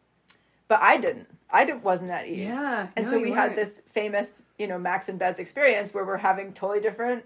but 0.69 0.81
I 0.83 0.97
didn't. 0.97 1.29
I 1.49 1.65
didn't, 1.65 1.85
wasn't 1.85 2.11
at 2.11 2.27
ease. 2.27 2.39
Yeah, 2.49 2.89
And 2.97 3.05
no, 3.07 3.13
so 3.13 3.21
we 3.21 3.31
had 3.31 3.55
this 3.55 3.71
famous, 3.93 4.43
you 4.59 4.67
know, 4.67 4.79
Max 4.79 5.09
and 5.09 5.17
Bez 5.17 5.39
experience 5.39 5.95
where 5.95 6.05
we're 6.05 6.17
having 6.17 6.53
totally 6.53 6.81
different 6.81 7.25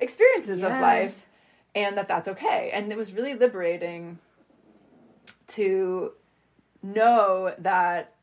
experiences 0.00 0.58
of 0.58 0.70
Yes. 0.70 0.82
life, 0.82 1.26
and 1.76 1.96
that 1.96 2.08
that's 2.08 2.26
okay. 2.26 2.70
And 2.72 2.90
it 2.90 2.98
was 2.98 3.12
really 3.12 3.34
liberating 3.34 4.18
to 5.48 6.12
know 6.82 7.54
that 7.58 8.14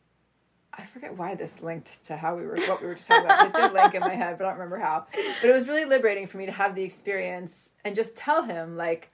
I 0.77 0.85
forget 0.85 1.15
why 1.17 1.33
this 1.35 1.59
linked 1.61 2.03
to 2.05 2.15
how 2.15 2.35
we 2.35 2.45
were 2.45 2.57
what 2.67 2.81
we 2.81 2.87
were 2.87 2.95
just 2.95 3.07
talking 3.07 3.25
about. 3.25 3.47
It 3.47 3.53
did 3.53 3.73
link 3.73 3.95
in 3.95 4.01
my 4.01 4.13
head, 4.15 4.37
but 4.37 4.45
I 4.45 4.49
don't 4.49 4.59
remember 4.59 4.77
how. 4.77 5.05
But 5.41 5.49
it 5.49 5.53
was 5.53 5.67
really 5.67 5.85
liberating 5.85 6.27
for 6.27 6.37
me 6.37 6.45
to 6.45 6.51
have 6.51 6.75
the 6.75 6.83
experience 6.83 7.69
and 7.83 7.95
just 7.95 8.15
tell 8.15 8.43
him 8.43 8.77
like 8.77 9.09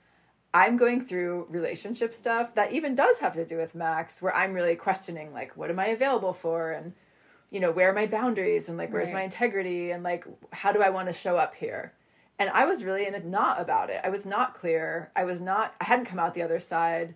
I'm 0.53 0.77
going 0.77 1.05
through 1.05 1.47
relationship 1.49 2.13
stuff 2.13 2.53
that 2.55 2.73
even 2.73 2.95
does 2.95 3.17
have 3.17 3.33
to 3.35 3.45
do 3.45 3.57
with 3.57 3.73
Max, 3.75 4.21
where 4.21 4.35
I'm 4.35 4.53
really 4.53 4.75
questioning 4.75 5.31
like 5.33 5.55
what 5.55 5.69
am 5.69 5.79
I 5.79 5.87
available 5.87 6.33
for 6.33 6.71
and 6.71 6.93
you 7.49 7.59
know 7.59 7.71
where 7.71 7.89
are 7.89 7.93
my 7.93 8.07
boundaries 8.07 8.67
and 8.67 8.77
like 8.77 8.91
where's 8.91 9.07
Right. 9.07 9.15
my 9.15 9.23
integrity 9.23 9.91
and 9.91 10.03
like 10.03 10.25
how 10.51 10.71
do 10.71 10.81
I 10.81 10.89
want 10.89 11.07
to 11.07 11.13
show 11.13 11.37
up 11.37 11.55
here. 11.55 11.93
And 12.39 12.49
I 12.49 12.65
was 12.65 12.83
really 12.83 13.05
in 13.07 13.15
a 13.15 13.19
knot 13.23 13.61
about 13.61 13.89
it. 13.89 14.01
I 14.03 14.09
was 14.09 14.25
not 14.25 14.59
clear. 14.59 15.11
I 15.15 15.23
was 15.23 15.39
not. 15.39 15.75
I 15.79 15.85
hadn't 15.85 16.05
come 16.05 16.19
out 16.19 16.33
the 16.33 16.41
other 16.41 16.59
side 16.59 17.15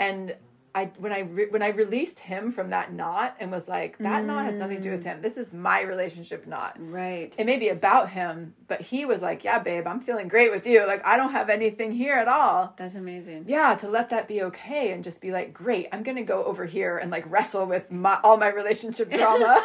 and 0.00 0.34
I 0.78 0.90
when 0.98 1.12
I 1.12 1.20
re- 1.20 1.48
when 1.50 1.62
I 1.62 1.68
released 1.68 2.20
him 2.20 2.52
from 2.52 2.70
that 2.70 2.92
knot 2.92 3.36
and 3.40 3.50
was 3.50 3.66
like 3.66 3.98
that 3.98 4.24
knot 4.24 4.44
has 4.44 4.54
nothing 4.54 4.76
to 4.76 4.82
do 4.82 4.90
with 4.92 5.00
mm. 5.00 5.06
him. 5.06 5.22
This 5.22 5.36
is 5.36 5.52
my 5.52 5.80
relationship 5.80 6.46
knot. 6.46 6.76
right. 6.78 7.34
It 7.36 7.46
may 7.46 7.56
be 7.56 7.70
about 7.70 8.10
him, 8.10 8.54
but 8.68 8.80
he 8.80 9.04
was 9.04 9.20
like, 9.20 9.42
"Yeah, 9.42 9.58
babe, 9.58 9.88
I'm 9.88 10.00
feeling 10.00 10.28
great 10.28 10.52
with 10.52 10.66
you. 10.66 10.86
Like 10.86 11.04
I 11.04 11.16
don't 11.16 11.32
have 11.32 11.50
anything 11.50 11.90
here 11.92 12.14
at 12.14 12.28
all." 12.28 12.74
That's 12.78 12.94
amazing. 12.94 13.46
Yeah, 13.48 13.74
to 13.74 13.88
let 13.88 14.10
that 14.10 14.28
be 14.28 14.42
okay 14.44 14.92
and 14.92 15.02
just 15.02 15.20
be 15.20 15.32
like, 15.32 15.52
"Great, 15.52 15.88
I'm 15.92 16.04
going 16.04 16.16
to 16.16 16.22
go 16.22 16.44
over 16.44 16.64
here 16.64 16.98
and 16.98 17.10
like 17.10 17.24
wrestle 17.28 17.66
with 17.66 17.90
my 17.90 18.18
all 18.22 18.36
my 18.36 18.48
relationship 18.48 19.10
drama." 19.10 19.60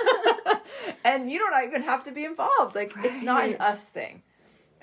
and 1.03 1.32
you 1.32 1.38
don't 1.38 1.68
even 1.68 1.84
have 1.84 2.03
to 2.05 2.11
be 2.11 2.26
involved. 2.26 2.76
Like 2.76 2.91
it's 3.03 3.24
not 3.24 3.45
an 3.45 3.55
us 3.57 3.82
thing 3.82 4.24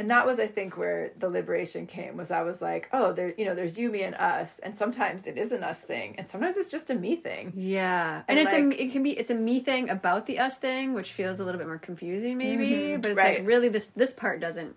and 0.00 0.10
that 0.10 0.24
was 0.26 0.38
i 0.40 0.46
think 0.46 0.76
where 0.76 1.12
the 1.22 1.28
liberation 1.28 1.86
came 1.86 2.16
was 2.16 2.30
i 2.30 2.42
was 2.42 2.60
like 2.62 2.88
oh 2.92 3.12
there 3.12 3.34
you 3.38 3.44
know 3.44 3.54
there's 3.54 3.76
you 3.78 3.90
me 3.90 4.02
and 4.02 4.14
us 4.16 4.58
and 4.64 4.74
sometimes 4.74 5.26
it 5.26 5.36
is 5.36 5.52
an 5.52 5.62
us 5.62 5.80
thing 5.80 6.14
and 6.18 6.26
sometimes 6.26 6.56
it's 6.56 6.70
just 6.76 6.88
a 6.90 6.94
me 6.94 7.14
thing 7.16 7.52
Yeah, 7.54 8.22
And, 8.26 8.38
and, 8.38 8.48
it's 8.48 8.52
like- 8.56 8.78
a 8.78 8.82
it 8.84 8.92
can 8.92 9.02
be 9.02 9.12
it's 9.20 9.30
a 9.30 9.34
me 9.48 9.60
thing 9.60 9.90
about 9.90 10.26
the 10.26 10.38
us 10.46 10.56
thing, 10.56 10.94
which 10.94 11.12
feels 11.12 11.38
a 11.40 11.44
little 11.44 11.58
bit 11.58 11.66
more 11.66 11.78
confusing 11.90 12.38
maybe, 12.38 12.70
Mhm, 12.70 13.02
but 13.02 13.10
it's 13.12 13.18
right. 13.18 13.38
like 13.38 13.46
really 13.46 13.68
this 13.68 13.86
this 14.02 14.12
part 14.12 14.40
doesn't. 14.40 14.74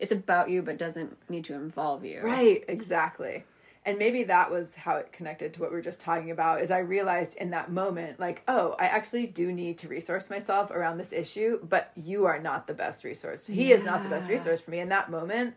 It's 0.00 0.10
about 0.20 0.50
you, 0.50 0.62
but 0.62 0.78
doesn't 0.78 1.16
need 1.30 1.44
to 1.50 1.54
involve 1.54 2.04
you. 2.04 2.18
right 2.22 2.64
exactly 2.68 3.44
and 3.84 3.98
maybe 3.98 4.22
that 4.24 4.50
was 4.50 4.74
how 4.74 4.96
it 4.96 5.12
connected 5.12 5.52
to 5.52 5.60
what 5.60 5.70
we 5.70 5.76
were 5.76 5.82
just 5.82 5.98
talking 5.98 6.30
about 6.30 6.60
is 6.62 6.70
i 6.70 6.78
realized 6.78 7.34
in 7.34 7.50
that 7.50 7.70
moment 7.70 8.18
like 8.20 8.42
oh 8.48 8.74
i 8.78 8.84
actually 8.84 9.26
do 9.26 9.52
need 9.52 9.78
to 9.78 9.88
resource 9.88 10.30
myself 10.30 10.70
around 10.70 10.98
this 10.98 11.12
issue 11.12 11.58
but 11.68 11.90
you 11.96 12.26
are 12.26 12.38
not 12.38 12.66
the 12.66 12.74
best 12.74 13.04
resource. 13.04 13.46
He 13.46 13.72
is 13.72 13.82
not 13.84 14.02
the 14.02 14.08
best 14.08 14.28
resource 14.28 14.60
for 14.60 14.70
me. 14.70 14.80
In 14.80 14.88
that 14.90 15.10
moment 15.10 15.54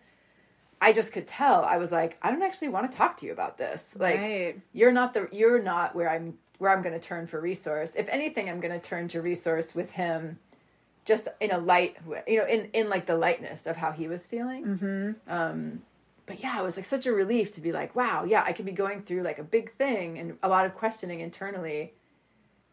i 0.82 0.92
just 0.92 1.12
could 1.12 1.28
tell. 1.28 1.64
I 1.64 1.78
was 1.78 1.92
like 1.92 2.18
i 2.22 2.32
don't 2.32 2.44
actually 2.44 2.70
want 2.70 2.92
to 2.92 2.98
talk 2.98 3.18
to 3.18 3.26
you 3.26 3.32
about 3.32 3.58
this. 3.58 3.96
Like 3.98 4.20
right. 4.20 4.62
you're 4.74 4.92
not 4.92 5.14
the 5.14 5.28
you're 5.32 5.62
not 5.62 5.96
where 5.96 6.10
i'm 6.10 6.38
where 6.58 6.72
i'm 6.72 6.82
going 6.82 7.00
to 7.00 7.06
turn 7.06 7.28
for 7.28 7.40
resource. 7.40 7.94
If 7.96 8.08
anything 8.10 8.50
i'm 8.50 8.60
going 8.60 8.80
to 8.80 8.86
turn 8.86 9.08
to 9.10 9.22
resource 9.22 9.76
with 9.76 9.90
him 9.90 10.40
just 11.06 11.28
in 11.40 11.52
a 11.52 11.58
light 11.60 11.98
you 12.28 12.40
know 12.40 12.48
in 12.48 12.70
in 12.74 12.90
like 12.90 13.06
the 13.06 13.16
lightness 13.16 13.68
of 13.68 13.76
how 13.76 13.92
he 13.92 14.08
was 14.08 14.26
feeling. 14.26 14.66
Mm-hmm. 14.66 15.12
um 15.28 15.82
but 16.26 16.40
yeah 16.42 16.60
it 16.60 16.64
was 16.64 16.76
like 16.76 16.86
such 16.86 17.06
a 17.06 17.12
relief 17.12 17.52
to 17.52 17.62
be 17.62 17.72
like 17.72 17.96
wow 17.96 18.24
yeah 18.24 18.44
i 18.46 18.54
could 18.54 18.66
be 18.66 18.72
going 18.72 19.02
through 19.02 19.22
like 19.22 19.40
a 19.40 19.44
big 19.44 19.74
thing 19.76 20.18
and 20.20 20.38
a 20.44 20.50
lot 20.50 20.66
of 20.66 20.76
questioning 20.76 21.22
internally 21.22 21.94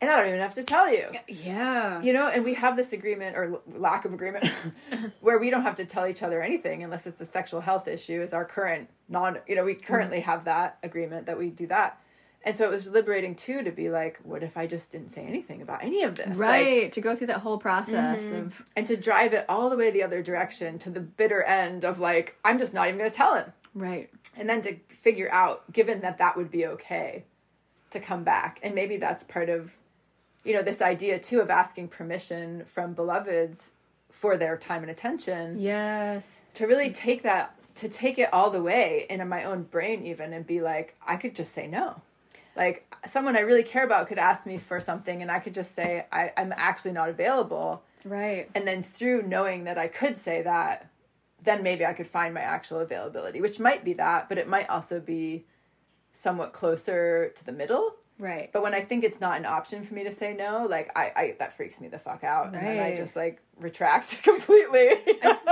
and 0.00 0.11
i 0.11 0.16
don't 0.16 0.28
even 0.28 0.40
have 0.40 0.55
to 0.55 0.62
tell 0.62 0.92
you. 0.92 1.07
Yeah. 1.28 2.03
you 2.03 2.12
know 2.12 2.28
and 2.28 2.44
we 2.44 2.55
have 2.55 2.76
this 2.76 2.92
agreement 2.92 3.36
or 3.36 3.44
l- 3.44 3.62
lack 3.78 4.05
of 4.05 4.12
agreement 4.12 4.50
where 5.20 5.38
we 5.38 5.50
don't 5.50 5.62
have 5.62 5.76
to 5.76 5.84
tell 5.84 6.07
each 6.07 6.22
other 6.22 6.42
anything 6.42 6.82
unless 6.82 7.07
it's 7.07 7.20
a 7.20 7.26
sexual 7.26 7.61
health 7.61 7.88
issue 7.88 8.20
is 8.22 8.32
our 8.32 8.44
current 8.44 8.88
non 9.09 9.38
you 9.46 9.55
know 9.55 9.64
we 9.64 9.74
currently 9.74 10.18
mm-hmm. 10.18 10.30
have 10.30 10.44
that 10.44 10.78
agreement 10.82 11.26
that 11.26 11.38
we 11.38 11.50
do 11.50 11.66
that 11.66 12.00
and 12.45 12.57
so 12.57 12.64
it 12.64 12.70
was 12.70 12.86
liberating 12.86 13.34
too 13.34 13.62
to 13.62 13.70
be 13.70 13.88
like 13.90 14.18
what 14.22 14.43
if 14.43 14.57
i 14.57 14.66
just 14.66 14.90
didn't 14.93 15.11
say 15.11 15.22
anything 15.22 15.62
about 15.62 15.82
any 15.82 16.03
of 16.03 16.14
this 16.14 16.26
Like, 16.28 16.38
Right. 16.38 16.93
to 16.93 17.01
go 17.01 17.14
through 17.16 17.28
that 17.28 17.40
whole 17.40 17.59
process 17.59 18.20
Mhm. 18.20 18.47
of 18.47 18.62
and 18.76 18.86
to 18.86 18.97
drive 18.97 19.32
it 19.32 19.45
all 19.49 19.70
the 19.70 19.76
way 19.76 19.90
the 19.90 20.03
other 20.03 20.22
direction 20.22 20.78
to 20.80 20.90
the 20.90 21.01
bitter 21.01 21.43
end 21.45 21.84
of 21.84 21.99
like 21.99 22.36
i'm 22.45 22.59
just 22.59 22.72
not 22.74 22.88
even 22.88 22.99
going 22.99 23.11
to 23.11 23.16
tell 23.16 23.34
him 23.34 23.53
right. 23.74 24.11
and 24.36 24.49
then 24.49 24.62
to 24.62 24.76
figure 25.03 25.30
out 25.32 25.70
given 25.72 26.01
that 26.01 26.18
that 26.18 26.36
would 26.36 26.51
be 26.51 26.66
okay 26.66 27.24
to 27.90 28.01
come 28.01 28.24
back 28.24 28.59
and 28.62 28.74
maybe 28.74 28.97
that's 28.97 29.22
part 29.24 29.49
of 29.49 29.70
you 30.45 30.55
know 30.55 30.62
this 30.62 30.82
idea 30.82 31.18
too 31.18 31.40
of 31.40 31.51
asking 31.51 31.86
permission 31.88 32.64
from 32.74 32.95
beloveds 32.95 33.70
for 34.11 34.36
their 34.36 34.57
time 34.57 34.82
and 34.82 34.90
attention 34.90 35.57
Yes. 35.59 36.30
to 36.55 36.66
really 36.66 36.90
take 36.90 37.22
that 37.22 37.55
to 37.74 37.88
take 37.88 38.18
it 38.18 38.28
all 38.34 38.51
the 38.51 38.62
way 38.62 39.07
in 39.09 39.26
my 39.28 39.45
own 39.45 39.62
brain 39.62 40.05
even 40.07 40.32
and 40.32 40.47
be 40.47 40.61
like 40.61 40.95
i 41.07 41.16
could 41.16 41.34
just 41.34 41.53
say 41.55 41.66
no 41.66 42.01
like 42.57 42.94
someone 43.07 43.36
i 43.36 43.40
really 43.40 43.62
care 43.62 43.84
about 43.84 44.09
could 44.09 44.18
ask 44.18 44.46
me 44.46 44.59
for 44.59 44.80
something 44.80 45.22
and 45.22 45.30
i 45.30 45.38
could 45.38 45.55
just 45.55 45.74
say 45.74 46.07
I, 46.12 46.32
i'm 46.36 46.53
actually 46.57 46.92
not 46.92 47.09
available 47.09 47.82
Right. 48.05 48.50
and 48.55 48.66
then 48.66 48.82
through 48.82 49.22
knowing 49.22 49.64
that 49.64 49.78
I 49.78 49.88
could 49.88 50.16
say 50.16 50.42
that, 50.42 50.88
then 51.44 51.62
maybe 51.62 51.84
I 51.84 51.92
could 51.92 52.09
find 52.09 52.34
my 52.34 52.40
actual 52.40 52.80
availability, 52.80 53.40
which 53.40 53.59
might 53.59 53.84
be 53.84 53.94
that, 53.94 54.28
but 54.28 54.38
it 54.38 54.48
might 54.48 54.68
also 54.68 55.00
be 55.00 55.44
somewhat 56.14 56.53
closer 56.53 57.32
to 57.36 57.44
the 57.44 57.53
middle. 57.53 57.94
Right. 58.18 58.50
But 58.53 58.62
when 58.62 58.74
I 58.74 58.82
think 58.84 59.03
it's 59.03 59.20
not 59.20 59.38
an 59.38 59.46
option 59.46 59.84
for 59.84 59.94
me 59.94 60.05
to 60.05 60.12
say 60.12 60.34
no, 60.34 60.66
like 60.68 60.90
I, 60.94 61.12
I 61.16 61.36
that 61.38 61.57
freaks 61.57 61.80
me 61.80 61.88
the 61.88 61.98
fuck 61.98 62.22
out, 62.22 62.46
and 62.46 62.55
then 62.55 62.78
I 62.78 62.94
just 62.94 63.16
like 63.16 63.40
retract 63.59 64.22
completely. 64.24 64.90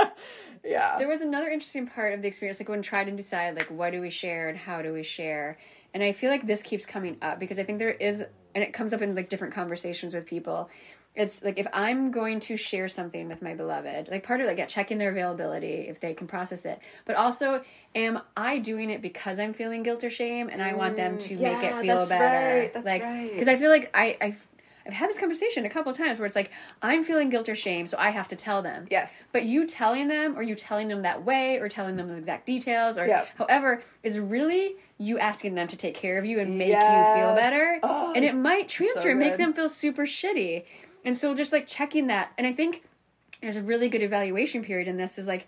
yeah. 0.64 0.98
There 0.98 1.09
was 1.09 1.20
another 1.20 1.48
interesting 1.48 1.86
part 1.88 2.14
of 2.14 2.22
the 2.22 2.28
experience, 2.28 2.61
like 2.61 2.68
when 2.68 2.82
trying 2.82 3.07
to 3.07 3.12
decide, 3.12 3.57
like, 3.57 3.70
what 3.70 3.90
do 3.90 4.01
we 4.01 4.11
share 4.11 4.48
and 4.48 4.59
how 4.59 4.82
do 4.82 4.92
we 4.92 5.03
share. 5.03 5.59
And 5.95 6.03
I 6.03 6.12
feel 6.12 6.30
like 6.30 6.47
this 6.47 6.62
keeps 6.62 6.86
coming 6.86 7.16
up 7.22 7.38
because 7.41 7.59
I 7.59 7.64
think 7.64 7.78
there 7.78 7.91
is, 7.91 8.22
and 8.55 8.64
it 8.64 8.72
comes 8.72 8.93
up 8.93 9.03
in 9.03 9.14
like 9.14 9.28
different 9.28 9.55
conversations 9.55 10.14
with 10.14 10.26
people. 10.26 10.68
It's 11.16 11.43
like 11.43 11.59
if 11.59 11.66
I'm 11.72 12.12
going 12.12 12.38
to 12.41 12.57
share 12.57 12.88
something 12.88 13.28
with 13.28 13.43
my 13.43 13.55
beloved, 13.55 14.09
like 14.11 14.22
part 14.22 14.41
of 14.41 14.47
like 14.47 14.59
yeah, 14.59 14.66
checking 14.66 14.99
their 14.99 15.11
availability 15.11 15.86
if 15.88 16.01
they 16.01 16.14
can 16.14 16.28
process 16.28 16.64
it, 16.64 16.78
but 17.05 17.16
also 17.16 17.62
am 17.97 18.20
I 18.36 18.59
doing 18.61 18.91
it 18.91 19.03
because 19.03 19.41
I'm 19.41 19.53
feeling 19.53 19.82
guilt 19.82 20.05
or 20.05 20.11
shame 20.11 20.49
and 20.49 20.62
I 20.62 20.74
want 20.74 20.95
them 20.97 21.18
to 21.18 21.36
Mm, 21.36 21.41
make 21.41 21.62
yeah, 21.62 21.62
it 21.64 21.80
feel 21.80 21.99
that's 21.99 22.09
better, 22.09 22.36
right, 22.61 22.72
that's 22.72 22.86
like 22.86 23.03
right. 23.03 23.30
because 23.32 23.49
I 23.49 23.57
feel 23.57 23.70
like 23.70 23.91
I 23.93 24.16
I. 24.20 24.36
I've 24.91 24.97
had 24.97 25.09
this 25.09 25.18
conversation 25.18 25.66
a 25.66 25.70
couple 25.70 25.93
of 25.93 25.97
times 25.97 26.18
where 26.18 26.26
it's 26.26 26.34
like 26.34 26.51
I'm 26.82 27.05
feeling 27.05 27.30
guilt 27.30 27.49
or 27.49 27.55
shame, 27.55 27.86
so 27.86 27.97
I 27.97 28.11
have 28.11 28.26
to 28.28 28.36
tell 28.36 28.61
them. 28.61 28.88
yes. 28.91 29.12
But 29.30 29.45
you 29.45 29.64
telling 29.68 30.09
them, 30.09 30.36
or 30.36 30.43
you 30.43 30.57
telling 30.57 30.88
them 30.88 31.03
that 31.03 31.24
way, 31.24 31.59
or 31.59 31.68
telling 31.68 31.97
them 31.97 32.09
the 32.09 32.16
exact 32.16 32.45
details, 32.45 32.99
or 32.99 33.07
Yep. 33.07 33.28
however, 33.38 33.84
is 34.03 34.18
really 34.18 34.74
you 34.99 35.20
asking 35.20 35.55
them 35.55 35.68
to 35.68 35.76
take 35.76 35.95
care 35.95 36.18
of 36.18 36.24
you 36.24 36.41
and 36.41 36.59
make 36.59 36.70
you 36.88 37.05
feel 37.14 37.32
better. 37.34 37.78
Oh, 37.84 38.12
and 38.16 38.24
it 38.24 38.34
might 38.34 38.68
transfer 38.68 39.03
so 39.03 39.11
and 39.11 39.20
make 39.20 39.38
them 39.38 39.53
feel 39.53 39.68
super 39.68 40.07
shitty. 40.07 40.64
And 41.05 41.16
so 41.16 41.34
just 41.34 41.53
like 41.53 41.68
checking 41.68 42.09
that, 42.09 42.32
and 42.36 42.47
I 42.49 42.53
think 42.53 42.82
there's 43.41 43.57
a 43.57 43.62
really 43.62 43.88
good 43.88 44.03
evaluation 44.03 44.64
period 44.64 44.88
in 44.88 44.97
this 44.97 45.18
is 45.18 45.26
like, 45.28 45.47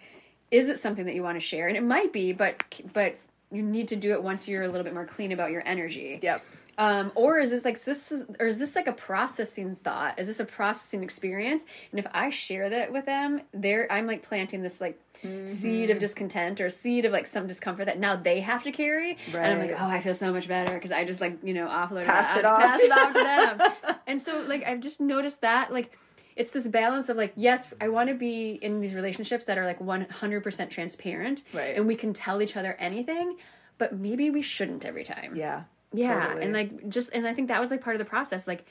is 0.53 0.68
it 0.68 0.78
something 0.78 1.05
that 1.07 1.16
you 1.16 1.24
want 1.24 1.36
to 1.36 1.45
share? 1.45 1.66
And 1.66 1.76
it 1.76 1.82
might 1.82 2.12
be, 2.12 2.32
but 2.32 2.62
but 2.95 3.16
you 3.51 3.62
need 3.62 3.88
to 3.88 3.97
do 3.97 4.12
it 4.12 4.22
once 4.22 4.47
you're 4.47 4.62
a 4.62 4.68
little 4.68 4.84
bit 4.84 4.95
more 4.95 5.05
clean 5.05 5.32
about 5.32 5.51
your 5.51 5.66
energy. 5.66 6.20
Yep. 6.22 6.45
Um, 6.82 7.12
or 7.14 7.38
is 7.38 7.50
this 7.50 7.64
like 7.64 7.82
this 7.84 8.10
is, 8.12 8.22
or 8.40 8.46
is 8.46 8.58
this 8.58 8.74
like 8.74 8.86
a 8.86 8.92
processing 8.92 9.76
thought? 9.84 10.18
Is 10.18 10.26
this 10.26 10.40
a 10.40 10.44
processing 10.44 11.02
experience? 11.02 11.62
And 11.90 12.00
if 12.00 12.06
I 12.12 12.30
share 12.30 12.68
that 12.70 12.92
with 12.92 13.06
them, 13.06 13.42
they're 13.54 13.90
I'm 13.90 14.06
like 14.06 14.22
planting 14.22 14.62
this 14.62 14.80
like 14.80 14.98
seed 15.22 15.22
Mm-hmm. 15.24 15.92
of 15.92 15.98
discontent 16.00 16.60
or 16.60 16.68
seed 16.68 17.04
of 17.04 17.12
like 17.12 17.26
some 17.28 17.46
discomfort 17.46 17.86
that 17.86 18.00
now 18.00 18.16
they 18.16 18.40
have 18.40 18.64
to 18.64 18.72
carry. 18.72 19.16
And 19.32 19.36
I'm 19.52 19.58
like, 19.60 19.76
oh, 19.78 19.86
I 19.86 20.02
feel 20.02 20.14
so 20.16 20.32
much 20.32 20.48
better 20.48 20.74
because 20.74 20.90
I 20.90 21.04
just 21.04 21.20
like 21.20 21.38
you 21.44 21.54
know 21.54 21.66
offloaded 21.68 22.06
Passed 22.06 22.38
it 22.38 22.44
off. 22.44 22.60
passed 22.60 22.82
it 22.82 22.90
off 22.90 23.12
to 23.12 23.22
them. 23.22 23.96
and 24.08 24.20
so 24.20 24.40
like 24.40 24.64
I've 24.64 24.80
just 24.80 25.00
noticed 25.00 25.40
that 25.42 25.72
like 25.72 25.96
it's 26.34 26.50
this 26.50 26.66
balance 26.66 27.10
of 27.10 27.16
like 27.18 27.32
yes 27.36 27.66
i 27.82 27.88
want 27.88 28.08
to 28.08 28.14
be 28.14 28.58
in 28.62 28.80
these 28.80 28.94
relationships 28.94 29.44
that 29.44 29.58
are 29.58 29.66
like 29.66 29.78
100% 29.80 30.70
transparent 30.70 31.42
Right. 31.52 31.76
and 31.76 31.86
we 31.86 31.94
can 31.94 32.14
tell 32.14 32.40
each 32.40 32.56
other 32.56 32.72
anything 32.78 33.36
but 33.76 33.94
maybe 33.94 34.30
we 34.30 34.40
shouldn't 34.40 34.84
every 34.86 35.04
time 35.04 35.36
Yeah. 35.36 35.64
Yeah 35.93 36.26
totally. 36.26 36.45
and 36.45 36.53
like 36.53 36.88
just 36.88 37.11
and 37.12 37.26
i 37.26 37.34
think 37.34 37.49
that 37.49 37.61
was 37.61 37.70
like 37.70 37.82
part 37.82 37.97
of 37.97 37.99
the 37.99 38.05
process 38.05 38.47
like 38.47 38.64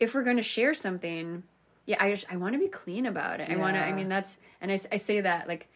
if 0.00 0.14
we're 0.14 0.22
going 0.22 0.36
to 0.36 0.42
share 0.42 0.74
something 0.74 1.42
yeah 1.86 1.96
i 2.00 2.10
just 2.10 2.26
i 2.30 2.36
want 2.36 2.52
to 2.54 2.58
be 2.58 2.68
clean 2.68 3.06
about 3.06 3.40
it 3.40 3.50
i 3.50 3.56
want 3.56 3.76
to 3.76 3.80
i 3.80 3.92
mean 3.92 4.08
that's 4.08 4.36
and 4.60 4.70
I, 4.70 4.80
I 4.90 4.96
say 4.96 5.20
that 5.20 5.48
like 5.48 5.68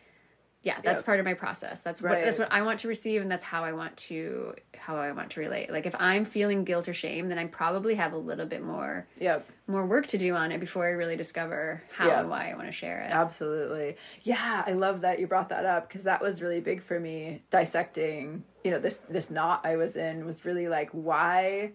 yeah 0.67 0.75
that's 0.83 0.99
Yep. 0.99 1.07
part 1.07 1.21
of 1.21 1.25
my 1.25 1.33
process 1.35 1.81
that's 1.81 2.03
what 2.03 2.11
Right. 2.13 2.25
that's 2.25 2.39
what 2.41 2.51
i 2.53 2.61
want 2.61 2.81
to 2.81 2.89
receive 2.89 3.23
and 3.23 3.31
that's 3.31 3.45
how 3.45 3.63
i 3.63 3.73
want 3.73 3.97
to 4.09 4.53
how 4.77 4.97
i 4.97 5.13
want 5.13 5.31
to 5.31 5.41
relate 5.41 5.71
like 5.71 5.87
if 5.87 5.95
i'm 5.99 6.25
feeling 6.25 6.65
guilt 6.65 6.89
or 6.89 6.93
shame 6.95 7.29
then 7.29 7.39
i 7.39 7.47
probably 7.47 7.95
have 7.95 8.13
a 8.13 8.17
little 8.19 8.47
bit 8.47 8.63
more 8.65 9.07
Yep. 9.21 9.47
more 9.69 9.87
work 9.87 10.09
to 10.09 10.19
do 10.19 10.35
on 10.35 10.51
it 10.51 10.59
before 10.59 10.85
i 10.85 10.91
really 10.91 11.17
discover 11.17 11.83
how 11.93 12.09
Yeah. 12.09 12.21
and 12.21 12.29
why 12.29 12.51
i 12.51 12.55
want 12.57 12.67
to 12.67 12.73
share 12.73 13.01
it 13.03 13.13
Absolutely. 13.13 13.97
Yeah, 14.25 14.65
I 14.67 14.73
love 14.73 15.01
that 15.03 15.21
you 15.21 15.27
brought 15.29 15.49
that 15.51 15.65
up 15.65 15.89
because 15.89 16.03
that 16.03 16.21
was 16.21 16.43
really 16.43 16.61
big 16.61 16.83
for 16.83 16.99
me 16.99 17.43
dissecting, 17.51 18.43
you 18.65 18.71
know, 18.73 18.79
this 18.81 18.99
this 19.09 19.31
knot 19.31 19.61
I 19.65 19.77
was 19.77 19.95
in 19.97 20.25
was 20.27 20.45
really 20.45 20.69
like 20.69 20.91
why 20.91 21.73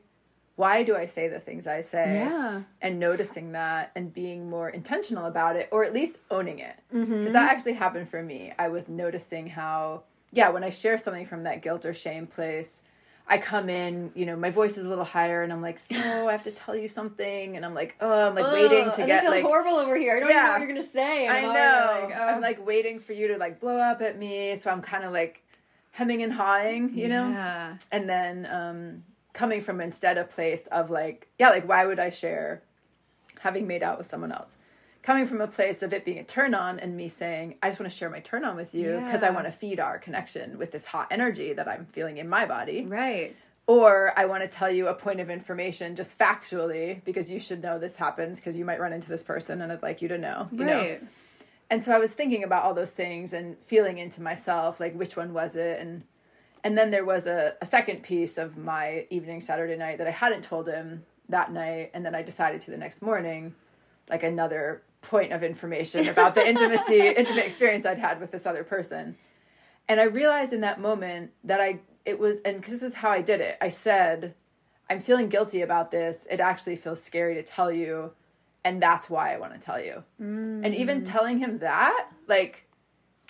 why 0.62 0.84
do 0.84 0.96
I 0.96 1.08
say 1.08 1.28
the 1.28 1.40
things 1.40 1.66
I 1.66 1.82
say? 1.82 2.08
yeah 2.24 2.62
And 2.82 3.00
noticing 3.00 3.52
that 3.54 3.92
and 3.96 4.14
being 4.14 4.50
more 4.50 4.70
intentional 4.70 5.26
about 5.26 5.56
it 5.56 5.68
or 5.72 5.84
at 5.84 5.92
least 5.92 6.18
owning 6.30 6.60
it. 6.60 6.76
Because 6.92 7.10
mm-hmm. 7.10 7.34
that 7.34 7.52
actually 7.52 7.74
happened 7.74 8.08
for 8.10 8.22
me. 8.22 8.54
I 8.60 8.68
was 8.68 8.88
noticing 8.88 9.48
how 9.48 10.04
yeah, 10.32 10.50
when 10.50 10.64
I 10.64 10.70
share 10.70 10.98
something 10.98 11.26
from 11.26 11.44
that 11.44 11.62
guilt 11.62 11.86
or 11.86 11.94
shame 11.94 12.26
place, 12.26 12.80
I 13.28 13.38
come 13.38 13.70
in, 13.70 14.12
you 14.16 14.26
know, 14.26 14.36
my 14.36 14.50
voice 14.50 14.78
is 14.78 14.86
a 14.86 14.90
little 14.90 15.04
higher, 15.04 15.44
and 15.44 15.52
I'm 15.52 15.62
like, 15.62 15.80
so 15.80 15.96
I 16.30 16.32
have 16.32 16.44
to 16.44 16.52
tell 16.52 16.76
you 16.76 16.88
something, 16.88 17.56
and 17.56 17.66
I'm 17.66 17.74
like, 17.74 17.96
oh, 18.02 18.28
I'm 18.28 18.36
like 18.36 18.52
waiting 18.54 18.86
to 18.86 19.02
Ugh, 19.02 19.08
get 19.08 19.26
like 19.26 19.44
horrible 19.44 19.76
over 19.78 19.96
here 19.98 20.16
i 20.16 20.20
don't 20.20 20.30
even 20.30 20.44
know 20.44 20.52
what 20.52 20.60
you're 20.62 20.68
gonna 20.68 20.84
say 20.84 21.28
I 21.28 21.38
I'm 21.38 21.44
know. 21.44 21.50
already 21.50 22.14
oh. 22.14 22.28
I'm 22.28 22.42
like 22.42 22.66
waiting 22.66 23.00
for 23.00 23.14
you 23.14 23.28
to 23.30 23.38
like 23.38 23.60
blow 23.60 23.78
up 23.78 24.02
at 24.02 24.18
me, 24.18 24.60
so 24.62 24.70
I'm 24.70 24.82
kind 24.82 25.04
of 25.04 25.12
like 25.12 25.42
hemming 25.92 26.24
and 26.24 26.32
hawing, 26.32 26.98
you 26.98 27.08
know. 27.10 27.28
And 27.92 28.08
then 28.08 28.48
um, 28.60 29.04
coming 29.34 29.62
from 29.62 29.82
instead 29.82 30.18
a 30.18 30.24
place 30.24 30.62
of 30.72 30.90
like, 30.90 31.28
yeah, 31.40 31.50
like 31.50 31.68
why 31.68 31.86
would 31.86 32.00
I 32.00 32.10
share 32.10 32.62
having 33.40 33.68
made 33.68 33.84
out 33.84 33.98
with 33.98 34.10
someone 34.10 34.32
else? 34.32 34.52
Coming 35.04 35.28
from 35.28 35.42
a 35.42 35.48
place 35.48 35.82
of 35.82 35.94
it 35.94 36.06
being 36.06 36.20
a 36.20 36.24
turn 36.24 36.54
on 36.54 36.80
and 36.80 36.96
me 36.96 37.10
saying, 37.10 37.56
I 37.64 37.70
just 37.70 37.80
want 37.80 37.92
to 37.92 37.98
share 37.98 38.10
my 38.10 38.20
turn 38.20 38.46
on 38.46 38.56
with 38.56 38.74
you 38.76 39.02
because 39.04 39.24
I 39.24 39.32
want 39.32 39.48
to 39.48 39.52
feed 39.52 39.80
our 39.80 39.98
connection 39.98 40.60
with 40.60 40.72
this 40.72 40.86
hot 40.86 41.08
energy 41.10 41.54
that 41.54 41.68
I'm 41.68 41.88
feeling 41.92 42.18
in 42.18 42.30
my 42.30 42.46
body. 42.46 42.86
right 42.86 43.36
Or 43.66 44.14
I 44.16 44.26
want 44.26 44.44
to 44.44 44.48
tell 44.48 44.70
you 44.70 44.90
a 44.90 44.94
point 44.94 45.20
of 45.20 45.32
information 45.32 45.96
just 45.96 46.18
factually 46.20 47.04
because 47.04 47.32
you 47.32 47.40
should 47.40 47.64
know 47.64 47.80
this 47.80 47.96
happens 47.96 48.38
because 48.38 48.56
you 48.56 48.64
might 48.64 48.80
run 48.80 48.94
into 48.94 49.10
this 49.10 49.24
person 49.24 49.62
and 49.62 49.72
I'd 49.72 49.82
like 49.82 50.04
you 50.04 50.08
to 50.10 50.20
know. 50.20 50.48
You 50.52 50.66
know? 50.66 50.78
right 50.78 51.04
and 51.72 51.82
so 51.82 51.94
I 51.94 52.00
was 52.00 52.12
thinking 52.12 52.44
about 52.44 52.66
all 52.66 52.74
those 52.74 52.90
things 52.90 53.32
and 53.32 53.56
feeling 53.66 53.98
into 53.98 54.22
myself, 54.22 54.82
like 54.82 54.94
which 54.94 55.16
one 55.16 55.34
was 55.34 55.56
it, 55.56 55.80
and 55.80 56.04
and 56.64 56.78
then 56.78 56.92
there 56.92 57.06
was 57.06 57.26
a, 57.26 57.56
a 57.62 57.66
second 57.66 58.04
piece 58.04 58.38
of 58.38 58.58
my 58.58 59.06
evening 59.10 59.42
Saturday 59.42 59.78
night 59.78 59.98
that 59.98 60.08
I 60.08 60.12
hadn't 60.12 60.44
told 60.44 60.68
him 60.68 61.04
that 61.30 61.52
night, 61.52 61.92
and 61.94 62.06
then 62.06 62.16
I 62.16 62.22
decided 62.22 62.62
to 62.62 62.72
the 62.72 62.78
next 62.78 63.02
morning, 63.02 63.54
like 64.10 64.24
another 64.24 64.84
point 65.02 65.32
of 65.34 65.44
information 65.44 66.08
about 66.10 66.36
the 66.36 66.48
intimacy, 66.48 67.08
intimate 67.18 67.46
experience 67.46 67.86
I'd 67.86 67.98
had 67.98 68.20
with 68.20 68.32
this 68.32 68.46
other 68.46 68.64
person, 68.64 69.16
and 69.88 70.00
I 70.00 70.04
realized 70.04 70.54
in 70.54 70.62
that 70.62 70.80
moment 70.80 71.32
that 71.44 71.60
I 71.60 71.80
it 72.06 72.18
was, 72.20 72.38
and 72.46 72.58
because 72.58 72.80
this 72.80 72.84
is 72.84 72.96
how 72.96 73.10
I 73.10 73.22
did 73.22 73.42
it, 73.42 73.58
I 73.62 73.70
said, 73.70 74.34
I'm 74.90 75.02
feeling 75.02 75.30
guilty 75.30 75.62
about 75.62 75.92
this. 75.92 76.26
It 76.30 76.40
actually 76.40 76.76
feels 76.76 77.02
scary 77.02 77.36
to 77.36 77.44
tell 77.44 77.72
you, 77.72 78.12
and 78.64 78.82
that's 78.82 79.10
why 79.10 79.34
I 79.34 79.38
want 79.38 79.54
to 79.54 79.60
tell 79.60 79.80
you. 79.80 80.04
And 80.20 80.66
Mm. 80.66 80.76
even 80.76 81.04
telling 81.06 81.38
him 81.40 81.60
that, 81.60 82.08
like, 82.28 82.66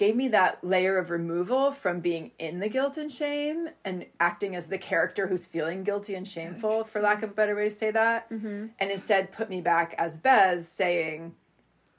gave 0.01 0.15
me 0.15 0.29
that 0.29 0.57
layer 0.63 0.97
of 0.97 1.11
removal 1.11 1.71
from 1.71 1.99
being 1.99 2.31
in 2.39 2.59
the 2.59 2.67
guilt 2.67 2.97
and 2.97 3.11
shame 3.11 3.69
and 3.85 4.03
acting 4.19 4.55
as 4.55 4.65
the 4.65 4.77
character 4.79 5.27
who's 5.27 5.45
feeling 5.45 5.83
guilty 5.83 6.15
and 6.15 6.27
shameful, 6.27 6.83
for 6.83 6.99
lack 7.03 7.21
of 7.21 7.29
a 7.29 7.33
better 7.33 7.55
way 7.55 7.69
to 7.69 7.75
say 7.75 7.91
that. 7.91 8.27
mm-hmm. 8.31 8.65
And 8.79 8.89
instead 8.89 9.31
put 9.31 9.47
me 9.47 9.61
back 9.61 9.93
as 9.99 10.17
Bez 10.17 10.67
saying, 10.67 11.35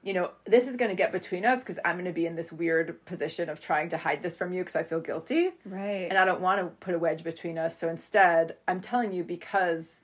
you 0.03 0.15
know, 0.15 0.33
this 0.47 0.67
is 0.67 0.75
going 0.75 0.89
to 0.89 0.97
get 0.97 1.13
between 1.13 1.45
us 1.45 1.61
because 1.61 1.79
I'm 1.85 1.95
going 1.95 2.07
to 2.07 2.13
be 2.13 2.27
in 2.27 2.35
this 2.35 2.51
weird 2.51 3.05
position 3.05 3.49
of 3.49 3.61
trying 3.61 3.89
to 3.91 3.97
hide 3.97 4.21
this 4.21 4.35
from 4.35 4.53
you 4.53 4.63
because 4.63 4.75
I 4.75 4.83
feel 4.83 4.99
guilty 4.99 5.51
right 5.65 6.09
and 6.11 6.19
I 6.19 6.25
don't 6.25 6.41
want 6.41 6.61
to 6.61 6.67
put 6.85 6.97
a 6.97 6.99
wedge 6.99 7.23
between 7.23 7.57
us. 7.57 7.79
So 7.79 7.89
instead, 7.89 8.57
I'm 8.67 8.81
telling 8.81 9.13
you 9.13 9.23
because 9.23 10.01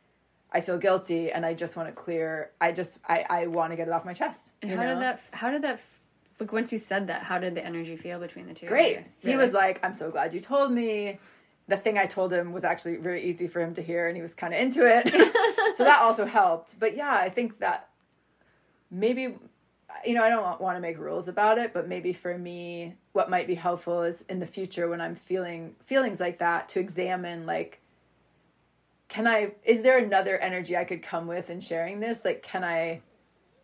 I 0.52 0.60
feel 0.60 0.78
guilty 0.78 1.32
and 1.32 1.44
I 1.44 1.52
just 1.52 1.74
want 1.74 1.88
to 1.88 1.92
clear. 1.92 2.52
I 2.60 2.70
just 2.70 2.92
I 3.08 3.24
I 3.28 3.46
want 3.48 3.72
to 3.72 3.76
get 3.76 3.88
it 3.88 3.92
off 3.92 4.04
my 4.04 4.14
chest. 4.14 4.52
And 4.62 4.70
how 4.70 4.84
know? 4.84 4.90
did 4.90 5.02
that? 5.02 5.20
How 5.32 5.50
did 5.50 5.62
that? 5.62 5.80
Like 6.40 6.52
once 6.52 6.72
you 6.72 6.78
said 6.78 7.06
that, 7.08 7.22
how 7.22 7.38
did 7.38 7.54
the 7.54 7.64
energy 7.64 7.96
feel 7.96 8.20
between 8.20 8.46
the 8.46 8.54
two? 8.54 8.66
of 8.66 8.70
Great. 8.70 8.98
you? 9.22 9.30
He 9.30 9.36
was 9.36 9.52
like, 9.52 9.80
"I'm 9.82 9.94
so 9.94 10.10
glad 10.10 10.34
you 10.34 10.40
told 10.40 10.72
me." 10.72 11.18
The 11.66 11.76
thing 11.76 11.98
I 11.98 12.06
told 12.06 12.32
him 12.32 12.52
was 12.52 12.64
actually 12.64 12.96
very 12.96 13.22
easy 13.22 13.46
for 13.46 13.60
him 13.60 13.74
to 13.74 13.82
hear, 13.82 14.08
and 14.08 14.16
he 14.16 14.22
was 14.22 14.32
kind 14.32 14.54
of 14.54 14.60
into 14.60 14.86
it. 14.86 15.06
so 15.76 15.84
that 15.84 16.00
also 16.00 16.24
helped. 16.24 16.78
But 16.78 16.96
yeah, 16.96 17.12
I 17.12 17.28
think 17.28 17.58
that 17.58 17.90
maybe 18.90 19.34
you 20.04 20.14
know, 20.14 20.22
I 20.22 20.28
don't 20.28 20.60
want 20.60 20.76
to 20.76 20.80
make 20.80 20.98
rules 20.98 21.28
about 21.28 21.58
it, 21.58 21.72
but 21.72 21.88
maybe 21.88 22.12
for 22.12 22.36
me 22.36 22.94
what 23.12 23.30
might 23.30 23.46
be 23.46 23.54
helpful 23.54 24.02
is 24.02 24.22
in 24.28 24.38
the 24.38 24.46
future 24.46 24.88
when 24.88 25.00
I'm 25.00 25.16
feeling 25.16 25.74
feelings 25.86 26.20
like 26.20 26.38
that 26.38 26.68
to 26.70 26.80
examine 26.80 27.46
like 27.46 27.80
can 29.08 29.26
I 29.26 29.52
is 29.64 29.82
there 29.82 29.98
another 29.98 30.38
energy 30.38 30.76
I 30.76 30.84
could 30.84 31.02
come 31.02 31.26
with 31.26 31.50
in 31.50 31.60
sharing 31.60 31.98
this? 31.98 32.20
Like 32.24 32.42
can 32.42 32.62
I 32.62 33.00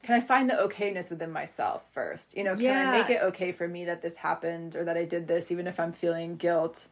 can 0.05 0.14
I 0.14 0.20
find 0.20 0.48
the 0.50 0.55
okayness 0.55 1.09
within 1.09 1.32
myself 1.32 1.82
first? 1.92 2.36
You 2.36 2.44
know, 2.44 2.55
can 2.55 2.88
I 2.88 2.98
make 2.98 3.09
it 3.09 3.22
okay 3.22 3.52
for 3.52 3.66
me 3.66 3.86
that 3.86 4.02
this 4.02 4.14
happened 4.14 4.76
or 4.76 4.84
that 4.84 4.98
I 4.98 5.05
did 5.05 5.26
this 5.26 5.50
even 5.50 5.66
if 5.66 5.80
I'm 5.80 5.92
feeling 5.92 6.36
guilt? 6.36 6.86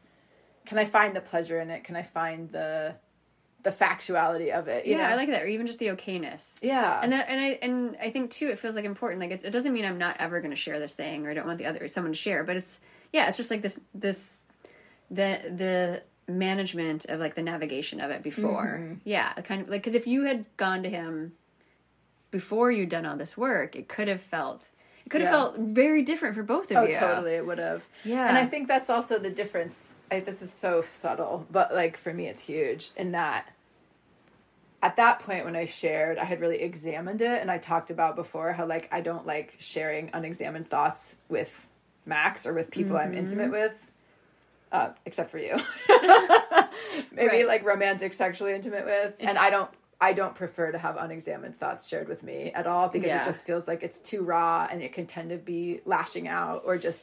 Can 0.65 0.79
I 0.79 0.87
find 0.87 1.15
the 1.15 1.21
pleasure 1.21 1.61
in 1.61 1.69
it? 1.69 1.85
Can 1.85 1.95
I 1.95 2.03
find 2.03 2.51
the 2.51 2.95
the 3.65 3.71
factuality 3.71 4.51
of 4.51 4.67
it? 4.67 4.87
You 4.87 4.93
yeah, 4.97 5.09
know? 5.09 5.13
I 5.13 5.17
like 5.17 5.29
that, 5.29 5.43
or 5.43 5.47
even 5.47 5.67
just 5.67 5.79
the 5.79 5.89
okayness. 5.89 6.41
Yeah. 6.63 7.01
And 7.03 7.13
that, 7.13 7.29
and 7.29 7.39
I 7.39 7.59
and 7.61 7.97
I 8.01 8.11
think 8.11 8.31
too, 8.31 8.49
it 8.49 8.59
feels 8.59 8.75
like 8.75 8.87
important. 8.87 9.21
Like 9.21 9.31
it's, 9.31 9.45
it 9.45 9.51
doesn't 9.51 9.75
mean 9.75 9.85
I'm 9.85 9.99
not 9.99 10.17
ever 10.19 10.41
going 10.41 10.51
to 10.51 10.57
share 10.57 10.81
this 10.81 10.95
thing, 10.95 11.27
or 11.27 11.31
I 11.31 11.35
don't 11.35 11.47
want 11.47 11.59
the 11.59 11.67
other 11.67 11.87
someone 11.89 12.13
to 12.13 12.19
share. 12.19 12.45
But 12.45 12.57
it's 12.57 12.79
yeah, 13.13 13.29
it's 13.29 13.37
just 13.37 13.51
like 13.51 13.61
this 13.61 13.79
this 13.95 14.39
the 15.11 15.53
the 15.55 16.03
management 16.33 17.05
of 17.07 17.21
like 17.21 17.35
the 17.35 17.43
navigation 17.43 18.01
of 18.01 18.11
it 18.11 18.23
before. 18.23 18.81
Mhm. 18.81 19.01
Yeah, 19.05 19.35
kind 19.35 19.61
of 19.61 19.69
like 19.69 19.83
because 19.83 19.95
if 19.95 20.07
you 20.07 20.25
had 20.25 20.47
gone 20.57 20.83
to 20.85 20.89
him 20.89 21.33
before 22.33 22.73
you'd 22.73 22.89
done 22.89 23.07
all 23.07 23.17
this 23.17 23.37
work, 23.37 23.77
it 23.77 23.89
could 23.89 24.09
have 24.09 24.21
felt 24.23 24.69
it 25.07 25.11
could 25.11 25.21
have 25.21 25.29
Yeah. 25.31 25.37
felt 25.39 25.59
very 25.59 26.03
different 26.03 26.35
for 26.35 26.43
both 26.43 26.71
of 26.73 26.77
oh, 26.79 26.85
you. 26.87 26.97
totally, 26.97 27.35
it 27.35 27.47
would 27.47 27.59
have. 27.59 27.83
Yeah, 28.05 28.27
And 28.29 28.37
I 28.37 28.47
think 28.47 28.67
that's 28.67 28.91
also 28.91 29.19
the 29.19 29.31
difference. 29.31 29.85
I, 30.11 30.21
this 30.21 30.43
is 30.43 30.53
so 30.53 30.85
subtle, 31.01 31.47
but 31.51 31.73
like 31.75 31.97
for 31.97 32.13
me, 32.13 32.27
it's 32.27 32.41
huge 32.41 32.91
in 32.97 33.13
that 33.13 33.49
at 34.83 34.97
that 34.97 35.21
point 35.21 35.45
when 35.45 35.55
I 35.55 35.67
shared, 35.67 36.19
I 36.19 36.25
had 36.25 36.41
really 36.41 36.61
examined 36.61 37.21
it 37.23 37.41
and 37.41 37.51
I 37.51 37.59
talked 37.59 37.91
about 37.91 38.17
before 38.17 38.53
how 38.53 38.67
like 38.67 38.89
I 38.91 39.01
don't 39.01 39.25
like 39.27 39.55
sharing 39.61 40.11
unexamined 40.13 40.69
thoughts 40.69 41.15
with 41.29 41.49
Max 42.05 42.47
or 42.47 42.53
with 42.53 42.69
people 42.71 42.97
I'm 42.97 43.15
intimate 43.15 43.45
Mm-hmm. 43.45 43.53
with. 43.53 43.73
Uh, 44.73 44.91
except 45.07 45.31
for 45.31 45.39
you. 45.39 45.55
Maybe 47.13 47.29
Right. 47.29 47.47
like 47.47 47.65
romantic 47.65 48.13
sexually 48.15 48.55
intimate 48.55 48.85
with. 48.87 49.15
And 49.21 49.37
I 49.39 49.51
don't 49.51 49.71
I 50.03 50.13
don't 50.13 50.35
prefer 50.35 50.73
to 50.73 50.79
have 50.79 50.97
unexamined 50.97 51.55
thoughts 51.55 51.87
shared 51.87 52.09
with 52.09 52.23
me 52.25 52.51
at 52.55 52.67
all 52.67 52.89
because 52.89 53.07
Yeah. 53.09 53.23
it 53.23 53.25
just 53.25 53.45
feels 53.45 53.69
like 53.69 53.83
it's 53.85 53.99
too 53.99 54.23
raw 54.23 54.67
and 54.71 54.83
it 54.83 54.93
can 54.93 55.07
tend 55.07 55.31
to 55.31 55.37
be 55.37 55.81
lashing 55.87 56.27
out 56.27 56.63
or 56.67 56.77
just 56.77 57.01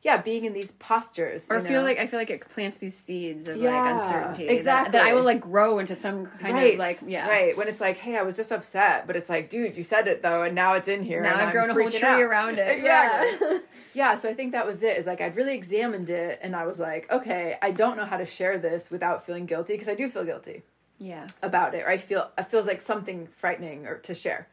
yeah, 0.00 0.16
being 0.22 0.44
in 0.44 0.52
these 0.52 0.70
postures. 0.78 1.44
Or 1.50 1.60
feel 1.60 1.80
know? 1.80 1.82
like 1.82 1.98
I 1.98 2.06
feel 2.06 2.20
like 2.20 2.30
it 2.30 2.48
plants 2.54 2.76
these 2.78 2.96
seeds 2.96 3.48
of 3.48 3.56
Yeah, 3.58 3.74
like 3.82 3.92
uncertainty 3.94 4.46
that- 4.46 4.54
exactly. 4.54 4.92
that, 4.92 5.02
I 5.08 5.12
will 5.12 5.24
like 5.24 5.40
grow 5.40 5.78
into 5.80 5.96
some 5.96 6.26
kind 6.26 6.54
right, 6.54 6.72
of 6.74 6.78
like 6.78 7.00
yeah 7.06 7.28
right. 7.28 7.56
When 7.58 7.68
it's 7.68 7.80
like, 7.80 7.98
hey, 7.98 8.16
I 8.16 8.22
was 8.22 8.36
just 8.36 8.50
upset, 8.52 9.06
but 9.08 9.16
it's 9.16 9.28
like, 9.28 9.50
dude, 9.50 9.76
you 9.76 9.82
said 9.82 10.06
it 10.08 10.22
though, 10.22 10.42
and 10.44 10.54
now 10.54 10.74
it's 10.74 10.88
in 10.88 11.02
here. 11.02 11.20
now 11.20 11.32
and 11.32 11.42
I've 11.42 11.48
I'm 11.48 11.52
grown 11.52 11.70
a 11.70 11.74
whole 11.74 11.90
tree 11.90 12.00
out. 12.08 12.20
around 12.20 12.58
it 12.58 12.68
Exactly. 12.78 13.48
yeah 13.50 13.58
Yeah, 13.94 14.16
so 14.18 14.28
I 14.28 14.34
think 14.34 14.52
that 14.52 14.64
was 14.66 14.82
it. 14.82 14.96
Is 14.98 15.06
like 15.06 15.20
I'd 15.20 15.36
really 15.36 15.54
examined 15.54 16.08
it, 16.08 16.38
and 16.42 16.54
I 16.56 16.64
was 16.66 16.78
like, 16.78 17.10
okay, 17.10 17.58
I 17.60 17.72
don't 17.72 17.96
know 17.98 18.04
how 18.06 18.16
to 18.18 18.26
share 18.26 18.56
this 18.56 18.90
without 18.90 19.26
feeling 19.26 19.46
guilty 19.46 19.72
because 19.74 19.88
I 19.88 19.94
do 19.94 20.08
feel 20.08 20.24
guilty 20.24 20.62
yeah 20.98 21.26
about 21.42 21.74
it. 21.74 21.82
Or 21.82 21.88
I 21.88 21.98
feel 21.98 22.30
it 22.36 22.50
feels 22.50 22.66
like 22.66 22.82
something 22.82 23.26
frightening 23.26 23.86
or 23.86 23.98
to 23.98 24.14
share, 24.14 24.48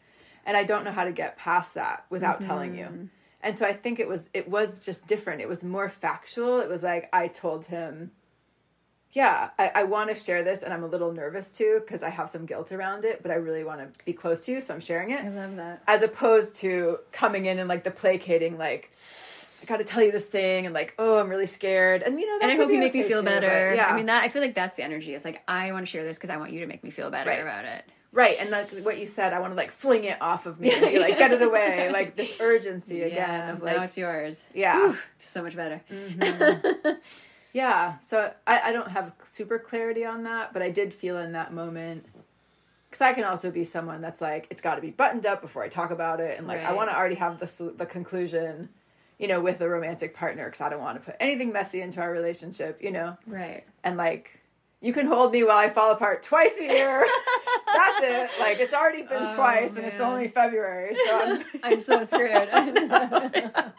and 0.45 0.55
I 0.57 0.63
don't 0.63 0.83
know 0.83 0.91
how 0.91 1.03
to 1.05 1.11
get 1.11 1.37
past 1.37 1.73
that 1.75 2.05
without 2.09 2.41
telling 2.41 2.71
Mm-hmm. 2.71 2.79
you. 2.79 3.09
And 3.41 3.57
so 3.57 3.65
I 3.65 3.73
think 3.73 3.99
it 3.99 4.07
was 4.07 4.29
it 4.33 4.47
was 4.49 4.81
just 4.81 5.05
different. 5.07 5.41
It 5.41 5.47
was 5.49 5.63
more 5.63 5.89
factual. 5.89 6.59
It 6.59 6.69
was 6.69 6.83
like 6.83 7.09
I 7.13 7.27
told 7.27 7.65
him, 7.65 8.11
yeah, 9.11 9.49
I, 9.57 9.71
I 9.75 9.83
want 9.83 10.09
to 10.09 10.15
share 10.15 10.43
this, 10.43 10.61
and 10.63 10.73
I'm 10.73 10.83
a 10.83 10.87
little 10.87 11.11
nervous 11.13 11.47
too 11.49 11.81
because 11.85 12.03
I 12.03 12.09
have 12.09 12.29
some 12.29 12.45
guilt 12.45 12.71
around 12.71 13.05
it, 13.05 13.21
but 13.21 13.31
I 13.31 13.35
really 13.35 13.63
want 13.63 13.79
to 13.81 14.03
be 14.05 14.13
close 14.13 14.39
to 14.41 14.51
you, 14.51 14.61
so 14.61 14.73
I'm 14.73 14.79
sharing 14.81 15.11
it 15.11 15.23
I 15.23 15.29
love 15.29 15.55
that 15.57 15.81
as 15.87 16.01
opposed 16.03 16.55
to 16.55 16.99
coming 17.11 17.45
in 17.45 17.59
and 17.59 17.69
like 17.69 17.83
the 17.83 17.91
placating 17.91 18.57
like 18.57 18.91
I 19.61 19.65
got 19.65 19.77
to 19.77 19.83
tell 19.83 20.03
you 20.03 20.11
this 20.11 20.23
thing 20.25 20.65
and 20.65 20.73
like 20.75 20.93
oh 20.99 21.17
I'm 21.17 21.29
really 21.29 21.45
scared 21.47 22.03
and 22.03 22.19
you 22.19 22.25
know 22.27 22.39
that 22.39 22.43
and 22.43 22.51
I 22.51 22.55
hope 22.63 22.71
you 22.71 22.79
make 22.79 22.93
me 22.93 23.03
feel 23.03 23.21
too, 23.21 23.25
but 23.25 23.41
better. 23.41 23.73
yeah 23.75 23.87
I 23.87 23.95
mean 23.95 24.05
that 24.07 24.23
I 24.23 24.29
feel 24.29 24.41
like 24.41 24.55
that's 24.55 24.75
the 24.75 24.83
energy. 24.83 25.13
It's 25.15 25.25
like 25.25 25.41
I 25.47 25.71
want 25.71 25.85
to 25.85 25.91
share 25.91 26.03
this 26.03 26.17
because 26.17 26.29
I 26.29 26.37
want 26.37 26.51
you 26.51 26.59
to 26.61 26.67
make 26.67 26.83
me 26.83 26.89
feel 26.91 27.09
better 27.09 27.29
Right. 27.29 27.39
about 27.41 27.65
it. 27.65 27.85
right 28.11 28.37
and 28.39 28.49
like 28.49 28.69
what 28.79 28.97
you 28.99 29.07
said 29.07 29.33
I 29.33 29.39
want 29.39 29.51
to 29.53 29.57
like 29.57 29.71
fling 29.71 30.03
it 30.05 30.21
off 30.21 30.45
of 30.45 30.59
me 30.59 30.71
and 30.75 30.85
be 30.85 30.99
like 30.99 31.17
get 31.17 31.31
it 31.31 31.41
away 31.41 31.89
like 31.91 32.15
this 32.15 32.29
urgency 32.39 33.01
again 33.03 33.17
yeah, 33.29 33.51
of 33.53 33.59
now 33.59 33.65
like 33.65 33.81
it's 33.83 33.97
yours. 33.97 34.41
yeah 34.53 34.77
Ooh, 34.77 34.97
so 35.25 35.41
much 35.41 35.55
better. 35.55 35.81
Mhm. 35.91 36.97
yeah 37.53 37.95
so 38.07 38.31
I, 38.45 38.59
I 38.69 38.71
don't 38.73 38.89
have 38.91 39.13
super 39.31 39.57
clarity 39.57 40.03
on 40.05 40.23
that 40.23 40.53
but 40.53 40.61
I 40.61 40.69
did 40.69 40.93
feel 40.93 41.17
in 41.17 41.31
that 41.33 41.53
moment 41.53 42.05
because 42.89 43.01
I 43.01 43.13
can 43.13 43.23
also 43.23 43.49
be 43.51 43.63
someone 43.63 44.01
that's 44.01 44.21
like 44.21 44.47
it's 44.49 44.61
got 44.61 44.75
to 44.75 44.81
be 44.81 44.91
buttoned 44.91 45.25
up 45.25 45.41
before 45.41 45.63
I 45.63 45.69
talk 45.69 45.91
about 45.91 46.19
it 46.19 46.37
and 46.37 46.47
like 46.47 46.59
I 46.63 46.73
want 46.73 46.89
to 46.89 46.95
already 46.97 47.15
have 47.15 47.39
the 47.39 47.73
the 47.77 47.85
conclusion 47.85 48.69
you 49.19 49.27
know 49.27 49.39
with 49.41 49.61
a 49.61 49.69
romantic 49.69 50.15
partner 50.15 50.45
because 50.45 50.61
I 50.61 50.69
don't 50.69 50.81
want 50.81 50.97
to 50.99 51.05
put 51.05 51.15
anything 51.19 51.51
messy 51.51 51.81
into 51.81 52.01
our 52.01 52.11
relationship 52.11 52.81
you 52.81 52.91
know 52.91 53.17
right. 53.27 53.63
and 53.83 53.97
like 53.97 54.39
you 54.81 54.93
can 54.93 55.07
hold 55.07 55.31
me 55.31 55.43
while 55.43 55.57
I 55.57 55.69
fall 55.69 55.91
apart 55.91 56.21
twice 56.21 56.51
a 56.59 56.63
year 56.63 57.07
that's 57.75 57.99
it 58.03 58.29
like 58.39 58.59
it's 58.59 58.73
already 58.73 59.01
been 59.03 59.27
Oh, 59.29 59.35
twice 59.35 59.69
and 59.69 59.79
it's 59.79 59.99
only 60.01 60.27
February 60.27 60.95
so 61.05 61.19
I'm 61.19 61.43
I'm 61.63 61.81
so 61.81 62.03
screwed. 62.03 62.49
but 62.51 63.73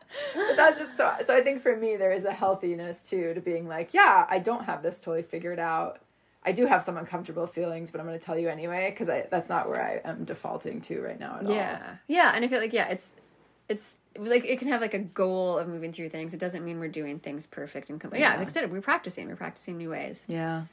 that's 0.56 0.78
just 0.78 0.96
so 0.96 1.12
so 1.26 1.34
I 1.34 1.42
think 1.42 1.62
for 1.62 1.76
me 1.76 1.96
there 1.96 2.12
is 2.12 2.24
a 2.24 2.32
healthiness 2.32 2.98
too 3.08 3.34
to 3.34 3.40
being 3.40 3.68
like, 3.68 3.92
yeah, 3.92 4.26
I 4.28 4.38
don't 4.38 4.64
have 4.64 4.82
this 4.82 4.98
totally 4.98 5.22
figured 5.22 5.58
out. 5.58 6.00
I 6.44 6.52
do 6.52 6.64
have 6.66 6.82
some 6.84 6.96
uncomfortable 6.96 7.46
feelings, 7.48 7.90
but 7.90 8.00
I'm 8.00 8.06
going 8.06 8.18
to 8.18 8.24
tell 8.24 8.38
you 8.38 8.48
anyway 8.48 8.94
because 8.96 9.24
that's 9.30 9.48
not 9.48 9.68
where 9.68 9.82
I 9.82 10.00
am 10.08 10.24
defaulting 10.24 10.80
to 10.82 11.00
right 11.02 11.18
now 11.18 11.38
at 11.40 11.46
all. 11.46 11.52
Yeah, 11.52 11.96
yeah, 12.06 12.32
and 12.34 12.44
I 12.44 12.48
feel 12.48 12.60
like 12.60 12.72
yeah, 12.72 12.86
it's 12.88 13.06
it's 13.68 13.94
like 14.18 14.44
it 14.44 14.58
can 14.58 14.68
have 14.68 14.80
like 14.80 14.94
a 14.94 14.98
goal 14.98 15.58
of 15.58 15.68
moving 15.68 15.92
through 15.92 16.08
things. 16.10 16.32
It 16.34 16.40
doesn't 16.40 16.64
mean 16.64 16.78
we're 16.80 16.88
doing 16.88 17.18
things 17.18 17.46
perfect 17.46 17.90
and 17.90 18.00
complete. 18.00 18.20
Yeah, 18.20 18.32
Yeah. 18.34 18.38
like 18.38 18.48
I 18.48 18.50
said, 18.52 18.70
we're 18.72 18.80
practicing. 18.80 19.28
We're 19.28 19.36
practicing 19.36 19.76
new 19.78 19.90
ways. 19.90 20.18
Yeah. 20.26 20.64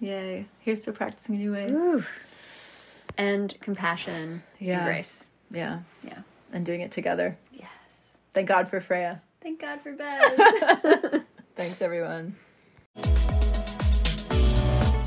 Yay. 0.00 0.46
Here's 0.60 0.80
to 0.82 0.92
practicing 0.92 1.36
new 1.36 1.52
ways. 1.52 1.72
Ooh. 1.72 2.04
And 3.18 3.54
compassion, 3.60 4.42
Yeah. 4.58 4.78
and 4.78 4.86
grace. 4.86 5.18
Yeah. 5.50 5.80
Yeah. 6.04 6.18
And 6.52 6.64
doing 6.64 6.80
it 6.80 6.90
together. 6.92 7.36
Yes. 7.52 7.68
Thank 8.34 8.48
God 8.48 8.70
for 8.70 8.80
Freya. 8.80 9.20
Thank 9.42 9.60
God 9.60 9.80
for 9.82 9.92
Bez. 9.92 11.22
Thanks, 11.56 11.82
everyone. 11.82 12.36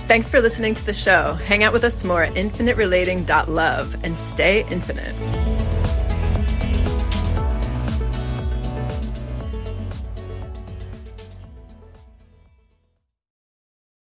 Thanks 0.08 0.30
for 0.30 0.42
listening 0.42 0.74
to 0.76 0.86
the 0.86 0.94
show. 0.94 1.34
Hang 1.34 1.64
out 1.64 1.72
with 1.74 1.84
us 1.84 2.04
more 2.04 2.24
at 2.24 2.34
infiniterelating.love 2.34 4.04
and 4.04 4.20
stay 4.20 4.66
infinite. 4.70 5.53